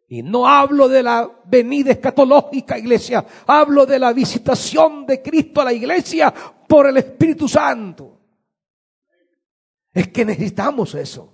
Y 0.08 0.22
no 0.22 0.46
hablo 0.46 0.88
de 0.88 1.02
la 1.02 1.28
venida 1.46 1.90
escatológica, 1.90 2.78
iglesia. 2.78 3.26
Hablo 3.48 3.84
de 3.84 3.98
la 3.98 4.12
visitación 4.12 5.04
de 5.04 5.20
Cristo 5.20 5.60
a 5.60 5.64
la 5.64 5.72
iglesia 5.72 6.32
por 6.68 6.86
el 6.86 6.96
Espíritu 6.96 7.48
Santo. 7.48 8.20
Es 9.92 10.08
que 10.08 10.24
necesitamos 10.24 10.94
eso. 10.94 11.32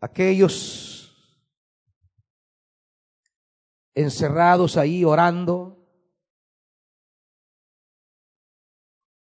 Aquellos 0.00 0.96
encerrados 3.94 4.76
ahí 4.76 5.04
orando. 5.04 5.72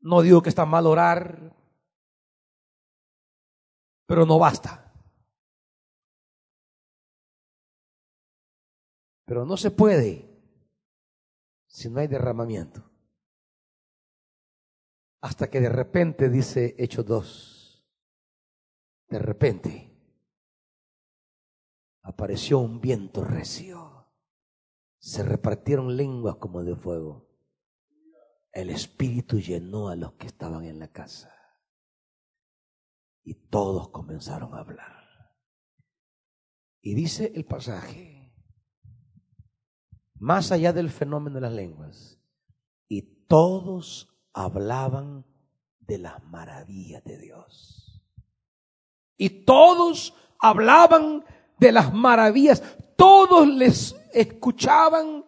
No 0.00 0.22
digo 0.22 0.42
que 0.42 0.50
está 0.50 0.64
mal 0.64 0.86
orar, 0.86 1.56
pero 4.06 4.24
no 4.24 4.38
basta. 4.38 4.94
Pero 9.24 9.44
no 9.44 9.56
se 9.56 9.70
puede 9.70 10.28
si 11.66 11.90
no 11.90 12.00
hay 12.00 12.06
derramamiento. 12.06 12.87
Hasta 15.20 15.50
que 15.50 15.60
de 15.60 15.68
repente, 15.68 16.28
dice 16.28 16.74
Hechos 16.78 17.06
2, 17.06 17.86
de 19.08 19.18
repente 19.18 19.92
apareció 22.02 22.58
un 22.58 22.80
viento 22.80 23.24
recio 23.24 23.88
se 24.98 25.22
repartieron 25.22 25.96
lenguas 25.96 26.36
como 26.36 26.62
de 26.62 26.76
fuego. 26.76 27.28
El 28.52 28.70
Espíritu 28.70 29.38
llenó 29.38 29.88
a 29.88 29.96
los 29.96 30.14
que 30.14 30.26
estaban 30.26 30.64
en 30.64 30.78
la 30.78 30.88
casa. 30.88 31.32
Y 33.22 33.34
todos 33.48 33.90
comenzaron 33.90 34.54
a 34.54 34.60
hablar. 34.60 35.36
Y 36.80 36.94
dice 36.94 37.32
el 37.34 37.44
pasaje, 37.44 38.34
más 40.14 40.50
allá 40.50 40.72
del 40.72 40.90
fenómeno 40.90 41.36
de 41.36 41.40
las 41.42 41.52
lenguas, 41.52 42.20
y 42.88 43.26
todos 43.26 44.17
hablaban 44.38 45.24
de 45.80 45.98
las 45.98 46.22
maravillas 46.22 47.02
de 47.02 47.18
Dios. 47.18 48.00
Y 49.16 49.30
todos 49.44 50.14
hablaban 50.38 51.24
de 51.58 51.72
las 51.72 51.92
maravillas. 51.92 52.62
Todos 52.96 53.48
les 53.48 53.96
escuchaban 54.12 55.24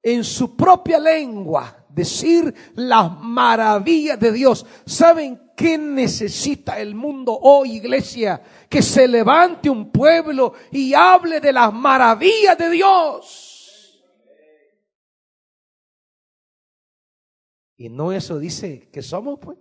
en 0.00 0.22
su 0.22 0.56
propia 0.56 1.00
lengua 1.00 1.84
decir 1.88 2.54
las 2.76 3.18
maravillas 3.20 4.20
de 4.20 4.30
Dios. 4.30 4.64
¿Saben 4.86 5.50
qué 5.56 5.76
necesita 5.76 6.78
el 6.78 6.94
mundo 6.94 7.36
hoy, 7.42 7.72
iglesia? 7.72 8.40
Que 8.68 8.80
se 8.80 9.08
levante 9.08 9.68
un 9.68 9.90
pueblo 9.90 10.52
y 10.70 10.94
hable 10.94 11.40
de 11.40 11.52
las 11.52 11.72
maravillas 11.72 12.56
de 12.56 12.70
Dios. 12.70 13.51
Y 17.76 17.88
no 17.88 18.12
eso 18.12 18.38
dice 18.38 18.90
que 18.90 19.02
somos, 19.02 19.38
pues. 19.40 19.58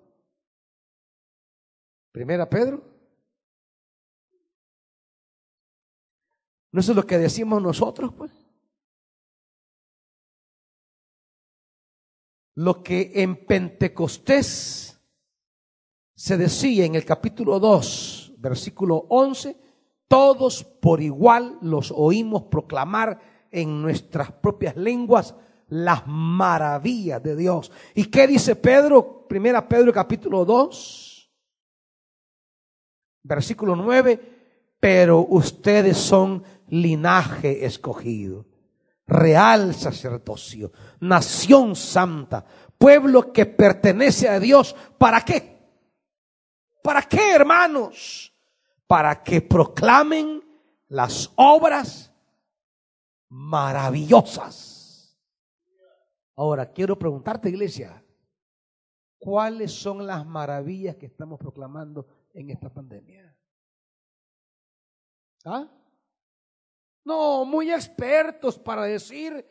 Primera 2.11 2.49
Pedro. 2.49 2.83
¿No 6.71 6.79
eso 6.79 6.91
es 6.91 6.95
lo 6.95 7.05
que 7.05 7.17
decimos 7.17 7.61
nosotros, 7.61 8.13
pues? 8.13 8.31
lo 12.55 12.83
que 12.83 13.11
en 13.15 13.45
Pentecostés 13.45 14.99
se 16.15 16.37
decía 16.37 16.85
en 16.85 16.95
el 16.95 17.05
capítulo 17.05 17.59
2, 17.59 18.35
versículo 18.37 19.05
11, 19.09 19.57
todos 20.07 20.63
por 20.63 21.01
igual 21.01 21.57
los 21.61 21.91
oímos 21.95 22.43
proclamar 22.43 23.19
en 23.49 23.81
nuestras 23.81 24.31
propias 24.31 24.75
lenguas 24.75 25.35
las 25.71 26.05
maravillas 26.05 27.23
de 27.23 27.35
Dios. 27.35 27.71
¿Y 27.95 28.05
qué 28.05 28.27
dice 28.27 28.55
Pedro? 28.55 29.25
Primera 29.27 29.67
Pedro 29.67 29.93
capítulo 29.93 30.43
2, 30.43 31.31
versículo 33.23 33.75
9, 33.77 34.75
pero 34.79 35.19
ustedes 35.19 35.97
son 35.97 36.43
linaje 36.67 37.65
escogido, 37.65 38.45
real 39.07 39.73
sacerdocio, 39.73 40.73
nación 40.99 41.77
santa, 41.77 42.45
pueblo 42.77 43.31
que 43.31 43.45
pertenece 43.45 44.27
a 44.27 44.41
Dios. 44.41 44.75
¿Para 44.97 45.21
qué? 45.21 45.57
¿Para 46.83 47.03
qué, 47.03 47.31
hermanos? 47.31 48.33
Para 48.87 49.23
que 49.23 49.41
proclamen 49.41 50.43
las 50.89 51.31
obras 51.35 52.11
maravillosas. 53.29 54.80
Ahora, 56.41 56.71
quiero 56.71 56.97
preguntarte, 56.97 57.49
iglesia, 57.49 58.03
¿cuáles 59.19 59.71
son 59.71 60.07
las 60.07 60.25
maravillas 60.25 60.95
que 60.95 61.05
estamos 61.05 61.37
proclamando 61.37 62.07
en 62.33 62.49
esta 62.49 62.73
pandemia? 62.73 63.37
¿Ah? 65.45 65.69
No, 67.05 67.45
muy 67.45 67.71
expertos 67.71 68.57
para 68.57 68.85
decir, 68.85 69.47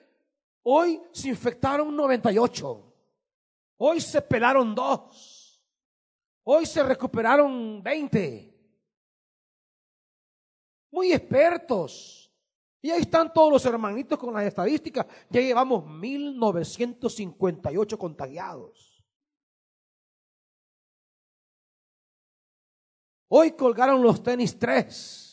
hoy 0.65 1.01
se 1.13 1.29
infectaron 1.29 1.95
98, 1.95 2.93
hoy 3.77 4.01
se 4.01 4.21
pelaron 4.21 4.75
dos, 4.75 5.63
hoy 6.43 6.67
se 6.67 6.83
recuperaron 6.83 7.81
20. 7.85 8.53
Muy 10.91 11.13
expertos. 11.13 12.20
Y 12.83 12.91
ahí 12.91 13.03
están 13.03 13.33
todos 13.33 13.53
los 13.53 13.65
hermanitos 13.67 14.19
con 14.19 14.33
las 14.33 14.45
estadísticas. 14.45 15.07
Ya 15.29 15.41
llevamos 15.41 15.87
1958 15.87 17.99
contagiados. 17.99 19.05
Hoy 23.29 23.53
colgaron 23.53 24.03
los 24.03 24.23
tenis 24.23 24.59
3. 24.59 25.31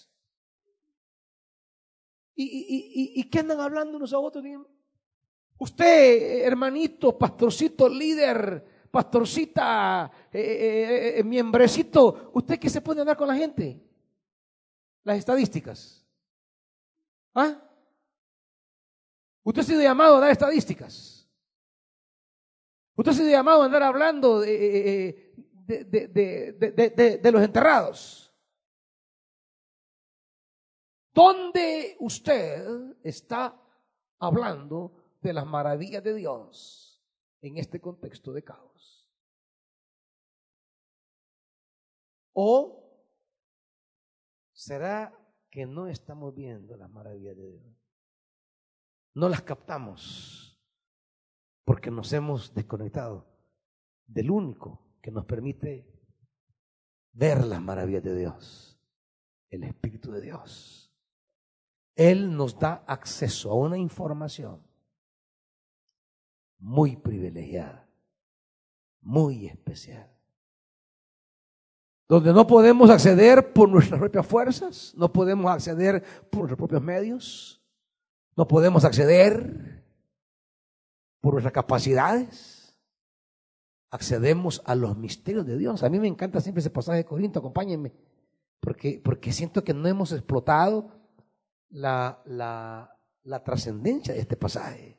¿Y, 2.39 3.28
qué 3.30 3.39
andan 3.39 3.60
hablando 3.60 3.98
unos 3.98 4.14
a 4.14 4.20
otros? 4.20 4.43
Usted, 5.58 6.45
hermanito, 6.45 7.18
pastorcito, 7.18 7.89
líder, 7.89 8.64
pastorcita, 8.91 10.12
eh, 10.32 10.39
eh, 10.39 11.20
eh, 11.20 11.24
miembrecito, 11.24 12.30
¿usted 12.34 12.60
qué 12.60 12.70
se 12.70 12.82
puede 12.82 13.02
andar 13.02 13.18
con 13.18 13.28
la 13.28 13.36
gente? 13.36 13.84
Las 15.04 15.18
estadísticas. 15.18 16.07
¿Ah? 17.40 17.56
Usted 19.44 19.62
ha 19.62 19.66
sido 19.66 19.82
llamado 19.82 20.18
a 20.18 20.22
dar 20.22 20.32
estadísticas. 20.32 21.30
Usted 22.96 23.12
ha 23.12 23.16
sido 23.16 23.30
llamado 23.30 23.62
a 23.62 23.66
andar 23.66 23.84
hablando 23.84 24.40
de, 24.40 25.36
de 25.64 27.32
los 27.32 27.44
enterrados. 27.44 28.34
¿Dónde 31.14 31.96
usted 32.00 32.96
está 33.04 33.56
hablando 34.18 35.16
de 35.22 35.34
las 35.34 35.46
maravillas 35.46 36.04
de 36.04 36.16
Dios 36.16 37.04
en 37.42 37.58
este 37.58 37.80
contexto 37.80 38.34
de 38.34 38.44
caos? 38.44 39.08
¿O 42.34 42.84
será 44.54 45.14
que 45.58 45.66
no 45.66 45.88
estamos 45.88 46.36
viendo 46.36 46.78
las 46.78 46.88
maravillas 46.91 47.36
de 47.36 47.53
Dios? 47.53 47.76
No 49.16 49.28
las 49.28 49.41
captamos 49.41 50.64
porque 51.64 51.89
nos 51.89 52.14
hemos 52.14 52.53
desconectado 52.53 53.26
del 54.05 54.30
único 54.30 54.86
que 55.01 55.10
nos 55.10 55.26
permite 55.26 55.91
ver 57.12 57.43
las 57.43 57.60
maravillas 57.60 58.03
de 58.03 58.16
Dios, 58.16 58.80
el 59.49 59.64
Espíritu 59.64 60.12
de 60.12 60.22
Dios. 60.22 60.95
Él 61.95 62.38
nos 62.38 62.60
da 62.60 62.84
acceso 62.86 63.49
a 63.49 63.55
una 63.55 63.80
información 63.80 64.64
muy 66.60 66.97
privilegiada, 66.97 67.89
muy 69.01 69.47
especial, 69.47 70.16
donde 72.08 72.32
no 72.34 72.47
podemos 72.47 72.89
acceder 72.89 73.51
por 73.53 73.70
nuestras 73.70 73.99
propias 73.99 74.26
fuerzas, 74.26 74.93
no 74.95 75.12
podemos 75.12 75.51
acceder 75.51 76.03
por 76.30 76.41
nuestros 76.41 76.58
propios 76.58 76.82
medios, 76.82 77.62
no 78.36 78.47
podemos 78.47 78.86
acceder 78.86 79.84
por 81.20 81.34
nuestras 81.34 81.53
capacidades, 81.53 82.78
accedemos 83.91 84.62
a 84.66 84.76
los 84.76 84.97
misterios 84.97 85.45
de 85.45 85.58
Dios. 85.58 85.84
A 85.84 85.89
mí 85.89 85.99
me 85.99 86.08
encanta 86.08 86.39
siempre 86.39 86.62
ese 86.62 86.70
pasaje 86.70 86.99
de 86.99 87.05
Corinto, 87.05 87.39
acompáñenme, 87.39 87.93
porque, 88.62 89.01
porque 89.03 89.34
siento 89.34 89.64
que 89.64 89.74
no 89.74 89.88
hemos 89.88 90.14
explotado 90.14 90.91
la, 91.70 92.22
la, 92.26 92.97
la 93.24 93.43
trascendencia 93.43 94.14
de 94.14 94.22
este 94.22 94.38
pasaje. 94.38 94.97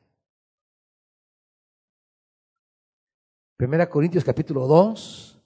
Primera 3.56 3.88
Corintios 3.88 4.24
capítulo 4.24 4.66
2, 4.66 5.37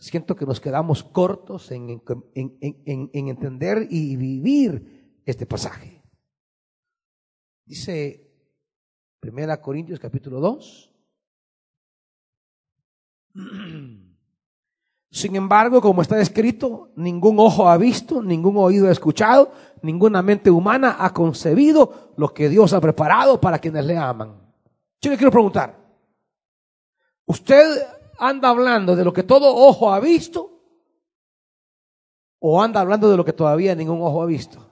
siento 0.00 0.34
que 0.34 0.46
nos 0.46 0.60
quedamos 0.60 1.04
cortos 1.04 1.70
en, 1.70 2.02
en, 2.34 2.56
en, 2.60 3.10
en, 3.12 3.28
entender 3.28 3.86
y 3.90 4.16
vivir 4.16 5.20
este 5.26 5.46
pasaje. 5.46 6.02
Dice 7.66 8.26
Primera 9.20 9.60
Corintios 9.60 10.00
capítulo 10.00 10.40
2. 10.40 10.90
Sin 15.12 15.36
embargo, 15.36 15.80
como 15.82 16.02
está 16.02 16.20
escrito, 16.20 16.92
ningún 16.96 17.38
ojo 17.38 17.68
ha 17.68 17.76
visto, 17.76 18.22
ningún 18.22 18.56
oído 18.56 18.88
ha 18.88 18.92
escuchado, 18.92 19.52
ninguna 19.82 20.22
mente 20.22 20.50
humana 20.50 20.96
ha 21.00 21.12
concebido 21.12 22.14
lo 22.16 22.32
que 22.32 22.48
Dios 22.48 22.72
ha 22.72 22.80
preparado 22.80 23.40
para 23.40 23.58
quienes 23.58 23.84
le 23.84 23.98
aman. 23.98 24.40
Yo 25.00 25.10
le 25.10 25.16
quiero 25.16 25.32
preguntar, 25.32 25.76
¿usted 27.26 27.99
anda 28.20 28.50
hablando 28.50 28.94
de 28.94 29.04
lo 29.04 29.12
que 29.12 29.22
todo 29.22 29.54
ojo 29.54 29.92
ha 29.92 29.98
visto 29.98 30.60
o 32.38 32.62
anda 32.62 32.80
hablando 32.80 33.10
de 33.10 33.16
lo 33.16 33.24
que 33.24 33.32
todavía 33.32 33.74
ningún 33.74 34.00
ojo 34.00 34.22
ha 34.22 34.26
visto? 34.26 34.64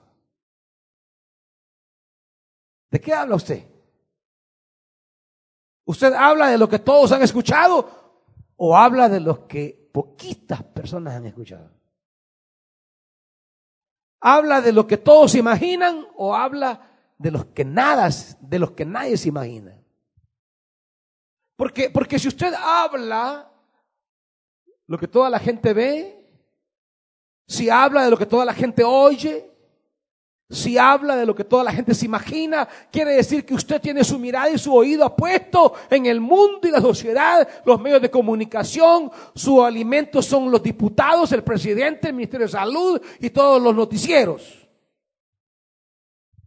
¿De 2.91 3.01
qué 3.01 3.13
habla 3.13 3.35
usted? 3.35 3.67
¿Usted 5.85 6.13
habla 6.13 6.47
de 6.49 6.57
lo 6.57 6.69
que 6.69 6.79
todos 6.79 7.11
han 7.11 7.21
escuchado 7.21 7.99
o 8.55 8.75
habla 8.75 9.09
de 9.09 9.19
lo 9.19 9.47
que 9.47 9.79
poquitas 9.91 10.63
personas 10.63 11.15
han 11.15 11.25
escuchado. 11.25 11.71
¿Habla 14.21 14.61
de 14.61 14.73
lo 14.73 14.85
que 14.85 14.97
todos 14.97 15.35
imaginan 15.35 16.05
o 16.15 16.35
habla 16.35 16.89
de 17.17 17.31
los 17.31 17.45
que 17.45 17.63
nada, 17.63 18.09
de 18.41 18.59
los 18.59 18.71
que 18.71 18.85
nadie 18.85 19.17
se 19.17 19.29
imagina? 19.29 19.78
Porque, 21.59 21.89
porque 21.89 22.17
si 22.17 22.29
usted 22.29 22.53
habla 22.53 23.51
lo 24.87 24.97
que 24.97 25.09
toda 25.09 25.29
la 25.29 25.39
gente 25.39 25.73
ve, 25.73 26.25
si 27.45 27.69
habla 27.69 28.05
de 28.05 28.09
lo 28.09 28.17
que 28.17 28.25
toda 28.25 28.45
la 28.45 28.53
gente 28.53 28.81
oye, 28.81 29.51
si 30.49 30.77
habla 30.77 31.17
de 31.17 31.25
lo 31.25 31.35
que 31.35 31.43
toda 31.43 31.65
la 31.65 31.73
gente 31.73 31.93
se 31.93 32.05
imagina, 32.05 32.65
quiere 32.89 33.11
decir 33.11 33.45
que 33.45 33.55
usted 33.55 33.81
tiene 33.81 34.05
su 34.05 34.17
mirada 34.17 34.49
y 34.49 34.57
su 34.57 34.73
oído 34.73 35.13
puesto 35.13 35.73
en 35.89 36.05
el 36.05 36.21
mundo 36.21 36.65
y 36.65 36.71
la 36.71 36.79
sociedad, 36.79 37.45
los 37.65 37.77
medios 37.81 38.01
de 38.03 38.09
comunicación, 38.09 39.11
su 39.35 39.61
alimento 39.61 40.21
son 40.21 40.49
los 40.49 40.63
diputados, 40.63 41.33
el 41.33 41.43
presidente, 41.43 42.07
el 42.07 42.13
Ministerio 42.13 42.47
de 42.47 42.53
Salud 42.53 43.01
y 43.19 43.31
todos 43.31 43.61
los 43.61 43.75
noticieros. 43.75 44.65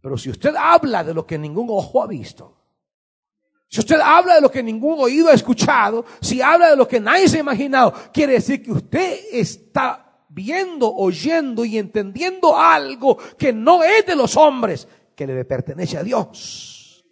Pero 0.01 0.17
si 0.17 0.31
usted 0.31 0.55
habla 0.57 1.03
de 1.03 1.13
lo 1.13 1.23
que 1.23 1.37
ningún 1.37 1.67
ojo 1.69 2.01
ha 2.01 2.07
visto, 2.07 2.62
si 3.73 3.79
usted 3.79 3.99
habla 3.99 4.35
de 4.35 4.41
lo 4.41 4.51
que 4.51 4.61
ningún 4.61 4.99
oído 4.99 5.29
ha 5.29 5.33
escuchado, 5.33 6.05
si 6.21 6.43
habla 6.43 6.69
de 6.69 6.75
lo 6.75 6.87
que 6.87 6.99
nadie 6.99 7.27
se 7.27 7.37
ha 7.37 7.39
imaginado, 7.39 7.91
quiere 8.13 8.33
decir 8.33 8.61
que 8.61 8.71
usted 8.71 9.19
está 9.31 10.23
viendo, 10.29 10.93
oyendo 10.93 11.65
y 11.65 11.79
entendiendo 11.79 12.55
algo 12.55 13.17
que 13.35 13.51
no 13.51 13.83
es 13.83 14.05
de 14.05 14.15
los 14.15 14.37
hombres, 14.37 14.87
que 15.15 15.25
le 15.25 15.43
pertenece 15.43 15.97
a 15.97 16.03
Dios. 16.03 17.03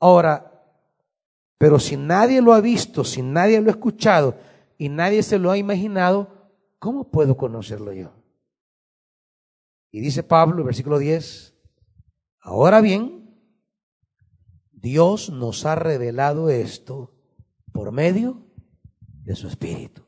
Ahora, 0.00 0.60
pero 1.56 1.78
si 1.78 1.96
nadie 1.96 2.42
lo 2.42 2.52
ha 2.52 2.60
visto, 2.60 3.04
si 3.04 3.22
nadie 3.22 3.60
lo 3.60 3.68
ha 3.68 3.74
escuchado 3.74 4.34
y 4.76 4.88
nadie 4.88 5.22
se 5.22 5.38
lo 5.38 5.52
ha 5.52 5.56
imaginado, 5.56 6.50
¿cómo 6.80 7.04
puedo 7.12 7.36
conocerlo 7.36 7.92
yo? 7.92 8.15
Y 9.90 10.00
dice 10.00 10.22
Pablo, 10.22 10.64
versículo 10.64 10.98
10, 10.98 11.54
Ahora 12.40 12.80
bien, 12.80 13.26
Dios 14.70 15.30
nos 15.30 15.66
ha 15.66 15.74
revelado 15.74 16.48
esto 16.48 17.12
por 17.72 17.90
medio 17.90 18.46
de 19.24 19.34
su 19.34 19.48
Espíritu. 19.48 20.04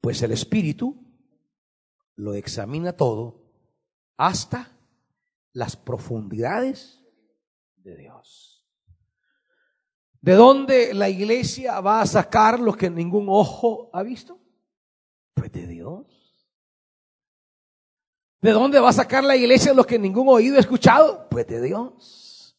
Pues 0.00 0.22
el 0.22 0.32
Espíritu 0.32 1.04
lo 2.14 2.32
examina 2.32 2.94
todo 2.94 3.42
hasta 4.16 4.72
las 5.52 5.76
profundidades 5.76 7.04
de 7.76 7.94
Dios. 7.94 8.66
¿De 10.22 10.32
dónde 10.32 10.94
la 10.94 11.10
iglesia 11.10 11.80
va 11.80 12.00
a 12.00 12.06
sacar 12.06 12.58
lo 12.58 12.72
que 12.72 12.88
ningún 12.88 13.26
ojo 13.28 13.90
ha 13.92 14.02
visto? 14.02 14.40
Pues 15.34 15.52
de 15.52 15.66
Dios. 15.66 16.15
¿De 18.46 18.52
dónde 18.52 18.78
va 18.78 18.90
a 18.90 18.92
sacar 18.92 19.24
la 19.24 19.34
iglesia 19.34 19.74
lo 19.74 19.84
que 19.84 19.98
ningún 19.98 20.28
oído 20.28 20.56
ha 20.56 20.60
escuchado? 20.60 21.26
Pues 21.28 21.48
de 21.48 21.60
Dios. 21.60 22.56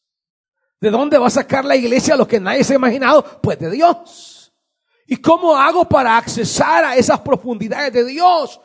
¿De 0.82 0.92
dónde 0.92 1.18
va 1.18 1.28
a 1.28 1.30
sacar 1.30 1.64
la 1.64 1.78
iglesia 1.78 2.18
lo 2.18 2.28
que 2.28 2.42
nadie 2.42 2.66
se 2.66 2.74
ha 2.74 2.76
imaginado? 2.76 3.24
Pues 3.42 3.58
de 3.58 3.72
Dios. 3.72 4.54
¿Y 5.06 5.16
cómo 5.16 5.56
hago 5.56 5.88
para 5.88 6.18
accesar 6.18 6.84
a 6.84 6.98
esas 6.98 7.22
profundidades 7.22 7.94
de 7.94 8.04
Dios? 8.04 8.60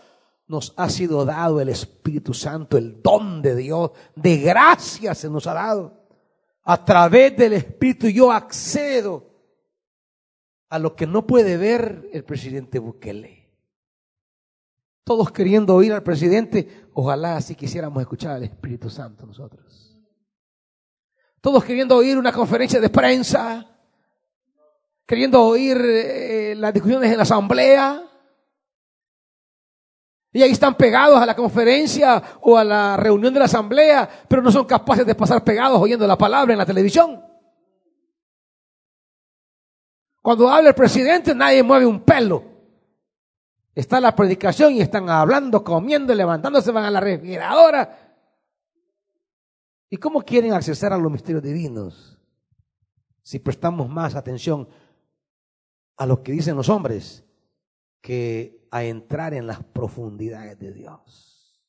Nos 0.48 0.74
ha 0.76 0.90
sido 0.90 1.24
dado 1.24 1.60
el 1.60 1.68
Espíritu 1.68 2.34
Santo, 2.34 2.76
el 2.76 3.00
don 3.00 3.40
de 3.40 3.54
Dios, 3.54 3.92
de 4.16 4.38
gracia 4.38 5.14
se 5.14 5.30
nos 5.30 5.46
ha 5.46 5.54
dado. 5.54 6.04
A 6.64 6.84
través 6.84 7.36
del 7.36 7.52
Espíritu 7.52 8.08
yo 8.08 8.32
accedo 8.32 9.30
a 10.70 10.76
lo 10.76 10.96
que 10.96 11.06
no 11.06 11.24
puede 11.24 11.56
ver 11.56 12.10
el 12.12 12.24
presidente 12.24 12.80
Bukele. 12.80 13.41
Todos 15.04 15.32
queriendo 15.32 15.74
oír 15.74 15.92
al 15.92 16.02
presidente, 16.02 16.86
ojalá 16.94 17.36
así 17.36 17.54
quisiéramos 17.54 18.00
escuchar 18.00 18.32
al 18.32 18.44
Espíritu 18.44 18.88
Santo 18.88 19.26
nosotros. 19.26 19.98
Todos 21.40 21.64
queriendo 21.64 21.96
oír 21.96 22.16
una 22.16 22.32
conferencia 22.32 22.80
de 22.80 22.88
prensa, 22.88 23.66
queriendo 25.04 25.42
oír 25.42 25.76
eh, 25.76 26.54
las 26.56 26.72
discusiones 26.72 27.10
en 27.10 27.16
la 27.16 27.24
asamblea. 27.24 28.00
Y 30.34 30.40
ahí 30.40 30.52
están 30.52 30.76
pegados 30.76 31.20
a 31.20 31.26
la 31.26 31.34
conferencia 31.34 32.22
o 32.40 32.56
a 32.56 32.62
la 32.62 32.96
reunión 32.96 33.34
de 33.34 33.40
la 33.40 33.46
asamblea, 33.46 34.08
pero 34.28 34.40
no 34.40 34.52
son 34.52 34.64
capaces 34.64 35.04
de 35.04 35.16
pasar 35.16 35.42
pegados 35.42 35.80
oyendo 35.80 36.06
la 36.06 36.16
palabra 36.16 36.52
en 36.52 36.58
la 36.58 36.64
televisión. 36.64 37.20
Cuando 40.22 40.48
habla 40.48 40.68
el 40.68 40.74
presidente 40.76 41.34
nadie 41.34 41.64
mueve 41.64 41.86
un 41.86 42.04
pelo. 42.04 42.51
Está 43.74 44.00
la 44.00 44.14
predicación 44.14 44.74
y 44.74 44.80
están 44.80 45.08
hablando, 45.08 45.64
comiendo, 45.64 46.14
levantándose, 46.14 46.70
van 46.72 46.84
a 46.84 46.90
la 46.90 47.00
refrigeradora. 47.00 48.16
¿Y 49.88 49.96
cómo 49.96 50.22
quieren 50.22 50.52
acceder 50.52 50.92
a 50.92 50.98
los 50.98 51.10
misterios 51.10 51.42
divinos? 51.42 52.18
Si 53.22 53.38
prestamos 53.38 53.88
más 53.88 54.14
atención 54.14 54.68
a 55.96 56.06
lo 56.06 56.22
que 56.22 56.32
dicen 56.32 56.56
los 56.56 56.68
hombres 56.68 57.24
que 58.00 58.66
a 58.70 58.84
entrar 58.84 59.32
en 59.34 59.46
las 59.46 59.62
profundidades 59.62 60.58
de 60.58 60.72
Dios. 60.72 61.62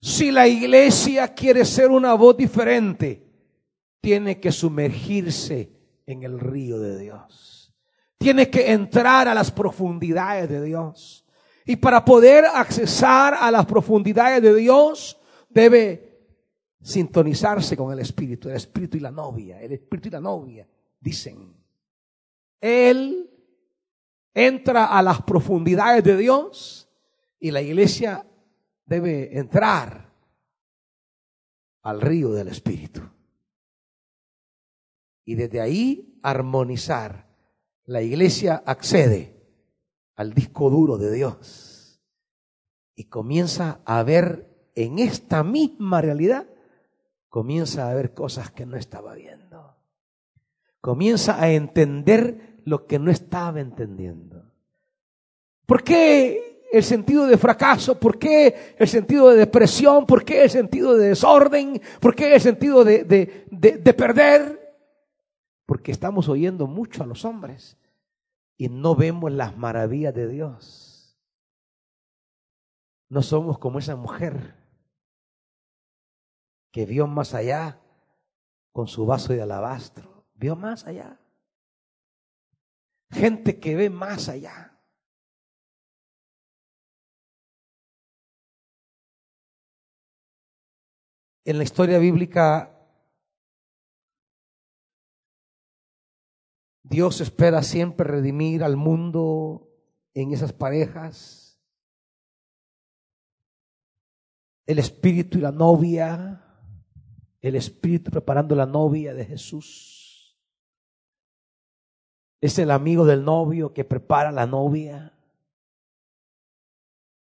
Si 0.00 0.30
la 0.30 0.46
iglesia 0.46 1.34
quiere 1.34 1.64
ser 1.64 1.90
una 1.90 2.12
voz 2.14 2.36
diferente, 2.36 3.26
tiene 4.00 4.38
que 4.38 4.52
sumergirse 4.52 5.72
en 6.06 6.22
el 6.22 6.38
río 6.38 6.78
de 6.78 6.98
Dios. 6.98 7.53
Tiene 8.18 8.48
que 8.50 8.72
entrar 8.72 9.28
a 9.28 9.34
las 9.34 9.50
profundidades 9.50 10.48
de 10.48 10.62
Dios. 10.62 11.24
Y 11.66 11.76
para 11.76 12.04
poder 12.04 12.44
accesar 12.44 13.34
a 13.34 13.50
las 13.50 13.66
profundidades 13.66 14.42
de 14.42 14.54
Dios, 14.54 15.18
debe 15.48 16.14
sintonizarse 16.82 17.76
con 17.76 17.92
el 17.92 18.00
Espíritu, 18.00 18.50
el 18.50 18.56
Espíritu 18.56 18.98
y 18.98 19.00
la 19.00 19.10
novia. 19.10 19.60
El 19.60 19.72
Espíritu 19.72 20.08
y 20.08 20.10
la 20.10 20.20
novia 20.20 20.68
dicen, 21.00 21.56
Él 22.60 23.30
entra 24.34 24.86
a 24.86 25.02
las 25.02 25.22
profundidades 25.22 26.04
de 26.04 26.16
Dios 26.16 26.88
y 27.40 27.50
la 27.50 27.62
iglesia 27.62 28.26
debe 28.84 29.38
entrar 29.38 30.12
al 31.82 32.00
río 32.00 32.32
del 32.32 32.48
Espíritu. 32.48 33.00
Y 35.24 35.36
desde 35.36 35.60
ahí 35.60 36.18
armonizar 36.22 37.33
la 37.86 38.02
iglesia 38.02 38.62
accede 38.64 39.34
al 40.16 40.32
disco 40.32 40.70
duro 40.70 40.96
de 40.96 41.12
Dios 41.12 42.00
y 42.94 43.04
comienza 43.04 43.80
a 43.84 44.02
ver 44.02 44.70
en 44.74 44.98
esta 44.98 45.44
misma 45.44 46.00
realidad, 46.00 46.46
comienza 47.28 47.90
a 47.90 47.94
ver 47.94 48.14
cosas 48.14 48.50
que 48.50 48.66
no 48.66 48.76
estaba 48.76 49.14
viendo. 49.14 49.76
Comienza 50.80 51.40
a 51.40 51.50
entender 51.50 52.60
lo 52.64 52.86
que 52.86 52.98
no 52.98 53.10
estaba 53.10 53.60
entendiendo. 53.60 54.52
¿Por 55.66 55.82
qué 55.82 56.68
el 56.72 56.82
sentido 56.82 57.26
de 57.26 57.38
fracaso? 57.38 57.98
¿Por 57.98 58.18
qué 58.18 58.74
el 58.78 58.88
sentido 58.88 59.30
de 59.30 59.38
depresión? 59.38 60.06
¿Por 60.06 60.24
qué 60.24 60.44
el 60.44 60.50
sentido 60.50 60.96
de 60.96 61.08
desorden? 61.08 61.80
¿Por 62.00 62.14
qué 62.14 62.34
el 62.34 62.40
sentido 62.40 62.84
de, 62.84 63.04
de, 63.04 63.48
de 63.50 63.94
perder? 63.94 64.63
Porque 65.66 65.92
estamos 65.92 66.28
oyendo 66.28 66.66
mucho 66.66 67.02
a 67.02 67.06
los 67.06 67.24
hombres 67.24 67.78
y 68.56 68.68
no 68.68 68.94
vemos 68.94 69.32
las 69.32 69.56
maravillas 69.56 70.14
de 70.14 70.28
Dios. 70.28 71.18
No 73.08 73.22
somos 73.22 73.58
como 73.58 73.78
esa 73.78 73.96
mujer 73.96 74.56
que 76.70 76.86
vio 76.86 77.06
más 77.06 77.34
allá 77.34 77.80
con 78.72 78.88
su 78.88 79.06
vaso 79.06 79.32
de 79.32 79.42
alabastro. 79.42 80.26
Vio 80.34 80.56
más 80.56 80.86
allá. 80.86 81.20
Gente 83.10 83.60
que 83.60 83.76
ve 83.76 83.90
más 83.90 84.28
allá. 84.28 84.76
En 91.44 91.58
la 91.58 91.64
historia 91.64 91.98
bíblica 91.98 92.73
Dios 96.84 97.22
espera 97.22 97.62
siempre 97.62 98.06
redimir 98.06 98.62
al 98.62 98.76
mundo 98.76 99.70
en 100.12 100.32
esas 100.32 100.52
parejas. 100.52 101.58
El 104.66 104.78
espíritu 104.78 105.38
y 105.38 105.40
la 105.40 105.50
novia, 105.50 106.44
el 107.40 107.56
espíritu 107.56 108.10
preparando 108.10 108.54
la 108.54 108.66
novia 108.66 109.14
de 109.14 109.24
Jesús. 109.24 110.38
Es 112.42 112.58
el 112.58 112.70
amigo 112.70 113.06
del 113.06 113.24
novio 113.24 113.72
que 113.72 113.84
prepara 113.84 114.30
la 114.30 114.46
novia. 114.46 115.18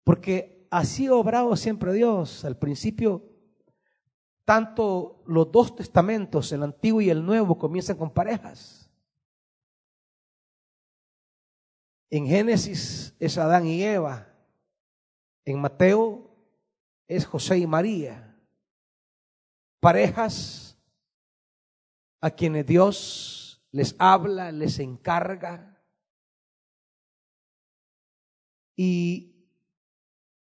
Porque 0.02 0.66
así 0.72 1.08
obrado 1.08 1.54
siempre 1.54 1.92
Dios. 1.92 2.44
Al 2.44 2.58
principio, 2.58 3.24
tanto 4.44 5.22
los 5.26 5.52
dos 5.52 5.76
testamentos, 5.76 6.50
el 6.50 6.64
antiguo 6.64 7.00
y 7.00 7.10
el 7.10 7.24
nuevo, 7.24 7.56
comienzan 7.56 7.96
con 7.96 8.12
parejas. 8.12 8.85
En 12.10 12.26
Génesis 12.26 13.14
es 13.18 13.38
Adán 13.38 13.66
y 13.66 13.82
Eva. 13.82 14.32
En 15.44 15.60
Mateo 15.60 16.30
es 17.08 17.26
José 17.26 17.58
y 17.58 17.66
María. 17.66 18.36
Parejas 19.80 20.78
a 22.20 22.30
quienes 22.30 22.66
Dios 22.66 23.62
les 23.70 23.94
habla, 23.98 24.52
les 24.52 24.78
encarga. 24.78 25.82
Y, 28.76 29.34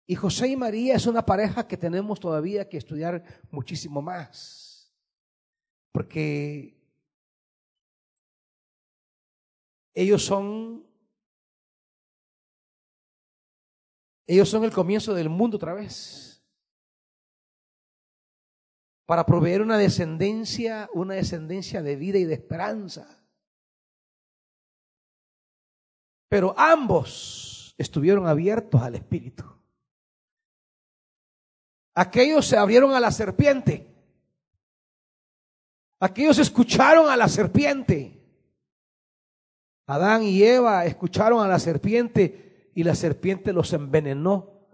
y 0.06 0.16
José 0.16 0.50
y 0.50 0.56
María 0.56 0.96
es 0.96 1.06
una 1.06 1.26
pareja 1.26 1.68
que 1.68 1.78
tenemos 1.78 2.20
todavía 2.20 2.68
que 2.68 2.78
estudiar 2.78 3.24
muchísimo 3.52 4.02
más. 4.02 4.94
Porque 5.92 6.82
ellos 9.94 10.24
son 10.24 10.93
Ellos 14.26 14.50
son 14.50 14.64
el 14.64 14.72
comienzo 14.72 15.14
del 15.14 15.30
mundo 15.30 15.58
otra 15.58 15.74
vez. 15.74 16.44
Para 19.06 19.26
proveer 19.26 19.62
una 19.62 19.78
descendencia, 19.78 20.90
una 20.94 21.16
descendencia 21.16 21.82
de 21.82 21.96
vida 21.96 22.18
y 22.18 22.24
de 22.24 22.36
esperanza. 22.36 23.24
Pero 26.30 26.56
ambos 26.58 27.76
estuvieron 27.78 28.28
abiertos 28.28 28.82
al 28.82 28.96
Espíritu. 28.96 29.44
Aquellos 31.96 32.48
se 32.48 32.58
abrieron 32.58 32.94
a 32.94 33.00
la 33.00 33.12
serpiente. 33.12 33.88
Aquellos 36.00 36.40
escucharon 36.40 37.10
a 37.10 37.18
la 37.18 37.28
serpiente. 37.28 38.20
Adán 39.86 40.24
y 40.24 40.42
Eva 40.42 40.86
escucharon 40.86 41.44
a 41.44 41.48
la 41.48 41.60
serpiente 41.60 42.53
y 42.76 42.84
la 42.84 42.96
serpiente 42.96 43.54
los 43.54 43.74
envenenó. 43.74 44.68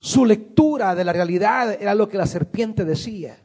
Su 0.00 0.24
lectura 0.24 0.94
de 0.94 1.04
la 1.04 1.12
realidad 1.12 1.80
era 1.80 1.94
lo 1.94 2.08
que 2.08 2.18
la 2.18 2.26
serpiente 2.26 2.84
decía. 2.84 3.38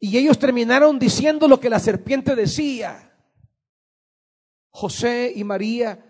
Y 0.00 0.16
ellos 0.16 0.38
terminaron 0.38 0.98
diciendo 0.98 1.48
lo 1.48 1.60
que 1.60 1.70
la 1.70 1.78
serpiente 1.78 2.36
decía. 2.36 3.16
José 4.70 5.32
y 5.34 5.44
María 5.44 6.04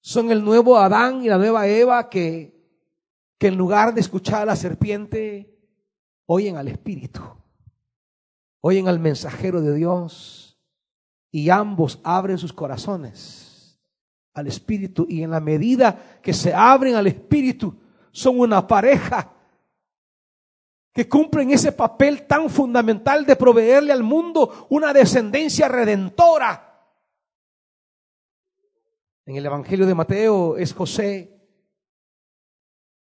son 0.00 0.30
el 0.30 0.44
nuevo 0.44 0.78
Adán 0.78 1.22
y 1.24 1.28
la 1.28 1.38
nueva 1.38 1.66
Eva 1.66 2.10
que, 2.10 2.54
que 3.38 3.48
en 3.48 3.56
lugar 3.56 3.94
de 3.94 4.00
escuchar 4.00 4.42
a 4.42 4.46
la 4.46 4.56
serpiente, 4.56 5.58
oyen 6.26 6.56
al 6.56 6.68
Espíritu, 6.68 7.22
oyen 8.60 8.88
al 8.88 8.98
mensajero 8.98 9.62
de 9.62 9.74
Dios 9.74 10.58
y 11.30 11.48
ambos 11.50 12.00
abren 12.04 12.38
sus 12.38 12.52
corazones 12.52 13.47
al 14.38 14.46
Espíritu 14.46 15.06
y 15.08 15.22
en 15.22 15.30
la 15.30 15.40
medida 15.40 16.20
que 16.22 16.32
se 16.32 16.52
abren 16.52 16.94
al 16.94 17.06
Espíritu 17.06 17.74
son 18.10 18.40
una 18.40 18.66
pareja 18.66 19.32
que 20.92 21.08
cumplen 21.08 21.50
ese 21.50 21.72
papel 21.72 22.26
tan 22.26 22.50
fundamental 22.50 23.24
de 23.24 23.36
proveerle 23.36 23.92
al 23.92 24.02
mundo 24.02 24.66
una 24.70 24.92
descendencia 24.92 25.68
redentora. 25.68 26.64
En 29.26 29.36
el 29.36 29.46
Evangelio 29.46 29.86
de 29.86 29.94
Mateo 29.94 30.56
es 30.56 30.72
José 30.72 31.38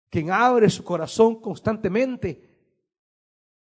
quien 0.09 0.29
abre 0.29 0.69
su 0.69 0.83
corazón 0.83 1.41
constantemente 1.41 2.51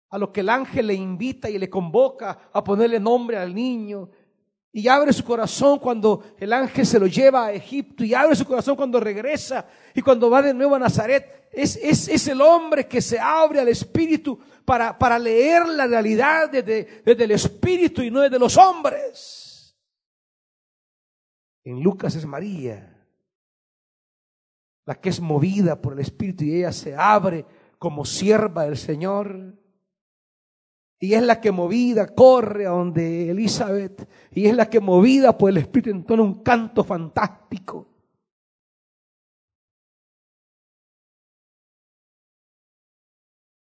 a 0.09 0.17
lo 0.17 0.33
que 0.33 0.41
el 0.41 0.49
ángel 0.49 0.87
le 0.87 0.93
invita 0.93 1.49
y 1.49 1.57
le 1.57 1.69
convoca 1.69 2.49
a 2.51 2.63
ponerle 2.63 2.99
nombre 2.99 3.37
al 3.37 3.55
niño. 3.55 4.09
Y 4.73 4.87
abre 4.87 5.11
su 5.11 5.23
corazón 5.23 5.79
cuando 5.79 6.23
el 6.37 6.53
ángel 6.53 6.85
se 6.85 6.99
lo 6.99 7.07
lleva 7.07 7.47
a 7.47 7.53
Egipto 7.53 8.05
y 8.05 8.13
abre 8.13 8.35
su 8.35 8.45
corazón 8.45 8.75
cuando 8.75 8.99
regresa 8.99 9.67
y 9.93 10.01
cuando 10.01 10.29
va 10.29 10.41
de 10.41 10.53
nuevo 10.53 10.75
a 10.75 10.79
Nazaret. 10.79 11.49
Es, 11.51 11.75
es, 11.75 12.27
el 12.27 12.39
hombre 12.39 12.87
que 12.87 13.01
se 13.01 13.19
abre 13.19 13.59
al 13.59 13.67
Espíritu 13.67 14.39
para, 14.63 14.97
para 14.97 15.19
leer 15.19 15.67
la 15.67 15.85
realidad 15.85 16.49
desde, 16.49 17.01
desde 17.03 17.23
el 17.25 17.31
Espíritu 17.31 18.01
y 18.01 18.09
no 18.09 18.21
desde 18.21 18.39
los 18.39 18.55
hombres. 18.55 19.75
En 21.65 21.81
Lucas 21.83 22.15
es 22.15 22.25
María, 22.25 23.05
la 24.85 24.95
que 24.95 25.09
es 25.09 25.19
movida 25.19 25.81
por 25.81 25.93
el 25.93 25.99
Espíritu 25.99 26.45
y 26.45 26.55
ella 26.55 26.71
se 26.71 26.95
abre 26.95 27.45
como 27.77 28.05
sierva 28.05 28.63
del 28.63 28.77
Señor. 28.77 29.60
Y 31.03 31.15
es 31.15 31.23
la 31.23 31.41
que 31.41 31.51
movida 31.51 32.13
corre 32.13 32.67
a 32.67 32.69
donde 32.69 33.31
Elizabeth. 33.31 34.07
Y 34.29 34.45
es 34.45 34.55
la 34.55 34.69
que 34.69 34.79
movida 34.79 35.35
por 35.35 35.49
el 35.49 35.57
Espíritu 35.57 35.89
entona 35.89 36.21
un 36.21 36.43
canto 36.43 36.83
fantástico. 36.83 37.87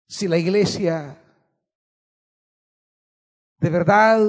Si 0.08 0.30
la 0.30 0.38
iglesia 0.38 1.22
de 3.60 3.70
verdad 3.70 4.22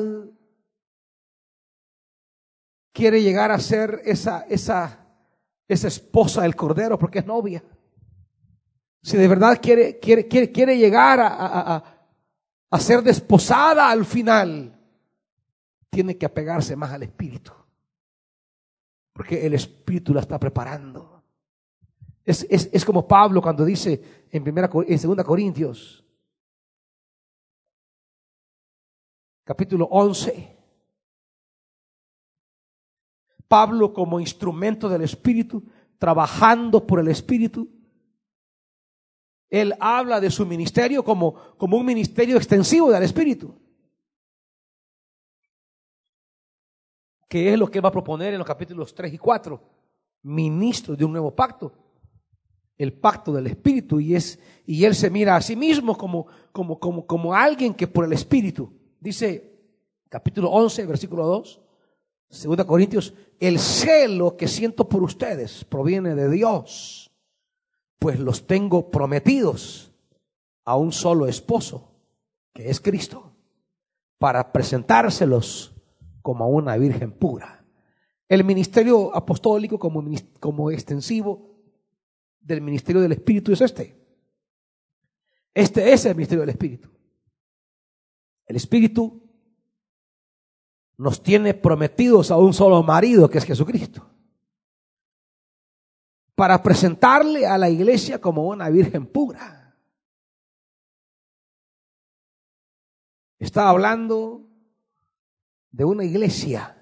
quiere 2.92 3.22
llegar 3.22 3.52
a 3.52 3.61
ser 3.61 4.02
esa, 4.04 4.46
esa, 4.48 5.07
esa 5.68 5.86
esposa 5.86 6.42
del 6.42 6.57
Cordero 6.57 6.98
porque 6.98 7.20
es 7.20 7.26
novia. 7.26 7.62
Si 9.00 9.16
de 9.16 9.28
verdad 9.28 9.61
quiere, 9.62 10.00
quiere, 10.00 10.26
quiere, 10.26 10.50
quiere 10.50 10.76
llegar 10.76 11.20
a, 11.20 11.76
a, 11.76 11.95
ser 12.78 13.02
desposada 13.02 13.90
al 13.90 14.04
final, 14.04 14.78
tiene 15.90 16.18
que 16.18 16.26
apegarse 16.26 16.76
más 16.76 16.90
al 16.92 17.04
Espíritu. 17.04 17.52
Porque 19.12 19.46
el 19.46 19.54
Espíritu 19.54 20.12
la 20.12 20.20
está 20.20 20.38
preparando. 20.38 21.22
Es, 22.24 22.46
es, 22.50 22.68
es 22.72 22.84
como 22.84 23.06
Pablo 23.06 23.40
cuando 23.40 23.64
dice 23.64 24.26
en, 24.30 24.42
primera, 24.42 24.68
en 24.86 24.98
segunda 24.98 25.24
Corintios, 25.24 26.04
capítulo 29.44 29.86
11, 29.86 30.56
Pablo 33.48 33.92
como 33.92 34.18
instrumento 34.18 34.88
del 34.88 35.02
Espíritu, 35.02 35.64
trabajando 35.98 36.86
por 36.86 36.98
el 36.98 37.08
Espíritu. 37.08 37.68
Él 39.49 39.74
habla 39.78 40.20
de 40.20 40.30
su 40.30 40.44
ministerio 40.44 41.05
como, 41.05 41.34
como 41.57 41.76
un 41.76 41.86
ministerio 41.86 42.36
extensivo 42.36 42.90
del 42.90 43.03
Espíritu. 43.03 43.55
Que 47.28 47.53
es 47.53 47.59
lo 47.59 47.70
que 47.70 47.80
va 47.80 47.88
a 47.88 47.92
proponer 47.92 48.32
en 48.32 48.38
los 48.38 48.47
capítulos 48.47 48.94
3 48.94 49.14
y 49.14 49.18
4. 49.18 49.62
Ministro 50.22 50.97
de 50.97 51.05
un 51.05 51.12
nuevo 51.12 51.34
pacto. 51.34 51.72
El 52.76 52.92
pacto 52.92 53.32
del 53.32 53.47
Espíritu. 53.47 54.01
Y, 54.01 54.14
es, 54.14 54.38
y 54.66 54.84
él 54.84 54.94
se 54.94 55.11
mira 55.11 55.36
a 55.36 55.40
sí 55.40 55.57
mismo 55.57 55.97
como, 55.97 56.26
como, 56.53 56.78
como, 56.78 57.07
como 57.07 57.34
alguien 57.34 57.74
que 57.74 57.86
por 57.86 58.05
el 58.05 58.12
Espíritu. 58.12 58.72
Dice 59.01 59.53
capítulo 60.09 60.51
11, 60.51 60.86
versículo 60.86 61.26
2 61.26 61.61
Segunda 62.28 62.66
Corintios, 62.66 63.14
el 63.38 63.59
celo 63.59 64.36
que 64.36 64.49
siento 64.49 64.88
por 64.88 65.03
ustedes 65.03 65.64
proviene 65.64 66.14
de 66.14 66.28
Dios, 66.28 67.11
pues 67.99 68.18
los 68.18 68.47
tengo 68.47 68.90
prometidos 68.90 69.92
a 70.64 70.76
un 70.76 70.92
solo 70.92 71.26
esposo, 71.26 71.92
que 72.53 72.70
es 72.70 72.80
Cristo, 72.80 73.32
para 74.18 74.53
presentárselos 74.53 75.74
como 76.22 76.44
a 76.44 76.49
una 76.49 76.76
virgen 76.76 77.12
pura. 77.12 77.64
El 78.28 78.44
ministerio 78.44 79.14
apostólico 79.14 79.78
como, 79.78 80.05
como 80.40 80.70
extensivo 80.70 81.57
del 82.40 82.61
ministerio 82.61 83.01
del 83.01 83.12
Espíritu 83.12 83.53
es 83.53 83.61
este. 83.61 83.97
Este 85.55 85.92
es 85.92 86.05
el 86.05 86.16
ministerio 86.16 86.40
del 86.40 86.51
Espíritu. 86.51 86.90
El 88.47 88.57
Espíritu 88.57 89.22
nos 90.99 91.22
tiene 91.22 91.55
prometidos 91.55 92.30
a 92.30 92.36
un 92.36 92.53
solo 92.53 92.82
marido, 92.82 93.28
que 93.28 93.38
es 93.38 93.44
Jesucristo, 93.44 94.09
para 96.37 96.62
presentarle 96.62 97.47
a 97.47 97.57
la 97.57 97.70
iglesia 97.70 98.20
como 98.20 98.47
una 98.47 98.68
virgen 98.68 99.07
pura. 99.07 99.74
Está 103.39 103.70
hablando 103.70 104.47
de 105.70 105.84
una 105.84 106.05
iglesia 106.05 106.76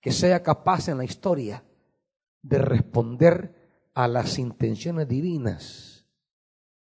que 0.00 0.10
sea 0.10 0.42
capaz 0.42 0.88
en 0.88 0.98
la 0.98 1.04
historia 1.04 1.64
de 2.42 2.58
responder 2.58 3.88
a 3.94 4.08
las 4.08 4.38
intenciones 4.38 5.06
divinas 5.06 6.04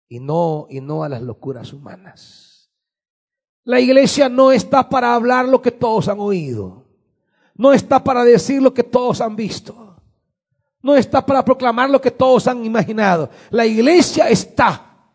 y 0.09 0.21
no, 0.21 0.67
y 0.71 0.81
no 0.81 1.05
a 1.05 1.09
las 1.09 1.21
locuras 1.21 1.73
humanas. 1.75 2.71
La 3.65 3.79
iglesia 3.79 4.29
no 4.31 4.53
está 4.53 4.89
para 4.89 5.15
hablar 5.15 5.47
lo 5.49 5.61
que 5.61 5.71
todos 5.71 6.09
han 6.09 6.19
oído. 6.19 6.87
No 7.55 7.75
está 7.75 8.03
para 8.03 8.25
decir 8.25 8.63
lo 8.63 8.73
que 8.73 8.85
todos 8.85 9.21
han 9.21 9.37
visto. 9.37 9.92
No 10.83 10.97
está 10.97 11.25
para 11.25 11.45
proclamar 11.45 11.89
lo 11.89 12.01
que 12.01 12.11
todos 12.11 12.47
han 12.49 12.65
imaginado. 12.65 13.31
La 13.51 13.65
iglesia 13.65 14.29
está 14.29 15.11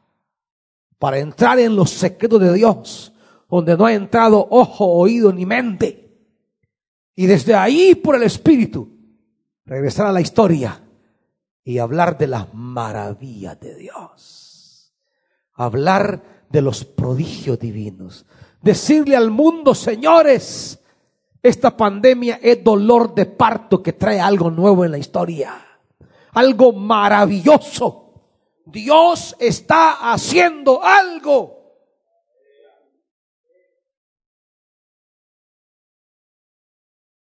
para 0.98 1.20
entrar 1.20 1.60
en 1.60 1.76
los 1.76 1.92
secretos 1.92 2.40
de 2.40 2.54
Dios, 2.54 3.14
donde 3.50 3.76
no 3.76 3.86
ha 3.86 3.94
entrado 3.94 4.48
ojo, 4.50 4.86
oído 4.86 5.32
ni 5.34 5.46
mente. 5.46 6.18
Y 7.16 7.26
desde 7.26 7.54
ahí, 7.54 7.96
por 7.96 8.16
el 8.16 8.24
Espíritu, 8.24 8.90
regresar 9.66 10.08
a 10.08 10.12
la 10.12 10.22
historia 10.22 10.82
y 11.64 11.80
hablar 11.80 12.18
de 12.18 12.28
las 12.28 12.54
maravillas 12.54 13.60
de 13.60 13.76
Dios. 13.76 14.94
Hablar 15.54 16.46
de 16.50 16.62
los 16.62 16.86
prodigios 16.86 17.60
divinos 17.60 18.26
decirle 18.62 19.16
al 19.16 19.32
mundo, 19.32 19.76
señores, 19.76 20.80
esta 21.48 21.76
pandemia 21.76 22.40
es 22.42 22.64
dolor 22.64 23.14
de 23.16 23.26
parto 23.26 23.82
que 23.82 23.94
trae 23.94 24.20
algo 24.20 24.52
nuevo 24.52 24.86
en 24.86 24.92
la 24.92 24.98
historia, 24.98 25.54
algo 26.34 26.74
maravilloso. 26.74 28.14
Dios 28.66 29.36
está 29.40 30.12
haciendo 30.12 30.84
algo. 30.84 31.58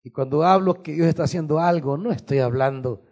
Y 0.03 0.12
cuando 0.12 0.43
hablo 0.43 0.82
que 0.82 0.93
Dios 0.93 1.07
está 1.07 1.24
haciendo 1.24 1.60
algo, 1.60 1.97
no 1.97 2.12
estoy 2.12 2.39
hablando 2.39 3.03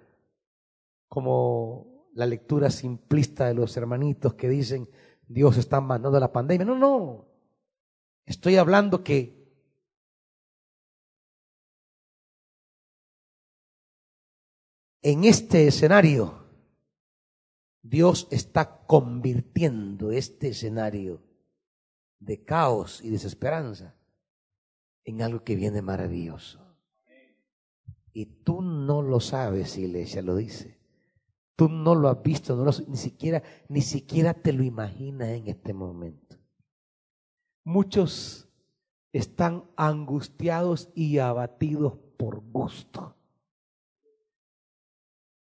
como 1.08 2.08
la 2.14 2.26
lectura 2.26 2.72
simplista 2.72 3.46
de 3.46 3.54
los 3.54 3.78
hermanitos 3.78 4.34
que 4.34 4.50
dicen 4.50 4.90
Dios 5.28 5.58
está 5.58 5.80
mandando 5.82 6.20
la 6.20 6.32
pandemia. 6.32 6.66
No, 6.66 6.76
no. 6.76 7.28
Estoy 8.26 8.56
hablando 8.58 9.04
que 9.04 9.37
en 15.02 15.24
este 15.24 15.68
escenario 15.68 16.48
Dios 17.82 18.28
está 18.32 18.86
convirtiendo 18.86 20.12
este 20.12 20.50
escenario 20.50 21.24
de 22.20 22.44
caos 22.44 23.02
y 23.04 23.10
desesperanza 23.10 23.96
en 25.06 25.22
algo 25.22 25.44
que 25.44 25.56
viene 25.56 25.82
maravilloso. 25.82 26.60
Y 28.12 28.26
tú 28.26 28.62
no 28.62 29.02
lo 29.02 29.20
sabes, 29.20 29.78
iglesia 29.78 30.22
lo 30.22 30.36
dice. 30.36 30.78
Tú 31.56 31.70
no 31.70 31.96
lo 31.96 32.10
has 32.10 32.22
visto, 32.22 32.56
no 32.56 32.72
ni 32.88 32.98
siquiera, 32.98 33.42
ni 33.70 33.82
siquiera 33.82 34.34
te 34.34 34.54
lo 34.54 34.64
imaginas 34.64 35.30
en 35.30 35.48
este 35.48 35.74
momento. 35.74 36.36
Muchos 37.64 38.50
están 39.14 39.66
angustiados 39.76 40.90
y 40.94 41.20
abatidos 41.20 41.98
por 42.18 42.42
gusto, 42.42 43.17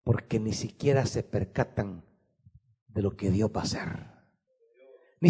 porque 0.03 0.39
ni 0.39 0.53
siquiera 0.53 1.05
se 1.05 1.23
percatan 1.23 2.03
de 2.87 3.01
lo 3.01 3.15
que 3.15 3.29
Dios 3.29 3.51
va 3.55 3.61
a 3.61 3.63
hacer. 3.63 4.19
Ni, 5.21 5.29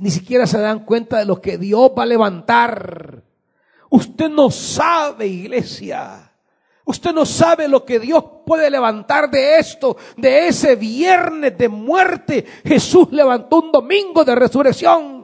ni, 0.00 0.10
siquiera 0.10 0.46
se 0.46 0.58
dan 0.58 0.84
cuenta 0.84 1.18
de 1.18 1.24
lo 1.24 1.40
que 1.40 1.56
Dios 1.56 1.92
va 1.96 2.02
a 2.02 2.06
levantar. 2.06 3.24
Usted 3.90 4.28
no 4.28 4.50
sabe, 4.50 5.26
iglesia. 5.26 6.30
Usted 6.84 7.14
no 7.14 7.24
sabe 7.24 7.66
lo 7.66 7.84
que 7.84 7.98
Dios 7.98 8.22
puede 8.44 8.70
levantar 8.70 9.30
de 9.30 9.58
esto, 9.58 9.96
de 10.18 10.48
ese 10.48 10.76
viernes 10.76 11.56
de 11.56 11.68
muerte. 11.68 12.44
Jesús 12.64 13.08
levantó 13.10 13.62
un 13.62 13.72
domingo 13.72 14.24
de 14.24 14.34
resurrección. 14.34 15.23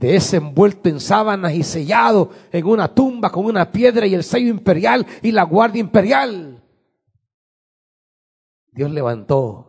De 0.00 0.16
ese 0.16 0.38
envuelto 0.38 0.88
en 0.88 0.98
sábanas 0.98 1.52
y 1.52 1.62
sellado 1.62 2.30
en 2.50 2.66
una 2.66 2.88
tumba 2.88 3.30
con 3.30 3.44
una 3.44 3.70
piedra 3.70 4.06
y 4.06 4.14
el 4.14 4.24
sello 4.24 4.48
imperial 4.48 5.06
y 5.20 5.30
la 5.30 5.42
guardia 5.42 5.80
imperial. 5.80 6.64
Dios 8.72 8.90
levantó 8.90 9.66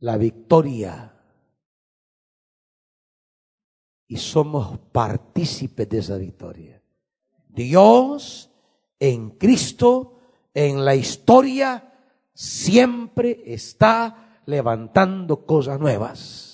la 0.00 0.16
victoria 0.16 1.14
y 4.08 4.16
somos 4.16 4.80
partícipes 4.90 5.88
de 5.88 5.98
esa 5.98 6.16
victoria. 6.16 6.82
Dios 7.46 8.50
en 8.98 9.30
Cristo, 9.30 10.18
en 10.52 10.84
la 10.84 10.96
historia, 10.96 11.92
siempre 12.34 13.42
está 13.46 14.40
levantando 14.46 15.46
cosas 15.46 15.78
nuevas. 15.78 16.51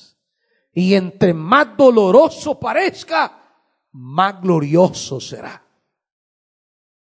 Y 0.78 0.94
entre 0.94 1.34
más 1.34 1.76
doloroso 1.76 2.60
parezca, 2.60 3.66
más 3.90 4.40
glorioso 4.40 5.18
será. 5.18 5.60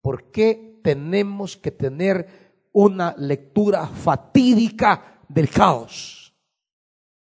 ¿Por 0.02 0.32
qué 0.32 0.80
tenemos 0.82 1.56
que 1.56 1.70
tener 1.70 2.66
una 2.72 3.14
lectura 3.16 3.86
fatídica 3.86 5.22
del 5.28 5.48
caos? 5.50 6.34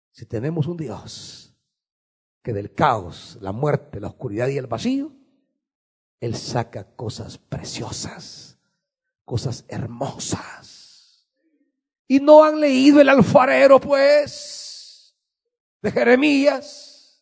Si 0.09 0.25
tenemos 0.25 0.65
un 0.65 0.75
Dios 0.75 1.55
que 2.41 2.51
del 2.51 2.73
caos, 2.73 3.37
la 3.39 3.51
muerte, 3.51 3.99
la 3.99 4.07
oscuridad 4.07 4.47
y 4.47 4.57
el 4.57 4.65
vacío, 4.65 5.11
Él 6.19 6.35
saca 6.35 6.95
cosas 6.95 7.37
preciosas, 7.37 8.57
cosas 9.23 9.65
hermosas. 9.67 11.29
Y 12.07 12.19
no 12.19 12.43
han 12.43 12.59
leído 12.59 12.99
el 13.01 13.09
alfarero, 13.09 13.79
pues, 13.79 14.62
de 15.83 15.91
Jeremías. 15.91 17.21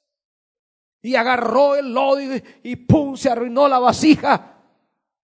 Y 1.01 1.15
agarró 1.15 1.75
el 1.75 1.91
lodo 1.91 2.19
y, 2.63 2.75
pum, 2.75 3.17
se 3.17 3.29
arruinó 3.29 3.67
la 3.67 3.79
vasija. 3.79 4.59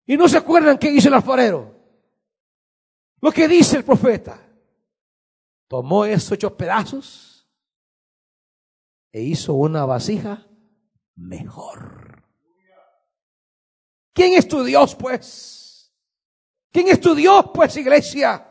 Y 0.06 0.16
no 0.16 0.30
se 0.30 0.38
acuerdan 0.38 0.78
qué 0.78 0.92
hizo 0.92 1.08
el 1.08 1.16
alfarero. 1.16 1.76
Lo 3.20 3.32
que 3.32 3.48
dice 3.48 3.78
el 3.78 3.84
profeta. 3.84 4.40
Tomó 5.68 6.06
esos 6.06 6.34
ocho 6.34 6.56
pedazos 6.56 7.50
e 9.12 9.24
hizo 9.24 9.56
una 9.56 9.86
vasija 9.86 10.46
mejor. 11.16 12.24
¿Quién 14.14 14.34
es 14.34 14.48
tu 14.48 14.64
Dios, 14.64 14.96
pues? 14.96 15.92
¿Quién 16.72 16.90
es 16.90 17.02
tu 17.02 17.16
Dios, 17.16 17.46
pues, 17.52 17.76
iglesia? 17.78 18.45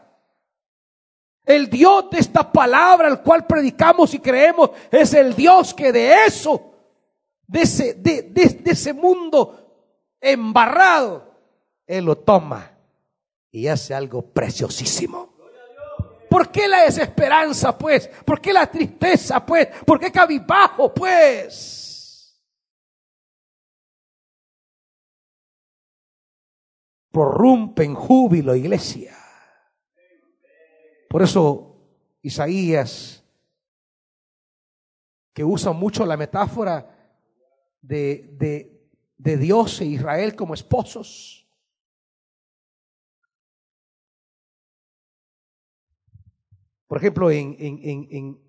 El 1.44 1.68
Dios 1.68 2.08
de 2.10 2.18
esta 2.18 2.50
palabra, 2.50 3.06
al 3.06 3.22
cual 3.22 3.46
predicamos 3.46 4.14
y 4.14 4.18
creemos, 4.18 4.70
es 4.90 5.12
el 5.12 5.34
Dios 5.34 5.74
que 5.74 5.92
de 5.92 6.24
eso, 6.24 6.72
de 7.46 7.62
ese, 8.64 8.94
mundo 8.94 10.14
embarrado, 10.20 11.34
Él 11.86 12.06
lo 12.06 12.16
toma 12.16 12.70
y 13.50 13.66
hace 13.66 13.94
algo 13.94 14.22
preciosísimo. 14.22 15.34
¿Por 16.30 16.50
qué 16.50 16.66
la 16.66 16.82
desesperanza, 16.82 17.76
pues? 17.76 18.08
¿Por 18.24 18.40
qué 18.40 18.52
la 18.52 18.66
tristeza, 18.66 19.44
pues? 19.44 19.68
¿Por 19.84 20.00
qué 20.00 20.10
cabizbajo, 20.10 20.92
pues? 20.92 22.42
Prorrumpe 27.12 27.84
en 27.84 27.94
júbilo, 27.94 28.56
iglesia. 28.56 29.23
Por 31.14 31.22
eso 31.22 31.76
Isaías, 32.22 33.22
que 35.32 35.44
usa 35.44 35.70
mucho 35.70 36.04
la 36.04 36.16
metáfora 36.16 36.90
de, 37.80 38.30
de, 38.32 38.90
de 39.16 39.36
Dios 39.36 39.80
e 39.80 39.84
Israel 39.84 40.34
como 40.34 40.54
esposos, 40.54 41.46
Por 46.88 46.98
ejemplo, 46.98 47.30
en, 47.30 47.56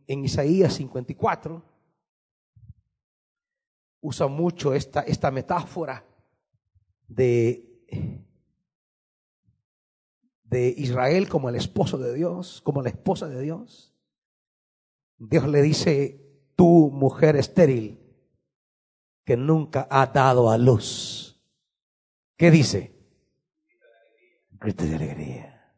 en, 0.08 0.26
Isaías 0.26 0.74
54 0.74 1.64
usa 4.02 4.28
mucho 4.28 4.74
esta, 4.74 5.02
esta 5.02 5.30
metáfora 5.30 6.04
de, 7.08 8.25
de 10.56 10.74
Israel 10.78 11.28
como 11.28 11.50
el 11.50 11.56
esposo 11.56 11.98
de 11.98 12.14
Dios, 12.14 12.62
como 12.62 12.82
la 12.82 12.90
esposa 12.90 13.28
de 13.28 13.42
Dios. 13.42 13.94
Dios 15.18 15.48
le 15.50 15.62
dice, 15.62 16.22
tú 16.56 16.90
mujer 16.94 17.36
estéril, 17.36 18.00
que 19.26 19.36
nunca 19.36 19.86
ha 19.90 20.08
dado 20.08 20.50
a 20.50 20.58
luz. 20.58 21.44
¿Qué 22.38 22.52
dice? 22.52 22.96
Grito 24.52 24.86
de 24.86 24.96
alegría. 24.96 25.76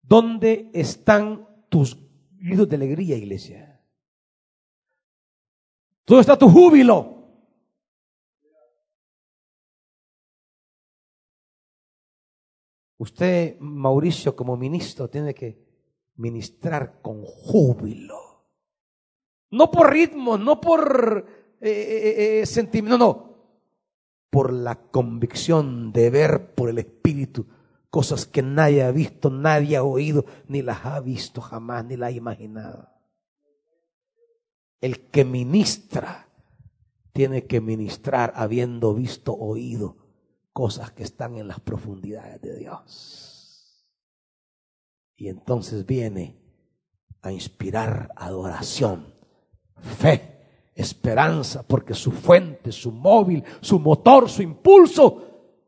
¿Dónde 0.00 0.70
están 0.72 1.46
tus 1.68 1.98
gritos 2.38 2.68
de 2.68 2.76
alegría, 2.76 3.16
iglesia? 3.16 3.78
¿Dónde 6.06 6.22
está 6.22 6.38
tu 6.38 6.48
júbilo? 6.48 7.19
Usted, 13.00 13.58
Mauricio, 13.60 14.36
como 14.36 14.58
ministro, 14.58 15.08
tiene 15.08 15.32
que 15.32 15.58
ministrar 16.16 17.00
con 17.00 17.24
júbilo. 17.24 18.44
No 19.50 19.70
por 19.70 19.90
ritmo, 19.90 20.36
no 20.36 20.60
por 20.60 21.24
eh, 21.62 21.70
eh, 21.70 22.40
eh, 22.40 22.46
sentimiento, 22.46 22.98
no, 22.98 23.06
no. 23.06 23.30
Por 24.28 24.52
la 24.52 24.74
convicción 24.74 25.94
de 25.94 26.10
ver 26.10 26.54
por 26.54 26.68
el 26.68 26.76
Espíritu 26.76 27.46
cosas 27.88 28.26
que 28.26 28.42
nadie 28.42 28.82
ha 28.82 28.90
visto, 28.90 29.30
nadie 29.30 29.78
ha 29.78 29.82
oído, 29.82 30.26
ni 30.46 30.60
las 30.60 30.84
ha 30.84 31.00
visto 31.00 31.40
jamás, 31.40 31.86
ni 31.86 31.96
las 31.96 32.08
ha 32.08 32.12
imaginado. 32.12 32.90
El 34.82 35.06
que 35.06 35.24
ministra 35.24 36.28
tiene 37.14 37.46
que 37.46 37.62
ministrar 37.62 38.34
habiendo 38.36 38.92
visto, 38.92 39.32
oído 39.32 39.99
cosas 40.52 40.92
que 40.92 41.02
están 41.02 41.36
en 41.36 41.48
las 41.48 41.60
profundidades 41.60 42.40
de 42.40 42.56
Dios. 42.56 43.86
Y 45.16 45.28
entonces 45.28 45.84
viene 45.84 46.40
a 47.22 47.32
inspirar 47.32 48.12
adoración, 48.16 49.14
fe, 49.76 50.70
esperanza, 50.74 51.62
porque 51.62 51.94
su 51.94 52.10
fuente, 52.10 52.72
su 52.72 52.90
móvil, 52.90 53.44
su 53.60 53.78
motor, 53.78 54.28
su 54.28 54.42
impulso 54.42 55.26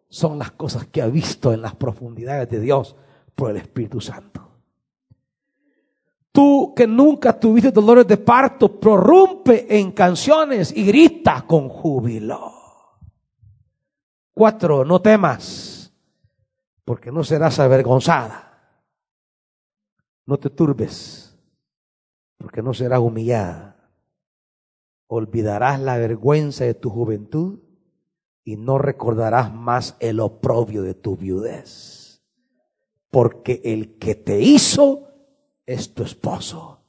son 0.08 0.38
las 0.38 0.52
cosas 0.52 0.86
que 0.86 1.02
ha 1.02 1.06
visto 1.06 1.52
en 1.52 1.62
las 1.62 1.74
profundidades 1.74 2.48
de 2.48 2.60
Dios 2.60 2.96
por 3.34 3.50
el 3.50 3.58
Espíritu 3.58 4.00
Santo. 4.00 4.48
Tú 6.32 6.72
que 6.74 6.86
nunca 6.86 7.38
tuviste 7.38 7.70
dolores 7.70 8.06
de 8.06 8.16
parto, 8.16 8.80
prorrumpe 8.80 9.78
en 9.78 9.92
canciones 9.92 10.74
y 10.74 10.84
grita 10.84 11.44
con 11.46 11.68
júbilo. 11.68 12.61
No 14.42 15.00
temas, 15.00 15.92
porque 16.84 17.12
no 17.12 17.22
serás 17.22 17.60
avergonzada. 17.60 18.48
No 20.26 20.36
te 20.36 20.50
turbes, 20.50 21.38
porque 22.38 22.60
no 22.60 22.74
serás 22.74 22.98
humillada. 22.98 23.76
Olvidarás 25.06 25.78
la 25.78 25.96
vergüenza 25.96 26.64
de 26.64 26.74
tu 26.74 26.90
juventud 26.90 27.60
y 28.42 28.56
no 28.56 28.78
recordarás 28.78 29.54
más 29.54 29.96
el 30.00 30.18
oprobio 30.18 30.82
de 30.82 30.94
tu 30.94 31.16
viudez, 31.16 32.24
porque 33.10 33.60
el 33.64 33.96
que 33.98 34.16
te 34.16 34.40
hizo 34.40 35.08
es 35.66 35.94
tu 35.94 36.02
esposo. 36.02 36.81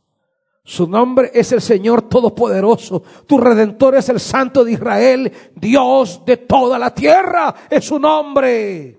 Su 0.65 0.87
nombre 0.87 1.31
es 1.33 1.51
el 1.51 1.61
Señor 1.61 2.03
Todopoderoso. 2.03 3.03
Tu 3.27 3.37
Redentor 3.37 3.95
es 3.95 4.07
el 4.07 4.19
Santo 4.19 4.63
de 4.63 4.73
Israel. 4.73 5.31
Dios 5.55 6.21
de 6.25 6.37
toda 6.37 6.79
la 6.79 6.93
tierra 6.93 7.53
es 7.69 7.85
su 7.85 7.99
nombre. 7.99 8.97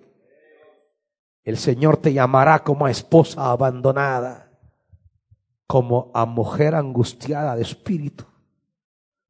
El 1.42 1.56
Señor 1.56 1.96
te 1.96 2.12
llamará 2.12 2.62
como 2.62 2.84
a 2.84 2.90
esposa 2.90 3.50
abandonada, 3.50 4.50
como 5.66 6.10
a 6.12 6.26
mujer 6.26 6.74
angustiada 6.74 7.56
de 7.56 7.62
espíritu, 7.62 8.24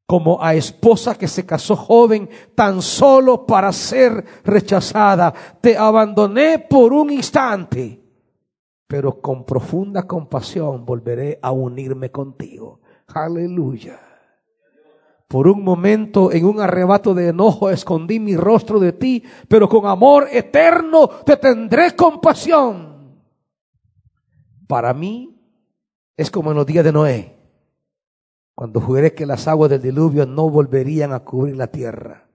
como 0.05 0.41
a 0.43 0.55
esposa 0.55 1.17
que 1.17 1.29
se 1.29 1.45
casó 1.45 1.75
joven 1.77 2.29
tan 2.53 2.81
solo 2.81 3.45
para 3.45 3.71
ser 3.71 4.25
rechazada. 4.43 5.33
Te 5.61 5.77
abandoné 5.77 6.59
por 6.59 6.91
un 6.91 7.11
instante 7.11 8.04
pero 8.95 9.19
con 9.19 9.43
profunda 9.43 10.07
compasión 10.07 10.85
volveré 10.85 11.37
a 11.41 11.51
unirme 11.51 12.11
contigo. 12.11 12.79
Aleluya. 13.07 13.99
Por 15.27 15.49
un 15.49 15.65
momento, 15.65 16.31
en 16.31 16.45
un 16.45 16.61
arrebato 16.61 17.13
de 17.13 17.27
enojo, 17.27 17.69
escondí 17.69 18.21
mi 18.21 18.37
rostro 18.37 18.79
de 18.79 18.93
ti, 18.93 19.21
pero 19.49 19.67
con 19.67 19.85
amor 19.85 20.29
eterno 20.31 21.09
te 21.25 21.35
tendré 21.35 21.93
compasión. 21.93 23.19
Para 24.65 24.93
mí 24.93 25.45
es 26.15 26.31
como 26.31 26.51
en 26.51 26.55
los 26.55 26.65
días 26.65 26.85
de 26.85 26.93
Noé, 26.93 27.35
cuando 28.53 28.79
juré 28.79 29.13
que 29.13 29.25
las 29.25 29.45
aguas 29.49 29.71
del 29.71 29.81
diluvio 29.81 30.25
no 30.25 30.49
volverían 30.49 31.11
a 31.11 31.19
cubrir 31.19 31.57
la 31.57 31.67
tierra. 31.67 32.29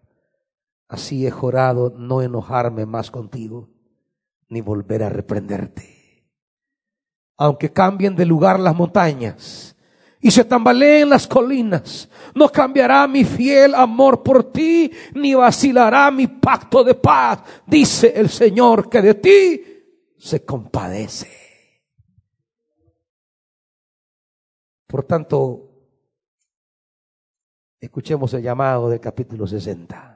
Así 0.89 1.27
he 1.27 1.31
jurado 1.31 1.95
no 1.97 2.21
enojarme 2.21 2.85
más 2.85 3.11
contigo, 3.11 3.71
ni 4.51 4.61
volver 4.61 5.05
a 5.05 5.09
reprenderte 5.09 6.00
aunque 7.41 7.73
cambien 7.73 8.15
de 8.15 8.27
lugar 8.27 8.61
las 8.61 8.77
montañas 8.77 9.75
y 10.21 10.31
se 10.31 10.45
tambaleen 10.45 11.09
las 11.09 11.27
colinas, 11.27 12.07
no 12.35 12.51
cambiará 12.51 13.09
mi 13.09 13.25
fiel 13.25 13.75
amor 13.75 14.23
por 14.23 14.53
ti, 14.53 14.93
ni 15.15 15.35
vacilará 15.35 16.11
mi 16.11 16.27
pacto 16.27 16.85
de 16.85 16.95
paz, 16.95 17.41
dice 17.67 18.13
el 18.15 18.29
Señor 18.29 18.91
que 18.91 19.01
de 19.01 19.15
ti 19.15 19.63
se 20.19 20.45
compadece. 20.45 21.31
Por 24.87 25.05
tanto, 25.05 25.71
escuchemos 27.81 28.35
el 28.35 28.43
llamado 28.43 28.91
del 28.91 29.01
capítulo 29.01 29.47
60. 29.47 30.10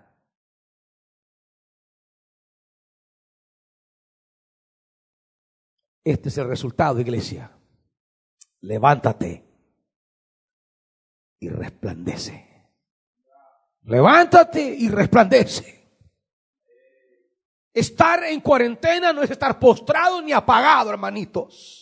Este 6.05 6.29
es 6.29 6.37
el 6.37 6.47
resultado, 6.47 7.01
iglesia. 7.01 7.51
Levántate 8.61 9.43
y 11.41 11.49
resplandece. 11.49 12.69
Levántate 13.85 14.63
y 14.63 14.89
resplandece. 14.91 15.83
Estar 17.73 18.23
en 18.25 18.41
cuarentena 18.41 19.15
no 19.15 19.23
es 19.23 19.31
estar 19.31 19.59
postrado 19.59 20.21
ni 20.21 20.33
apagado, 20.33 20.91
hermanitos. 20.91 21.81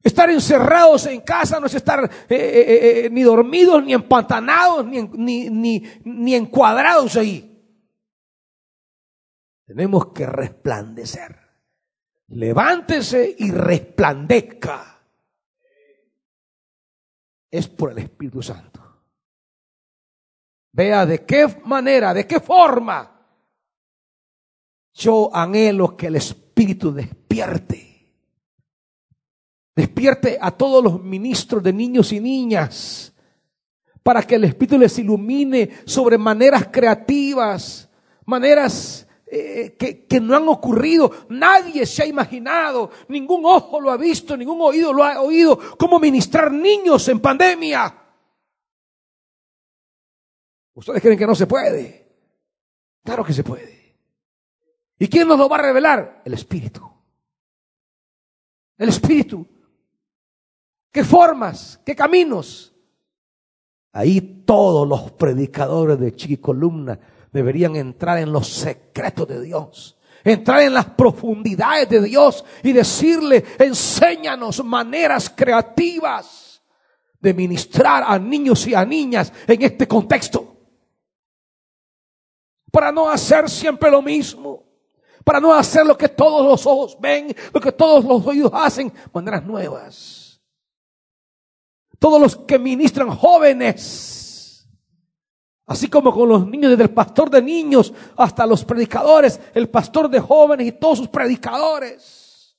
Estar 0.00 0.30
encerrados 0.30 1.06
en 1.06 1.20
casa 1.22 1.58
no 1.58 1.66
es 1.66 1.74
estar 1.74 2.04
eh, 2.04 2.10
eh, 2.28 3.06
eh, 3.06 3.10
ni 3.10 3.22
dormidos, 3.22 3.82
ni 3.84 3.92
empantanados, 3.92 4.86
ni, 4.86 5.02
ni, 5.02 5.50
ni, 5.50 5.82
ni 6.04 6.34
encuadrados 6.34 7.16
ahí. 7.16 7.50
Tenemos 9.66 10.12
que 10.12 10.26
resplandecer 10.26 11.43
levántese 12.28 13.34
y 13.38 13.50
resplandezca. 13.50 15.00
Es 17.50 17.68
por 17.68 17.92
el 17.92 17.98
Espíritu 17.98 18.42
Santo. 18.42 18.80
Vea 20.72 21.06
de 21.06 21.24
qué 21.24 21.46
manera, 21.64 22.12
de 22.12 22.26
qué 22.26 22.40
forma 22.40 23.10
yo 24.94 25.34
anhelo 25.34 25.96
que 25.96 26.08
el 26.08 26.16
Espíritu 26.16 26.92
despierte. 26.92 27.82
Despierte 29.76 30.38
a 30.40 30.52
todos 30.52 30.82
los 30.82 31.02
ministros 31.02 31.62
de 31.62 31.72
niños 31.72 32.12
y 32.12 32.20
niñas 32.20 33.12
para 34.02 34.22
que 34.22 34.36
el 34.36 34.44
Espíritu 34.44 34.78
les 34.78 34.98
ilumine 34.98 35.70
sobre 35.84 36.18
maneras 36.18 36.68
creativas, 36.70 37.88
maneras 38.24 39.08
eh, 39.36 39.76
que, 39.76 40.20
no 40.20 40.36
han 40.36 40.48
ocurrido. 40.48 41.10
Nadie 41.30 41.86
se 41.86 42.04
ha 42.04 42.06
imaginado, 42.06 42.90
ningún 43.08 43.44
ojo 43.44 43.80
lo 43.80 43.90
ha 43.90 43.96
visto, 43.96 44.36
ningún 44.36 44.60
oído 44.60 44.92
lo 44.92 45.02
ha 45.02 45.20
oído, 45.20 45.58
cómo 45.76 45.98
ministrar 45.98 46.52
niños 46.52 47.08
en 47.08 47.18
pandemia. 47.18 48.00
¿Ustedes 50.74 51.02
creen 51.02 51.18
que 51.18 51.26
no 51.26 51.34
se 51.34 51.48
puede? 51.48 52.08
Claro 53.02 53.24
que 53.24 53.32
se 53.32 53.42
puede. 53.42 53.98
¿Y 55.00 55.08
quién 55.08 55.26
nos 55.26 55.38
lo 55.38 55.48
va 55.48 55.56
a 55.56 55.62
revelar? 55.62 56.22
El 56.24 56.34
Espíritu. 56.34 56.88
El 58.78 58.88
Espíritu. 58.88 59.44
¿Qué 60.92 61.02
formas? 61.02 61.80
¿Qué 61.84 61.96
caminos? 61.96 62.72
Ahí 63.92 64.44
todos 64.46 64.86
los 64.86 65.10
predicadores 65.12 65.98
de 65.98 66.14
Chiquicolumna 66.14 67.00
deberían 67.34 67.74
entrar 67.74 68.18
en 68.18 68.32
los 68.32 68.46
secretos 68.48 69.26
de 69.26 69.42
Dios, 69.42 69.98
entrar 70.22 70.62
en 70.62 70.72
las 70.72 70.86
profundidades 70.86 71.88
de 71.88 72.00
Dios 72.02 72.44
y 72.62 72.72
decirle, 72.72 73.44
enséñanos 73.58 74.64
maneras 74.64 75.30
creativas 75.34 76.62
de 77.18 77.34
ministrar 77.34 78.04
a 78.06 78.20
niños 78.20 78.64
y 78.68 78.74
a 78.74 78.84
niñas 78.84 79.32
en 79.48 79.62
este 79.62 79.88
contexto. 79.88 80.56
Para 82.70 82.92
no 82.92 83.10
hacer 83.10 83.50
siempre 83.50 83.90
lo 83.90 84.00
mismo, 84.00 84.62
para 85.24 85.40
no 85.40 85.52
hacer 85.52 85.84
lo 85.84 85.98
que 85.98 86.08
todos 86.08 86.46
los 86.46 86.64
ojos 86.66 86.96
ven, 87.00 87.34
lo 87.52 87.60
que 87.60 87.72
todos 87.72 88.04
los 88.04 88.24
oídos 88.24 88.52
hacen, 88.54 88.92
maneras 89.12 89.44
nuevas. 89.44 90.40
Todos 91.98 92.20
los 92.20 92.36
que 92.36 92.60
ministran 92.60 93.10
jóvenes, 93.10 94.23
Así 95.66 95.88
como 95.88 96.12
con 96.12 96.28
los 96.28 96.46
niños, 96.46 96.72
desde 96.72 96.84
el 96.84 96.92
pastor 96.92 97.30
de 97.30 97.40
niños 97.40 97.92
hasta 98.16 98.46
los 98.46 98.64
predicadores, 98.64 99.40
el 99.54 99.70
pastor 99.70 100.10
de 100.10 100.20
jóvenes 100.20 100.66
y 100.66 100.72
todos 100.72 100.98
sus 100.98 101.08
predicadores. 101.08 102.58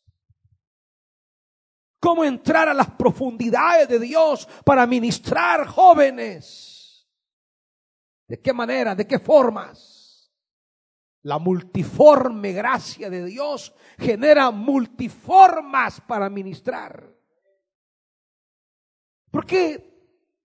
Cómo 1.99 2.23
entrar 2.23 2.67
a 2.67 2.73
las 2.73 2.89
profundidades 2.91 3.87
de 3.87 3.99
Dios 3.99 4.47
para 4.63 4.87
ministrar 4.87 5.67
jóvenes. 5.67 7.07
¿De 8.27 8.41
qué 8.41 8.53
manera? 8.53 8.95
¿De 8.95 9.05
qué 9.05 9.19
formas? 9.19 10.31
La 11.21 11.37
multiforme 11.37 12.53
gracia 12.53 13.09
de 13.09 13.25
Dios 13.25 13.73
genera 13.99 14.49
multiformas 14.49 16.01
para 16.01 16.29
ministrar. 16.29 17.15
¿Por 19.29 19.45
qué 19.45 19.93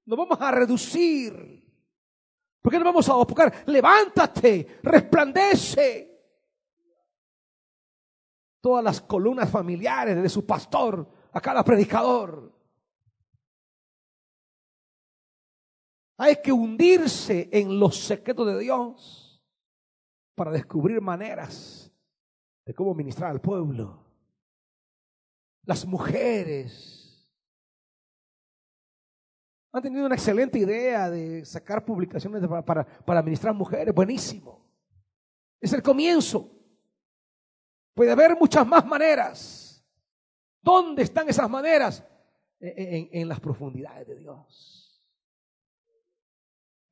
nos 0.04 0.18
vamos 0.18 0.38
a 0.40 0.50
reducir 0.50 1.59
¿Por 2.60 2.72
qué 2.72 2.78
no 2.78 2.84
vamos 2.84 3.08
a 3.08 3.14
buscar? 3.14 3.64
Levántate, 3.66 4.78
resplandece. 4.82 6.06
Todas 8.60 8.84
las 8.84 9.00
columnas 9.00 9.50
familiares 9.50 10.22
de 10.22 10.28
su 10.28 10.44
pastor 10.44 11.08
a 11.32 11.40
cada 11.40 11.64
predicador. 11.64 12.54
Hay 16.18 16.36
que 16.42 16.52
hundirse 16.52 17.48
en 17.50 17.80
los 17.80 17.96
secretos 17.96 18.46
de 18.46 18.58
Dios 18.58 19.42
para 20.34 20.50
descubrir 20.50 21.00
maneras 21.00 21.90
de 22.66 22.74
cómo 22.74 22.94
ministrar 22.94 23.30
al 23.30 23.40
pueblo. 23.40 24.04
Las 25.64 25.86
mujeres 25.86 26.99
han 29.72 29.82
tenido 29.82 30.06
una 30.06 30.16
excelente 30.16 30.58
idea 30.58 31.08
de 31.08 31.44
sacar 31.44 31.84
publicaciones 31.84 32.46
para, 32.64 32.84
para, 32.84 33.20
administrar 33.20 33.54
mujeres. 33.54 33.94
Buenísimo. 33.94 34.68
Es 35.60 35.72
el 35.72 35.82
comienzo. 35.82 36.50
Puede 37.94 38.10
haber 38.10 38.36
muchas 38.36 38.66
más 38.66 38.84
maneras. 38.84 39.84
¿Dónde 40.60 41.02
están 41.02 41.28
esas 41.28 41.48
maneras? 41.48 42.04
E, 42.58 42.68
e, 42.68 43.20
en, 43.20 43.28
las 43.28 43.40
profundidades 43.40 44.06
de 44.06 44.16
Dios. 44.16 45.02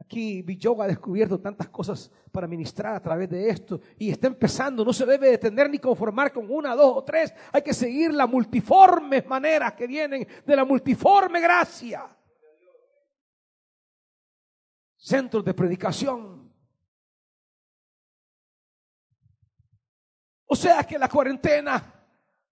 Aquí 0.00 0.40
Villoga 0.40 0.84
ha 0.84 0.88
descubierto 0.88 1.38
tantas 1.38 1.68
cosas 1.68 2.10
para 2.32 2.46
ministrar 2.46 2.94
a 2.94 3.02
través 3.02 3.28
de 3.28 3.50
esto 3.50 3.80
y 3.98 4.08
está 4.10 4.28
empezando. 4.28 4.84
No 4.84 4.92
se 4.92 5.04
debe 5.04 5.30
detener 5.30 5.68
ni 5.68 5.78
conformar 5.78 6.32
con 6.32 6.50
una, 6.50 6.74
dos 6.74 6.96
o 6.96 7.04
tres. 7.04 7.34
Hay 7.52 7.60
que 7.60 7.74
seguir 7.74 8.14
las 8.14 8.28
multiformes 8.30 9.26
maneras 9.26 9.74
que 9.74 9.86
vienen 9.86 10.26
de 10.46 10.56
la 10.56 10.64
multiforme 10.64 11.40
gracia 11.40 12.17
centros 14.98 15.44
de 15.44 15.54
predicación. 15.54 16.52
O 20.46 20.56
sea 20.56 20.84
que 20.84 20.98
la 20.98 21.08
cuarentena 21.08 21.94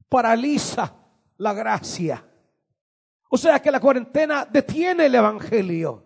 paraliza 0.08 0.94
la 1.38 1.52
gracia. 1.52 2.24
O 3.28 3.36
sea 3.36 3.60
que 3.60 3.70
la 3.70 3.80
cuarentena 3.80 4.46
detiene 4.46 5.06
el 5.06 5.14
Evangelio. 5.14 6.04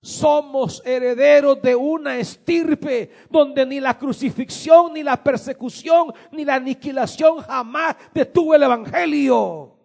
Somos 0.00 0.82
herederos 0.84 1.62
de 1.62 1.76
una 1.76 2.16
estirpe 2.16 3.12
donde 3.30 3.64
ni 3.64 3.78
la 3.78 3.96
crucifixión, 3.96 4.94
ni 4.94 5.04
la 5.04 5.22
persecución, 5.22 6.12
ni 6.32 6.44
la 6.44 6.56
aniquilación 6.56 7.38
jamás 7.38 7.94
detuvo 8.12 8.54
el 8.54 8.64
Evangelio. 8.64 9.78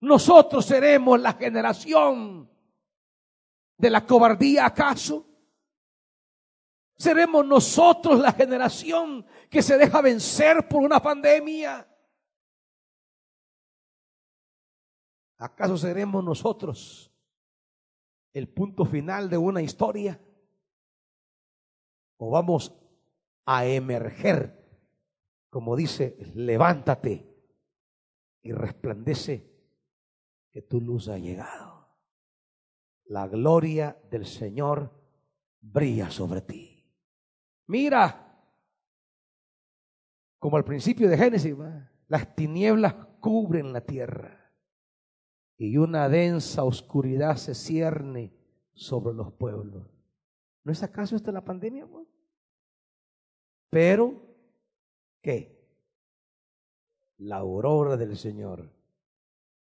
Nosotros 0.00 0.64
seremos 0.64 1.20
la 1.20 1.34
generación 1.34 2.48
de 3.76 3.90
la 3.90 4.06
cobardía 4.06 4.66
acaso. 4.66 5.26
¿Seremos 6.96 7.44
nosotros 7.44 8.20
la 8.20 8.32
generación 8.32 9.26
que 9.50 9.62
se 9.62 9.76
deja 9.76 10.00
vencer 10.00 10.68
por 10.68 10.82
una 10.82 11.00
pandemia? 11.02 11.88
¿Acaso 15.38 15.76
seremos 15.76 16.24
nosotros 16.24 17.12
el 18.32 18.48
punto 18.48 18.84
final 18.84 19.28
de 19.28 19.36
una 19.36 19.60
historia? 19.60 20.20
¿O 22.16 22.30
vamos 22.30 22.72
a 23.44 23.66
emerger, 23.66 24.88
como 25.50 25.74
dice, 25.74 26.16
levántate 26.34 27.28
y 28.42 28.52
resplandece 28.52 29.52
que 30.52 30.62
tu 30.62 30.80
luz 30.80 31.08
ha 31.08 31.18
llegado? 31.18 31.73
La 33.06 33.28
gloria 33.28 33.96
del 34.10 34.26
Señor 34.26 34.90
brilla 35.60 36.10
sobre 36.10 36.40
ti. 36.42 36.86
Mira, 37.66 38.20
como 40.38 40.56
al 40.56 40.64
principio 40.64 41.08
de 41.08 41.16
Génesis, 41.16 41.54
las 42.08 42.34
tinieblas 42.34 42.94
cubren 43.20 43.72
la 43.72 43.80
tierra 43.80 44.52
y 45.56 45.76
una 45.78 46.08
densa 46.08 46.64
oscuridad 46.64 47.36
se 47.36 47.54
cierne 47.54 48.32
sobre 48.74 49.14
los 49.14 49.32
pueblos. 49.32 49.86
¿No 50.64 50.72
es 50.72 50.82
acaso 50.82 51.16
esta 51.16 51.32
la 51.32 51.44
pandemia? 51.44 51.86
Pero, 53.70 54.20
¿qué? 55.22 55.54
La 57.18 57.36
aurora 57.36 57.96
del 57.96 58.16
Señor 58.16 58.70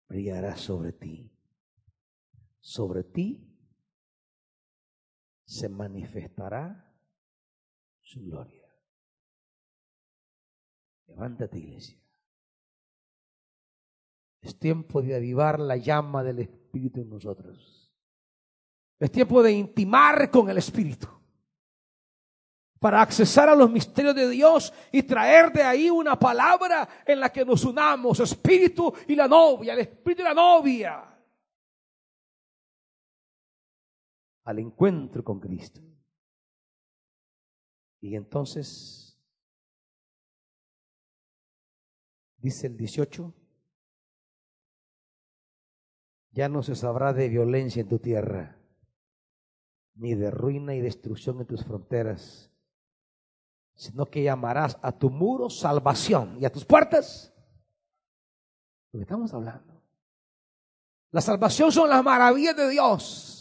brillará 0.08 0.56
sobre 0.56 0.92
ti. 0.92 1.35
Sobre 2.66 3.04
ti 3.04 3.40
se 5.44 5.68
manifestará 5.68 6.92
su 8.02 8.24
gloria. 8.24 8.68
Levántate, 11.06 11.58
iglesia. 11.58 11.96
Es 14.40 14.58
tiempo 14.58 15.00
de 15.00 15.14
avivar 15.14 15.60
la 15.60 15.76
llama 15.76 16.24
del 16.24 16.40
Espíritu 16.40 17.02
en 17.02 17.08
nosotros. 17.08 17.94
Es 18.98 19.12
tiempo 19.12 19.44
de 19.44 19.52
intimar 19.52 20.28
con 20.28 20.50
el 20.50 20.58
Espíritu. 20.58 21.06
Para 22.80 23.00
accesar 23.00 23.48
a 23.48 23.54
los 23.54 23.70
misterios 23.70 24.16
de 24.16 24.28
Dios 24.28 24.74
y 24.90 25.04
traer 25.04 25.52
de 25.52 25.62
ahí 25.62 25.88
una 25.88 26.18
palabra 26.18 26.88
en 27.06 27.20
la 27.20 27.30
que 27.30 27.44
nos 27.44 27.64
unamos, 27.64 28.18
Espíritu 28.18 28.92
y 29.06 29.14
la 29.14 29.28
novia, 29.28 29.72
el 29.74 29.78
Espíritu 29.78 30.22
y 30.22 30.24
la 30.24 30.34
novia. 30.34 31.15
Al 34.46 34.58
encuentro 34.58 35.22
con 35.22 35.38
Cristo. 35.38 35.82
Y 38.00 38.14
entonces, 38.14 39.20
dice 42.38 42.68
el 42.68 42.76
18, 42.76 43.34
ya 46.30 46.48
no 46.48 46.62
se 46.62 46.76
sabrá 46.76 47.12
de 47.12 47.28
violencia 47.28 47.80
en 47.80 47.88
tu 47.88 47.98
tierra, 47.98 48.56
ni 49.94 50.14
de 50.14 50.30
ruina 50.30 50.74
y 50.74 50.80
destrucción 50.80 51.40
en 51.40 51.46
tus 51.46 51.64
fronteras, 51.64 52.52
sino 53.74 54.06
que 54.06 54.22
llamarás 54.22 54.78
a 54.82 54.92
tu 54.92 55.10
muro 55.10 55.50
salvación 55.50 56.38
y 56.40 56.44
a 56.44 56.52
tus 56.52 56.64
puertas. 56.64 57.32
Lo 58.92 59.00
que 59.00 59.02
estamos 59.02 59.34
hablando. 59.34 59.82
La 61.10 61.20
salvación 61.20 61.72
son 61.72 61.88
las 61.88 62.04
maravillas 62.04 62.56
de 62.56 62.68
Dios. 62.68 63.35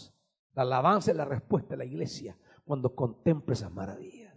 La 0.56 0.62
alabanza 0.62 1.10
es 1.10 1.16
la 1.16 1.26
respuesta 1.26 1.70
de 1.70 1.76
la 1.76 1.84
iglesia 1.84 2.36
cuando 2.64 2.94
contempla 2.94 3.52
esas 3.52 3.70
maravillas. 3.70 4.34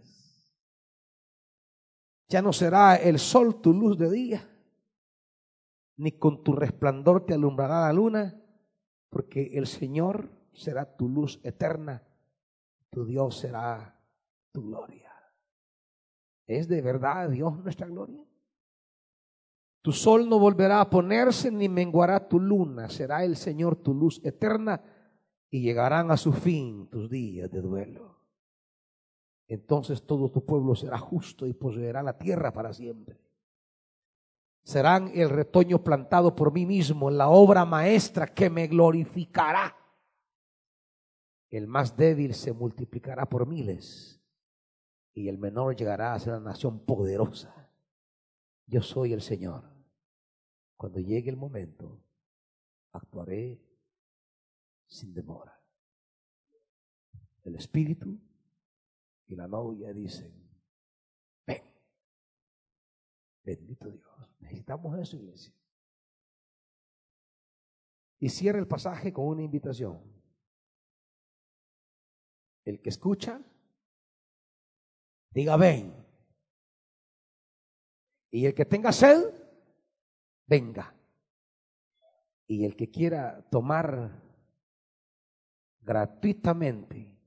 Ya 2.28 2.42
no 2.42 2.52
será 2.52 2.96
el 2.96 3.18
sol 3.18 3.60
tu 3.60 3.72
luz 3.72 3.98
de 3.98 4.10
día, 4.10 4.48
ni 5.96 6.12
con 6.12 6.44
tu 6.44 6.52
resplandor 6.52 7.24
te 7.24 7.34
alumbrará 7.34 7.80
la 7.80 7.92
luna, 7.92 8.40
porque 9.08 9.50
el 9.54 9.66
Señor 9.66 10.30
será 10.52 10.94
tu 10.94 11.08
luz 11.08 11.40
eterna, 11.42 12.06
tu 12.90 13.06
Dios 13.06 13.38
será 13.38 13.98
tu 14.52 14.62
gloria. 14.62 15.10
¿Es 16.46 16.68
de 16.68 16.82
verdad 16.82 17.30
Dios 17.30 17.58
nuestra 17.58 17.86
gloria? 17.86 18.22
Tu 19.82 19.92
sol 19.92 20.28
no 20.28 20.38
volverá 20.38 20.82
a 20.82 20.90
ponerse 20.90 21.50
ni 21.50 21.68
menguará 21.70 22.28
tu 22.28 22.38
luna, 22.38 22.90
será 22.90 23.24
el 23.24 23.36
Señor 23.36 23.76
tu 23.76 23.94
luz 23.94 24.20
eterna 24.22 24.82
y 25.50 25.62
llegarán 25.62 26.10
a 26.10 26.16
su 26.16 26.32
fin 26.32 26.88
tus 26.88 27.10
días 27.10 27.50
de 27.50 27.60
duelo 27.60 28.10
entonces 29.50 30.06
todo 30.06 30.30
tu 30.30 30.46
pueblo 30.46 30.76
será 30.76 30.96
justo 30.96 31.44
y 31.44 31.52
poseerá 31.52 32.04
la 32.04 32.16
tierra 32.16 32.52
para 32.52 32.72
siempre. 32.72 33.20
Serán 34.62 35.10
el 35.12 35.28
retoño 35.28 35.82
plantado 35.82 36.36
por 36.36 36.52
mí 36.52 36.66
mismo, 36.66 37.10
la 37.10 37.28
obra 37.28 37.64
maestra 37.64 38.32
que 38.32 38.48
me 38.48 38.68
glorificará. 38.68 39.76
El 41.50 41.66
más 41.66 41.96
débil 41.96 42.32
se 42.32 42.52
multiplicará 42.52 43.28
por 43.28 43.44
miles 43.44 44.22
y 45.14 45.28
el 45.28 45.36
menor 45.36 45.74
llegará 45.74 46.14
a 46.14 46.20
ser 46.20 46.34
una 46.34 46.50
nación 46.50 46.84
poderosa. 46.84 47.72
Yo 48.66 48.82
soy 48.82 49.12
el 49.12 49.20
Señor. 49.20 49.64
Cuando 50.76 51.00
llegue 51.00 51.28
el 51.28 51.36
momento, 51.36 52.00
actuaré 52.92 53.60
sin 54.90 55.14
demora. 55.14 55.56
El 57.44 57.54
Espíritu 57.54 58.20
y 59.28 59.36
la 59.36 59.46
novia 59.46 59.92
dicen, 59.92 60.32
ven. 61.46 61.62
Bendito 63.44 63.88
Dios. 63.88 64.10
Necesitamos 64.40 64.98
eso, 64.98 65.16
iglesia. 65.16 65.54
Y 68.18 68.28
cierra 68.28 68.58
el 68.58 68.66
pasaje 68.66 69.12
con 69.12 69.26
una 69.26 69.42
invitación. 69.42 70.02
El 72.64 72.82
que 72.82 72.90
escucha, 72.90 73.40
diga 75.30 75.56
ven. 75.56 75.94
Y 78.32 78.44
el 78.44 78.54
que 78.54 78.64
tenga 78.66 78.92
sed, 78.92 79.32
venga. 80.46 80.94
Y 82.46 82.64
el 82.64 82.76
que 82.76 82.90
quiera 82.90 83.48
tomar 83.50 84.29
gratuitamente 85.80 87.18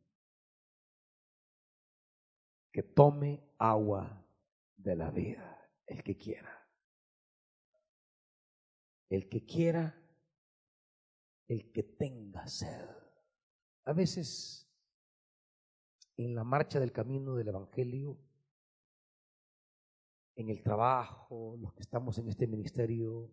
que 2.72 2.84
tome 2.84 3.44
agua 3.58 4.26
de 4.78 4.96
la 4.96 5.12
vida, 5.12 5.70
el 5.86 6.04
que 6.04 6.18
quiera. 6.18 6.68
El 9.10 9.30
que 9.30 9.46
quiera, 9.46 9.96
el 11.48 11.72
que 11.72 11.84
tenga 11.84 12.48
sed. 12.48 12.90
A 13.86 13.94
veces, 13.94 14.68
en 16.18 16.34
la 16.34 16.44
marcha 16.44 16.80
del 16.80 16.92
camino 16.92 17.36
del 17.36 17.50
Evangelio, 17.50 18.18
en 20.36 20.50
el 20.50 20.64
trabajo, 20.64 21.56
los 21.60 21.74
que 21.74 21.82
estamos 21.82 22.18
en 22.18 22.30
este 22.30 22.48
ministerio, 22.48 23.32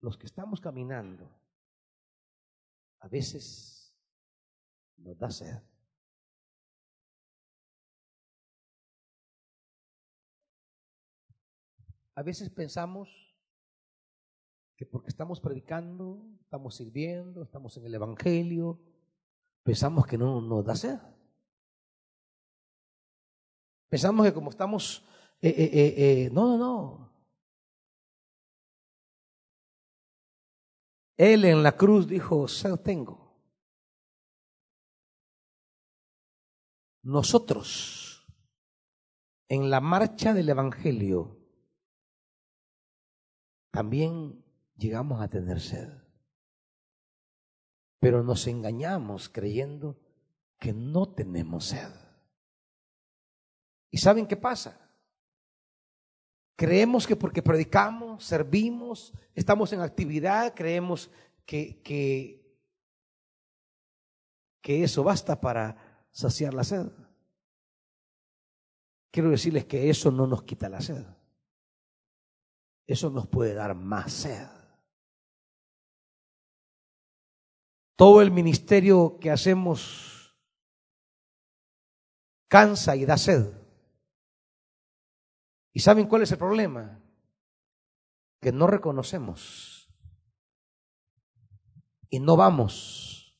los 0.00 0.16
que 0.16 0.26
estamos 0.26 0.60
caminando, 0.60 1.30
a 3.00 3.08
veces 3.08 3.94
nos 4.96 5.18
da 5.18 5.30
sed. 5.30 5.62
A 12.14 12.22
veces 12.22 12.50
pensamos 12.50 13.08
que 14.76 14.84
porque 14.84 15.08
estamos 15.08 15.40
predicando, 15.40 16.24
estamos 16.40 16.74
sirviendo, 16.74 17.42
estamos 17.42 17.76
en 17.76 17.86
el 17.86 17.94
Evangelio, 17.94 18.80
pensamos 19.62 20.06
que 20.06 20.18
no 20.18 20.40
nos 20.40 20.64
da 20.64 20.74
sed. 20.74 20.98
Pensamos 23.88 24.26
que 24.26 24.34
como 24.34 24.50
estamos, 24.50 25.04
eh, 25.40 25.48
eh, 25.48 25.94
eh, 25.96 26.30
no, 26.32 26.46
no, 26.48 26.58
no. 26.58 27.07
Él 31.18 31.44
en 31.44 31.64
la 31.64 31.76
cruz 31.76 32.06
dijo, 32.06 32.46
sed 32.46 32.76
tengo. 32.76 33.36
Nosotros, 37.02 38.24
en 39.48 39.68
la 39.68 39.80
marcha 39.80 40.32
del 40.32 40.48
Evangelio, 40.48 41.44
también 43.72 44.44
llegamos 44.76 45.20
a 45.20 45.28
tener 45.28 45.60
sed. 45.60 45.88
Pero 47.98 48.22
nos 48.22 48.46
engañamos 48.46 49.28
creyendo 49.28 50.00
que 50.56 50.72
no 50.72 51.14
tenemos 51.14 51.64
sed. 51.64 51.92
¿Y 53.90 53.98
saben 53.98 54.28
qué 54.28 54.36
pasa? 54.36 54.87
Creemos 56.58 57.06
que 57.06 57.14
porque 57.14 57.40
predicamos, 57.40 58.24
servimos, 58.24 59.14
estamos 59.32 59.72
en 59.72 59.80
actividad, 59.80 60.54
creemos 60.56 61.08
que, 61.46 61.80
que, 61.84 62.42
eso 64.64 65.04
basta 65.04 65.40
para 65.40 66.06
saciar 66.10 66.52
la 66.54 66.64
sed. 66.64 66.90
Quiero 69.12 69.30
decirles 69.30 69.66
que 69.66 69.88
eso 69.88 70.10
no 70.10 70.26
nos 70.26 70.42
quita 70.42 70.68
la 70.68 70.80
sed. 70.80 71.06
Eso 72.88 73.08
nos 73.08 73.28
puede 73.28 73.54
dar 73.54 73.76
más 73.76 74.12
sed. 74.12 74.48
Todo 77.94 78.20
el 78.20 78.32
ministerio 78.32 79.16
que 79.20 79.30
hacemos 79.30 80.36
cansa 82.48 82.96
y 82.96 83.04
da 83.04 83.16
sed. 83.16 83.57
¿Y 85.72 85.80
saben 85.80 86.06
cuál 86.06 86.22
es 86.22 86.32
el 86.32 86.38
problema? 86.38 87.00
Que 88.40 88.52
no 88.52 88.66
reconocemos 88.66 89.78
y 92.10 92.20
no 92.20 92.36
vamos 92.36 93.38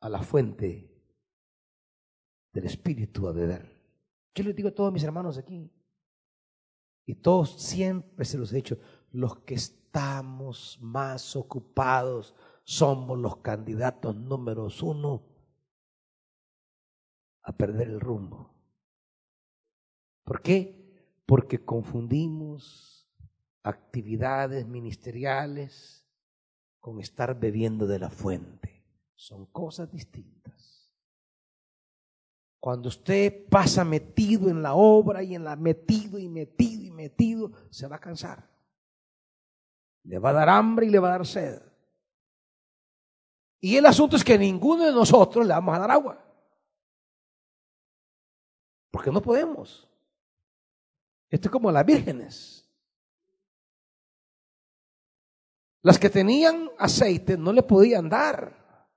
a 0.00 0.08
la 0.08 0.22
fuente 0.22 0.92
del 2.52 2.64
Espíritu 2.66 3.28
a 3.28 3.32
beber. 3.32 3.76
Yo 4.34 4.44
les 4.44 4.54
digo 4.54 4.68
a 4.68 4.74
todos 4.74 4.92
mis 4.92 5.04
hermanos 5.04 5.38
aquí, 5.38 5.70
y 7.06 7.14
todos 7.14 7.62
siempre 7.62 8.24
se 8.24 8.36
los 8.36 8.52
he 8.52 8.56
dicho, 8.56 8.78
los 9.12 9.38
que 9.40 9.54
estamos 9.54 10.78
más 10.80 11.36
ocupados 11.36 12.34
somos 12.64 13.18
los 13.18 13.36
candidatos 13.38 14.16
números 14.16 14.82
uno 14.82 15.22
a 17.42 17.56
perder 17.56 17.88
el 17.88 18.00
rumbo. 18.00 18.52
¿Por 20.24 20.42
qué? 20.42 20.75
Porque 21.26 21.64
confundimos 21.64 23.08
actividades 23.62 24.66
ministeriales 24.66 26.06
con 26.78 27.00
estar 27.00 27.38
bebiendo 27.38 27.86
de 27.86 27.98
la 27.98 28.10
fuente. 28.10 28.84
Son 29.16 29.46
cosas 29.46 29.90
distintas. 29.90 30.92
Cuando 32.60 32.88
usted 32.88 33.48
pasa 33.48 33.84
metido 33.84 34.48
en 34.48 34.62
la 34.62 34.74
obra 34.74 35.22
y 35.22 35.34
en 35.34 35.44
la 35.44 35.56
metido 35.56 36.18
y 36.18 36.28
metido 36.28 36.82
y 36.84 36.90
metido, 36.90 37.52
se 37.70 37.86
va 37.86 37.96
a 37.96 38.00
cansar. 38.00 38.48
Le 40.04 40.18
va 40.18 40.30
a 40.30 40.34
dar 40.34 40.48
hambre 40.48 40.86
y 40.86 40.90
le 40.90 40.98
va 40.98 41.08
a 41.08 41.12
dar 41.12 41.26
sed. 41.26 41.60
Y 43.60 43.76
el 43.76 43.86
asunto 43.86 44.16
es 44.16 44.22
que 44.22 44.38
ninguno 44.38 44.84
de 44.84 44.92
nosotros 44.92 45.46
le 45.46 45.52
vamos 45.52 45.74
a 45.74 45.78
dar 45.80 45.90
agua. 45.90 46.24
Porque 48.90 49.10
no 49.10 49.20
podemos. 49.20 49.88
Esto 51.30 51.48
es 51.48 51.52
como 51.52 51.72
las 51.72 51.84
vírgenes. 51.84 52.68
Las 55.82 55.98
que 55.98 56.10
tenían 56.10 56.70
aceite 56.78 57.36
no 57.36 57.52
le 57.52 57.62
podían 57.62 58.08
dar 58.08 58.88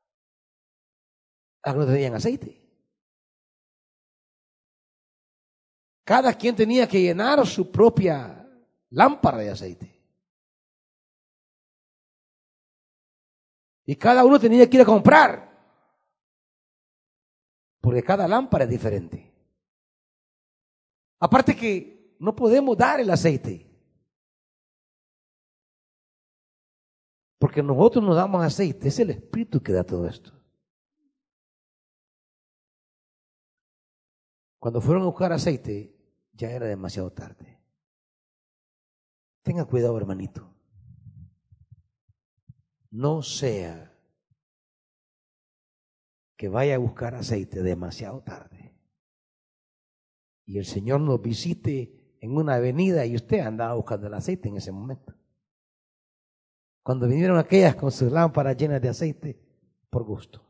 a 1.62 1.74
los 1.74 1.86
que 1.86 1.94
tenían 1.94 2.16
aceite. 2.16 2.60
Cada 6.04 6.34
quien 6.34 6.56
tenía 6.56 6.88
que 6.88 7.02
llenar 7.02 7.46
su 7.46 7.72
propia 7.72 8.48
lámpara 8.90 9.38
de 9.38 9.52
aceite. 9.52 9.96
Y 13.86 13.96
cada 13.96 14.26
uno 14.26 14.40
tenía 14.40 14.68
que 14.70 14.78
ir 14.78 14.82
a 14.82 14.86
comprar. 14.86 15.50
Porque 17.82 18.04
cada 18.04 18.28
lámpara 18.28 18.64
es 18.64 18.70
diferente. 18.70 19.32
Aparte 21.20 21.56
que 21.56 21.99
no 22.20 22.36
podemos 22.36 22.78
dar 22.78 23.00
el 23.00 23.10
aceite. 23.10 23.66
Porque 27.40 27.64
nosotros 27.64 28.04
nos 28.04 28.16
damos 28.16 28.44
aceite. 28.44 28.90
Es 28.90 29.00
el 29.00 29.10
Espíritu 29.10 29.64
que 29.64 29.72
da 29.72 29.84
todo 29.84 30.08
esto. 30.08 30.32
Cuando 34.60 34.82
fueron 34.82 35.04
a 35.04 35.08
buscar 35.08 35.32
aceite, 35.32 35.96
ya 36.34 36.52
era 36.52 36.68
demasiado 36.68 37.12
tarde. 37.12 37.60
Tenga 39.42 39.66
cuidado, 39.66 39.98
hermanito 39.98 40.60
no 42.92 43.22
sea 43.22 43.96
que 46.36 46.50
vaya 46.50 46.76
a 46.76 46.80
buscar 46.80 47.16
aceite 47.16 47.62
demasiado 47.62 48.22
tarde 48.24 48.76
y 50.46 50.58
el 50.58 50.66
Señor 50.66 51.02
nos 51.02 51.22
visite 51.22 51.99
en 52.22 52.36
una 52.36 52.56
avenida 52.56 53.06
y 53.06 53.16
usted 53.16 53.40
andaba 53.40 53.74
buscando 53.74 54.08
el 54.08 54.14
aceite 54.14 54.50
en 54.50 54.58
ese 54.58 54.72
momento. 54.72 55.14
Cuando 56.84 57.08
vinieron 57.08 57.38
aquellas 57.38 57.76
con 57.76 57.92
sus 57.92 58.12
lámparas 58.12 58.58
llenas 58.58 58.82
de 58.82 58.90
aceite, 58.90 59.40
por 59.90 60.04
gusto, 60.04 60.42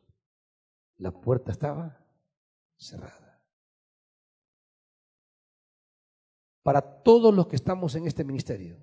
la 0.97 1.11
puerta 1.11 1.51
estaba 1.51 1.97
cerrada. 2.77 3.41
Para 6.63 6.81
todos 7.03 7.33
los 7.33 7.47
que 7.47 7.55
estamos 7.55 7.95
en 7.95 8.05
este 8.05 8.23
ministerio, 8.23 8.77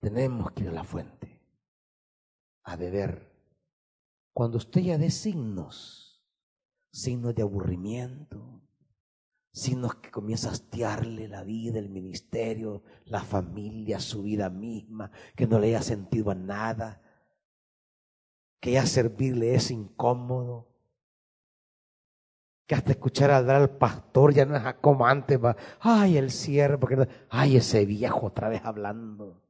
tenemos 0.00 0.52
que 0.52 0.64
ir 0.64 0.68
a 0.68 0.72
la 0.72 0.84
fuente 0.84 1.40
a 2.64 2.76
beber. 2.76 3.32
Cuando 4.32 4.58
usted 4.58 4.80
ya 4.80 4.98
dé 4.98 5.10
signos, 5.10 6.24
signos 6.90 7.34
de 7.34 7.42
aburrimiento, 7.42 8.63
signos 9.54 9.94
que 9.94 10.10
comienza 10.10 10.48
a 10.48 10.52
hastiarle 10.52 11.28
la 11.28 11.44
vida, 11.44 11.78
el 11.78 11.88
ministerio, 11.88 12.82
la 13.04 13.20
familia, 13.22 14.00
su 14.00 14.24
vida 14.24 14.50
misma, 14.50 15.12
que 15.36 15.46
no 15.46 15.60
le 15.60 15.68
haya 15.68 15.82
sentido 15.82 16.32
a 16.32 16.34
nada, 16.34 17.00
que 18.58 18.72
ya 18.72 18.84
servirle 18.84 19.54
es 19.54 19.70
incómodo, 19.70 20.68
que 22.66 22.74
hasta 22.74 22.90
escuchar 22.92 23.30
hablar 23.30 23.56
al 23.56 23.76
pastor 23.76 24.34
ya 24.34 24.44
no 24.44 24.56
es 24.56 24.74
como 24.80 25.06
antes, 25.06 25.42
va, 25.42 25.56
ay 25.78 26.16
el 26.16 26.32
siervo, 26.32 26.88
ay 27.30 27.56
ese 27.56 27.86
viejo 27.86 28.26
otra 28.26 28.48
vez 28.48 28.62
hablando. 28.64 29.40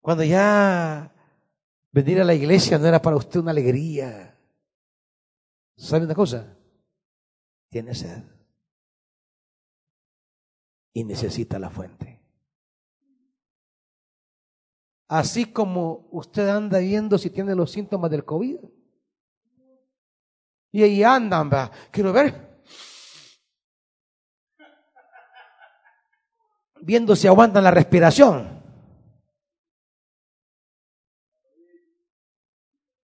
Cuando 0.00 0.22
ya 0.22 1.12
venir 1.90 2.20
a 2.20 2.24
la 2.24 2.34
iglesia 2.34 2.78
no 2.78 2.86
era 2.86 3.02
para 3.02 3.16
usted 3.16 3.40
una 3.40 3.50
alegría. 3.50 4.31
¿Sabe 5.76 6.04
una 6.04 6.14
cosa? 6.14 6.56
Tiene 7.70 7.94
sed. 7.94 8.22
Y 10.92 11.04
necesita 11.04 11.58
la 11.58 11.70
fuente. 11.70 12.22
Así 15.08 15.52
como 15.52 16.08
usted 16.10 16.48
anda 16.48 16.78
viendo 16.78 17.18
si 17.18 17.30
tiene 17.30 17.54
los 17.54 17.70
síntomas 17.70 18.10
del 18.10 18.24
COVID. 18.24 18.56
Y 20.72 20.82
ahí 20.82 21.02
andan, 21.02 21.50
va. 21.52 21.70
Quiero 21.90 22.12
ver. 22.12 22.62
Viendo 26.80 27.14
si 27.14 27.26
aguantan 27.26 27.62
la 27.62 27.70
respiración. 27.70 28.62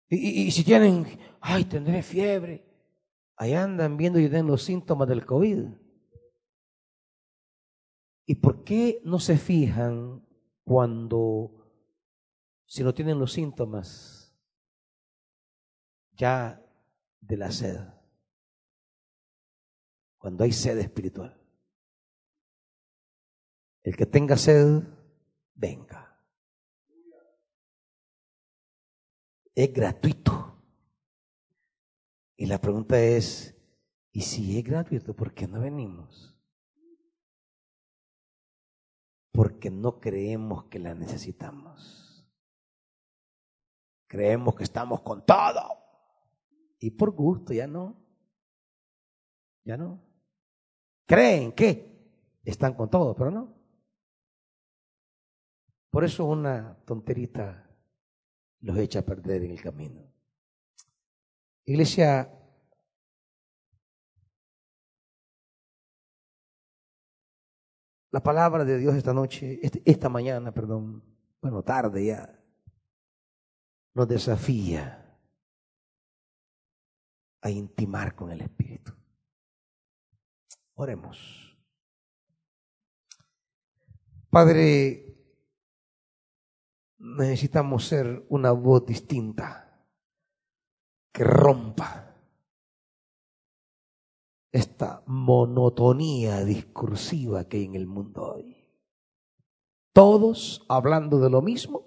Y, 0.08 0.52
si 0.52 0.64
tienen, 0.64 1.20
ay, 1.48 1.66
tendré 1.66 2.02
fiebre, 2.02 2.66
ahí 3.36 3.54
andan 3.54 3.98
viendo 3.98 4.20
y 4.20 4.24
tienen 4.24 4.48
los 4.48 4.64
síntomas 4.64 5.08
del 5.08 5.26
COVID. 5.26 5.68
¿Y 8.26 8.36
por 8.36 8.64
qué 8.64 9.00
no 9.04 9.20
se 9.20 9.38
fijan 9.38 10.26
cuando, 10.64 11.72
si 12.66 12.84
no 12.84 12.94
tienen 12.94 13.20
los 13.20 13.32
síntomas, 13.32 14.36
ya 16.14 16.60
de 17.22 17.38
la 17.38 17.52
sed? 17.52 17.80
Cuando 20.18 20.44
hay 20.44 20.52
sed 20.52 20.80
espiritual. 20.80 21.40
El 23.84 23.96
que 23.96 24.08
tenga 24.08 24.36
sed, 24.36 24.82
venga. 25.54 26.06
es 29.56 29.72
gratuito. 29.72 30.55
Y 32.38 32.48
la 32.48 32.60
pregunta 32.60 33.00
es, 33.00 33.56
¿y 34.12 34.22
si 34.22 34.58
es 34.58 34.64
gratuito, 34.64 35.16
por 35.16 35.34
qué 35.34 35.48
no 35.48 35.62
venimos? 35.62 36.36
Porque 39.32 39.70
no 39.70 40.00
creemos 40.00 40.66
que 40.66 40.80
la 40.80 40.94
necesitamos. 40.94 42.28
Creemos 44.08 44.56
que 44.56 44.64
estamos 44.64 45.02
con 45.02 45.26
todo. 45.26 45.70
Y 46.80 46.92
por 46.92 47.12
gusto, 47.12 47.54
ya 47.54 47.68
no. 47.68 47.96
Ya 49.64 49.78
no. 49.78 50.02
¿Creen 51.06 51.52
que 51.54 52.40
están 52.44 52.74
con 52.74 52.90
todo, 52.90 53.16
pero 53.16 53.32
no. 53.32 53.54
Por 55.90 56.04
eso 56.04 56.26
una 56.26 56.78
tonterita 56.86 57.70
los 58.60 58.78
echa 58.78 59.00
a 59.00 59.06
perder 59.06 59.44
en 59.44 59.52
el 59.52 59.62
camino. 59.62 60.15
Iglesia, 61.68 62.32
la 68.12 68.22
palabra 68.22 68.64
de 68.64 68.78
Dios 68.78 68.94
esta 68.94 69.14
noche, 69.14 69.60
este, 69.64 69.82
esta 69.84 70.08
mañana, 70.08 70.52
perdón, 70.54 71.04
bueno, 71.42 71.64
tarde 71.64 72.06
ya, 72.06 72.40
nos 73.96 74.08
desafía 74.08 75.20
a 77.42 77.50
intimar 77.50 78.14
con 78.14 78.30
el 78.30 78.42
Espíritu. 78.42 78.94
Oremos. 80.76 81.58
Padre, 84.30 85.16
necesitamos 87.00 87.86
ser 87.88 88.24
una 88.30 88.52
voz 88.52 88.86
distinta 88.86 89.65
que 91.16 91.24
rompa 91.24 92.14
esta 94.52 95.02
monotonía 95.06 96.44
discursiva 96.44 97.46
que 97.46 97.56
hay 97.56 97.64
en 97.64 97.76
el 97.76 97.88
mundo 97.88 98.34
hoy. 98.34 98.58
Todos 99.94 100.66
hablando 100.68 101.20
de 101.20 101.30
lo 101.30 101.42
mismo 101.42 101.86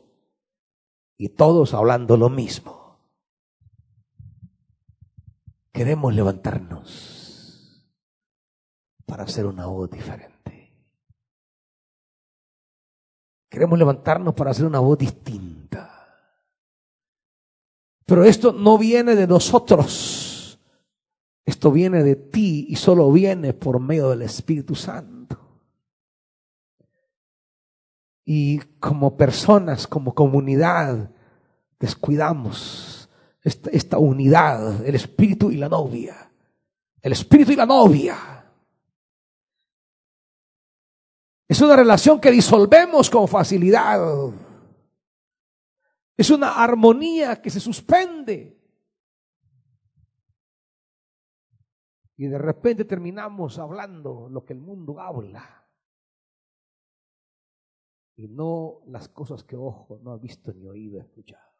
y 1.18 1.28
todos 1.28 1.74
hablando 1.74 2.16
lo 2.16 2.30
mismo. 2.30 3.00
Queremos 5.72 6.14
levantarnos 6.14 7.86
para 9.05 9.24
hacer 9.24 9.44
una 9.44 9.66
voz 9.66 9.90
diferente. 9.90 10.72
Queremos 13.50 13.78
levantarnos 13.78 14.32
para 14.32 14.52
hacer 14.52 14.64
una 14.64 14.78
voz 14.78 14.96
distinta. 14.96 15.48
Pero 18.09 18.24
esto 18.24 18.52
no 18.52 18.78
viene 18.78 19.14
de 19.14 19.26
nosotros. 19.26 20.59
Esto 21.44 21.70
viene 21.70 22.02
de 22.02 22.16
ti 22.16 22.64
y 22.70 22.76
solo 22.76 23.12
viene 23.12 23.52
por 23.52 23.80
medio 23.80 24.09
del 24.09 24.22
Espíritu 24.22 24.74
Santo. 24.74 25.39
Y 28.24 28.60
como 28.80 29.14
personas, 29.14 29.86
como 29.86 30.14
comunidad, 30.14 31.10
descuidamos 31.78 33.10
esta, 33.43 33.98
unidad, 33.98 34.86
el 34.86 34.94
espíritu 34.94 35.51
y 35.51 35.59
la 35.59 35.68
novia. 35.68 36.32
El 37.02 37.12
espíritu 37.12 37.52
y 37.52 37.56
la 37.56 37.66
novia. 37.66 38.16
Es 41.47 41.60
una 41.60 41.76
relación 41.76 42.18
que 42.22 42.30
disolvemos 42.30 43.10
con 43.10 43.28
facilidad. 43.28 44.01
Es 46.19 46.31
una 46.31 46.61
armonía 46.61 47.40
que 47.40 47.49
se 47.49 47.61
suspende. 47.61 48.61
Y 52.16 52.27
de 52.27 52.39
repente 52.39 52.85
terminamos 52.85 53.57
hablando 53.61 54.28
lo 54.28 54.45
que 54.45 54.53
el 54.53 54.59
mundo 54.59 54.99
habla. 54.99 55.65
Y 58.16 58.27
no 58.27 58.81
las 58.89 59.09
cosas 59.09 59.45
que 59.45 59.55
ojo 59.55 60.01
no 60.03 60.11
ha 60.11 60.19
visto 60.19 60.53
ni 60.53 60.66
oído 60.66 61.01
escuchado. 61.01 61.53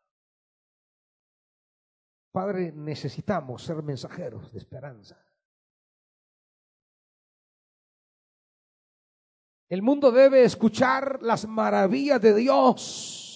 Padre, 2.32 2.72
necesitamos 2.72 3.62
ser 3.62 3.80
mensajeros 3.85 4.52
de 4.52 4.59
esperanza. 4.59 5.24
El 9.68 9.82
mundo 9.82 10.10
debe 10.10 10.43
escuchar 10.43 11.22
las 11.22 11.47
maravillas 11.47 12.20
de 12.20 12.35
Dios. 12.35 13.27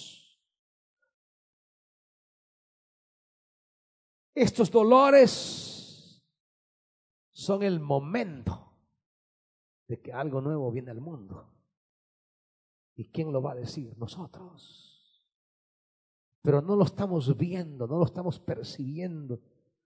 Estos 4.35 4.71
dolores 4.71 6.23
son 7.33 7.63
el 7.63 7.81
momento 7.81 8.73
de 9.89 10.01
que 10.01 10.13
algo 10.13 10.41
nuevo 10.41 10.71
viene 10.71 10.91
al 10.91 11.01
mundo. 11.01 11.49
¿Y 12.95 13.07
quién 13.07 13.33
lo 13.33 13.43
va 13.43 13.53
a 13.53 13.57
decir? 13.57 13.97
Nosotros 13.99 14.93
pero 16.43 16.61
no 16.61 16.75
lo 16.75 16.85
estamos 16.85 17.37
viendo, 17.37 17.87
no 17.87 17.99
lo 17.99 18.05
estamos 18.05 18.41
percibiendo, 18.41 19.41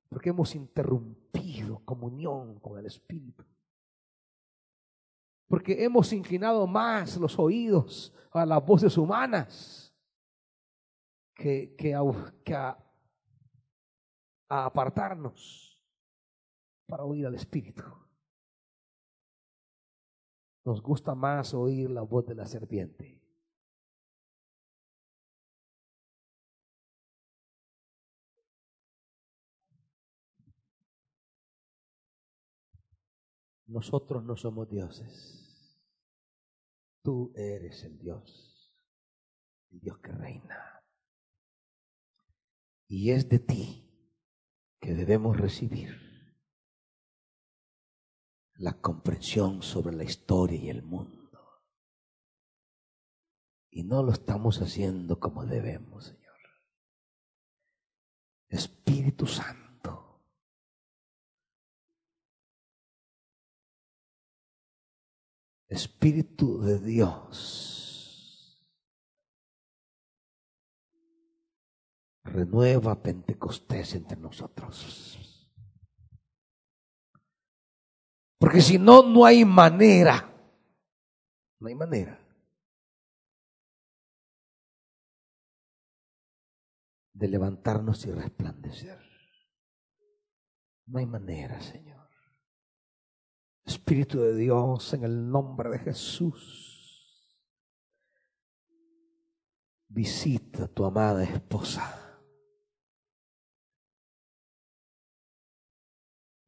porque 0.09 0.31
hemos 0.31 0.55
interrumpido 0.55 1.82
comunión 1.85 2.59
con 2.60 2.78
el 2.78 2.86
Espíritu. 2.86 3.44
Porque 5.47 5.85
hemos 5.85 6.12
inclinado 6.12 6.66
más 6.66 7.18
los 7.18 7.39
oídos 7.39 8.12
a 8.32 8.47
las 8.47 8.64
voces 8.64 8.97
humanas 8.97 9.94
que, 11.35 11.77
que, 11.77 11.94
a, 11.94 12.78
a 14.48 14.66
apartarnos 14.66 15.82
para 16.86 17.05
oír 17.05 17.27
al 17.27 17.35
Espíritu. 17.35 17.82
Nos 20.64 20.82
gusta 20.82 21.14
más 21.14 21.55
oír 21.55 21.90
la 21.90 22.02
voz 22.02 22.27
de 22.27 22.35
la 22.35 22.47
serpiente 22.47 23.16
Nosotros 33.66 34.24
no 34.24 34.36
somos 34.36 34.70
dioses. 34.70 35.82
Tú 37.02 37.32
eres 37.35 37.82
el 37.85 37.98
Dios, 37.98 38.73
el 39.70 39.81
Dios 39.81 39.98
que 39.98 40.12
reina. 40.12 40.82
Y 42.89 43.10
es 43.10 43.28
de 43.28 43.40
ti 43.40 43.86
que 44.81 44.94
debemos 44.94 45.36
recibir 45.36 45.97
la 48.55 48.81
comprensión 48.81 49.62
sobre 49.62 49.94
la 49.94 50.05
historia 50.05 50.59
y 50.59 50.70
el 50.70 50.82
mundo. 50.82 51.62
Y 53.70 53.85
no 53.85 54.03
lo 54.03 54.12
estamos 54.12 54.62
haciendo 54.62 55.20
como 55.20 55.44
debemos, 55.44 56.07
Señor. 56.07 56.23
Espíritu 58.48 59.27
Santo 59.27 59.66
Espíritu 65.69 66.61
de 66.62 66.78
Dios, 66.78 67.86
renueva 72.27 73.03
Pentecostés 73.03 73.94
entre 73.94 74.19
nosotros. 74.19 75.19
Porque 78.39 78.61
si 78.61 78.78
no, 78.78 79.03
no 79.03 79.24
hay 79.24 79.44
manera, 79.44 80.32
no 81.59 81.69
hay 81.69 81.74
manera 81.74 82.23
de 87.15 87.28
levantarnos 87.28 88.05
y 88.05 88.12
resplandecer. 88.12 89.01
No 90.86 90.98
hay 90.98 91.07
manera, 91.07 91.61
Señor. 91.61 92.09
Espíritu 93.65 94.20
de 94.20 94.36
Dios, 94.36 94.93
en 94.93 95.03
el 95.03 95.28
nombre 95.28 95.70
de 95.70 95.78
Jesús, 95.78 96.77
visita 99.89 100.65
a 100.65 100.69
tu 100.69 100.85
amada 100.85 101.24
esposa. 101.24 102.06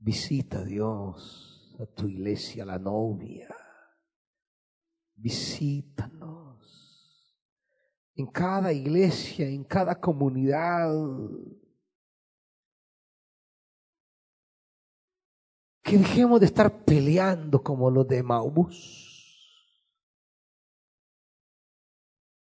Visita, 0.08 0.64
Dios, 0.64 1.76
a 1.78 1.84
tu 1.84 2.08
iglesia, 2.08 2.64
la 2.64 2.78
novia. 2.78 3.54
Visítanos. 5.14 6.64
En 8.14 8.26
cada 8.28 8.72
iglesia, 8.72 9.46
en 9.46 9.64
cada 9.64 10.00
comunidad, 10.00 10.94
Que 15.82 15.98
dejemos 15.98 16.40
de 16.40 16.46
estar 16.46 16.84
peleando 16.86 17.62
como 17.62 17.90
los 17.90 18.08
de 18.08 18.22
Maubus. 18.22 19.66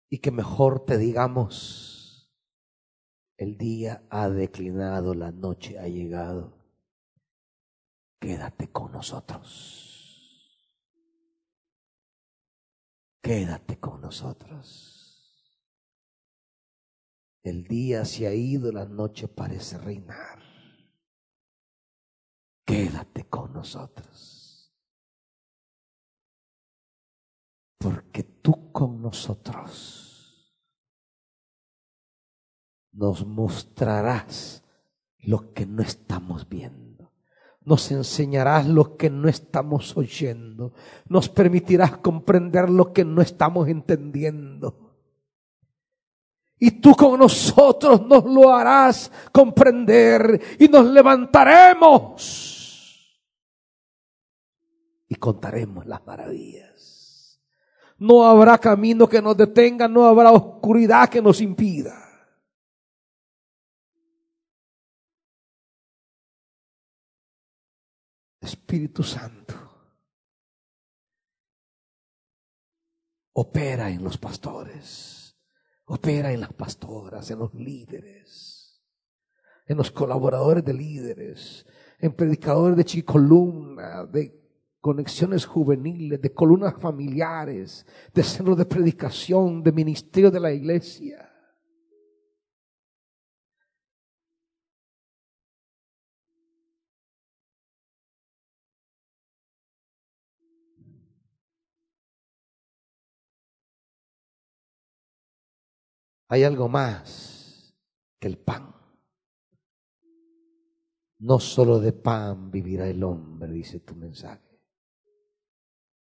Y 0.10 0.20
que 0.20 0.32
mejor 0.32 0.86
te 0.86 0.98
digamos, 0.98 2.34
el 3.36 3.58
día 3.58 4.08
ha 4.10 4.30
declinado, 4.30 5.14
la 5.14 5.34
noche 5.34 5.78
ha 5.78 5.90
llegado. 5.90 6.59
Quédate 8.20 8.72
con 8.72 8.92
nosotros. 8.92 9.86
Quédate 13.22 13.80
con 13.80 14.02
nosotros. 14.02 14.96
El 17.44 17.66
día 17.66 18.06
se 18.06 18.28
ha 18.28 18.34
ido, 18.34 18.72
la 18.72 18.86
noche 18.86 19.28
parece 19.28 19.78
reinar 19.78 20.50
quédate 22.70 23.28
con 23.28 23.52
nosotros. 23.52 24.36
tú 28.42 28.72
con 28.72 29.02
nosotros, 29.02 30.56
nos 32.92 33.26
mostrarás 33.26 34.64
lo 35.18 35.54
que 35.54 35.66
no 35.66 35.82
estamos 35.82 36.48
viendo. 36.48 36.89
Nos 37.70 37.92
enseñarás 37.92 38.66
lo 38.68 38.98
que 38.98 39.12
no 39.12 39.30
estamos 39.30 39.96
oyendo. 39.96 40.74
Nos 41.08 41.30
permitirás 41.30 41.98
comprender 41.98 42.68
lo 42.68 42.92
que 42.92 43.06
no 43.06 43.22
estamos 43.22 43.68
entendiendo. 43.68 44.98
Y 46.58 46.72
tú 46.82 46.96
con 46.96 47.20
nosotros 47.20 48.02
nos 48.08 48.26
lo 48.26 48.52
harás 48.52 49.12
comprender 49.32 50.42
y 50.58 50.68
nos 50.68 50.88
levantaremos 50.88 52.50
y 55.08 55.14
contaremos 55.14 55.86
las 55.86 56.04
maravillas. 56.08 57.40
No 58.00 58.26
habrá 58.26 58.58
camino 58.58 59.08
que 59.08 59.22
nos 59.22 59.38
detenga, 59.38 59.88
no 59.88 60.06
habrá 60.06 60.32
oscuridad 60.32 61.08
que 61.08 61.22
nos 61.22 61.40
impida. 61.40 62.09
Espíritu 68.50 69.04
Santo, 69.04 69.54
opera 73.34 73.90
en 73.92 74.04
los 74.04 74.18
pastores, 74.18 75.38
opera 75.86 76.32
en 76.32 76.42
las 76.42 76.54
pastoras, 76.54 77.30
en 77.30 77.40
los 77.40 77.54
líderes, 77.54 78.84
en 79.68 79.78
los 79.78 79.92
colaboradores 79.92 80.66
de 80.66 80.74
líderes, 80.74 81.66
en 82.00 82.12
predicadores 82.14 82.76
de 82.76 82.86
chicolumna, 82.86 84.06
de 84.06 84.36
conexiones 84.82 85.46
juveniles, 85.46 86.20
de 86.20 86.34
columnas 86.34 86.74
familiares, 86.80 87.86
de 88.14 88.24
centros 88.24 88.58
de 88.58 88.66
predicación, 88.66 89.62
de 89.62 89.72
ministerio 89.72 90.32
de 90.32 90.40
la 90.40 90.52
iglesia. 90.52 91.29
Hay 106.30 106.44
algo 106.44 106.70
más 106.70 107.76
que 108.20 108.28
el 108.28 108.38
pan. 108.38 108.74
No 111.18 111.40
solo 111.40 111.80
de 111.80 111.92
pan 111.92 112.50
vivirá 112.50 112.88
el 112.88 113.04
hombre, 113.04 113.52
dice 113.52 113.82
tu 113.82 113.96
mensaje 113.96 114.50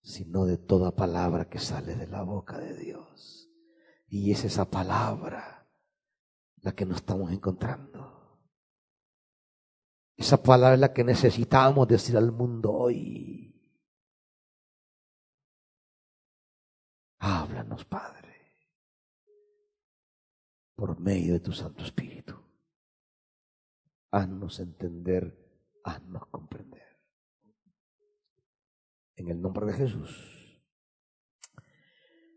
sino 0.03 0.45
de 0.45 0.57
toda 0.57 0.95
palabra 0.95 1.49
que 1.49 1.59
sale 1.59 1.95
de 1.95 2.07
la 2.07 2.23
boca 2.23 2.57
de 2.57 2.75
Dios. 2.75 3.49
Y 4.07 4.31
es 4.31 4.43
esa 4.43 4.69
palabra 4.69 5.69
la 6.61 6.73
que 6.73 6.85
nos 6.85 6.97
estamos 6.97 7.31
encontrando. 7.31 8.39
Esa 10.17 10.41
palabra 10.41 10.75
es 10.75 10.79
la 10.79 10.93
que 10.93 11.03
necesitamos 11.03 11.87
decir 11.87 12.17
al 12.17 12.31
mundo 12.31 12.71
hoy. 12.71 13.47
Háblanos, 17.19 17.85
Padre, 17.85 18.20
por 20.81 20.99
medio 20.99 21.33
de 21.33 21.39
tu 21.39 21.51
Santo 21.51 21.83
Espíritu. 21.83 22.33
Haznos 24.09 24.59
entender, 24.59 25.37
haznos 25.83 26.25
comprender 26.25 26.97
en 29.15 29.29
el 29.29 29.39
nombre 29.39 29.67
de 29.67 29.73
Jesús. 29.73 30.59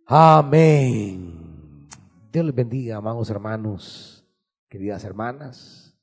Amén. 0.05 1.89
Dios 2.31 2.45
les 2.45 2.55
bendiga, 2.55 2.97
amados 2.97 3.31
hermanos, 3.31 4.29
queridas 4.69 5.05
hermanas, 5.05 5.99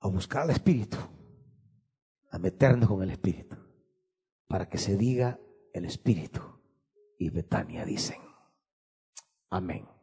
a 0.00 0.08
buscar 0.08 0.42
al 0.42 0.50
Espíritu, 0.50 0.98
a 2.30 2.38
meternos 2.38 2.86
con 2.86 3.02
el 3.02 3.12
Espíritu, 3.12 3.56
para 4.46 4.68
que 4.68 4.76
se 4.76 4.98
diga 4.98 5.40
el 5.72 5.86
Espíritu. 5.86 6.42
Y 7.18 7.30
Betania 7.30 7.86
dicen, 7.86 8.20
amén. 9.48 9.95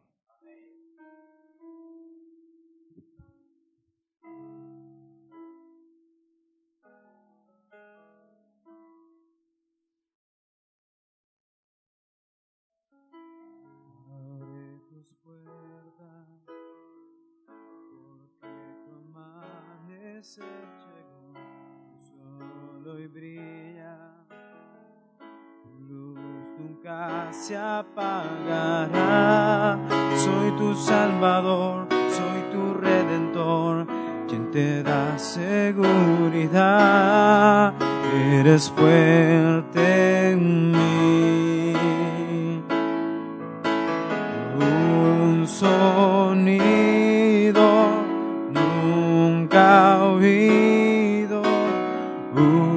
Un 52.35 52.72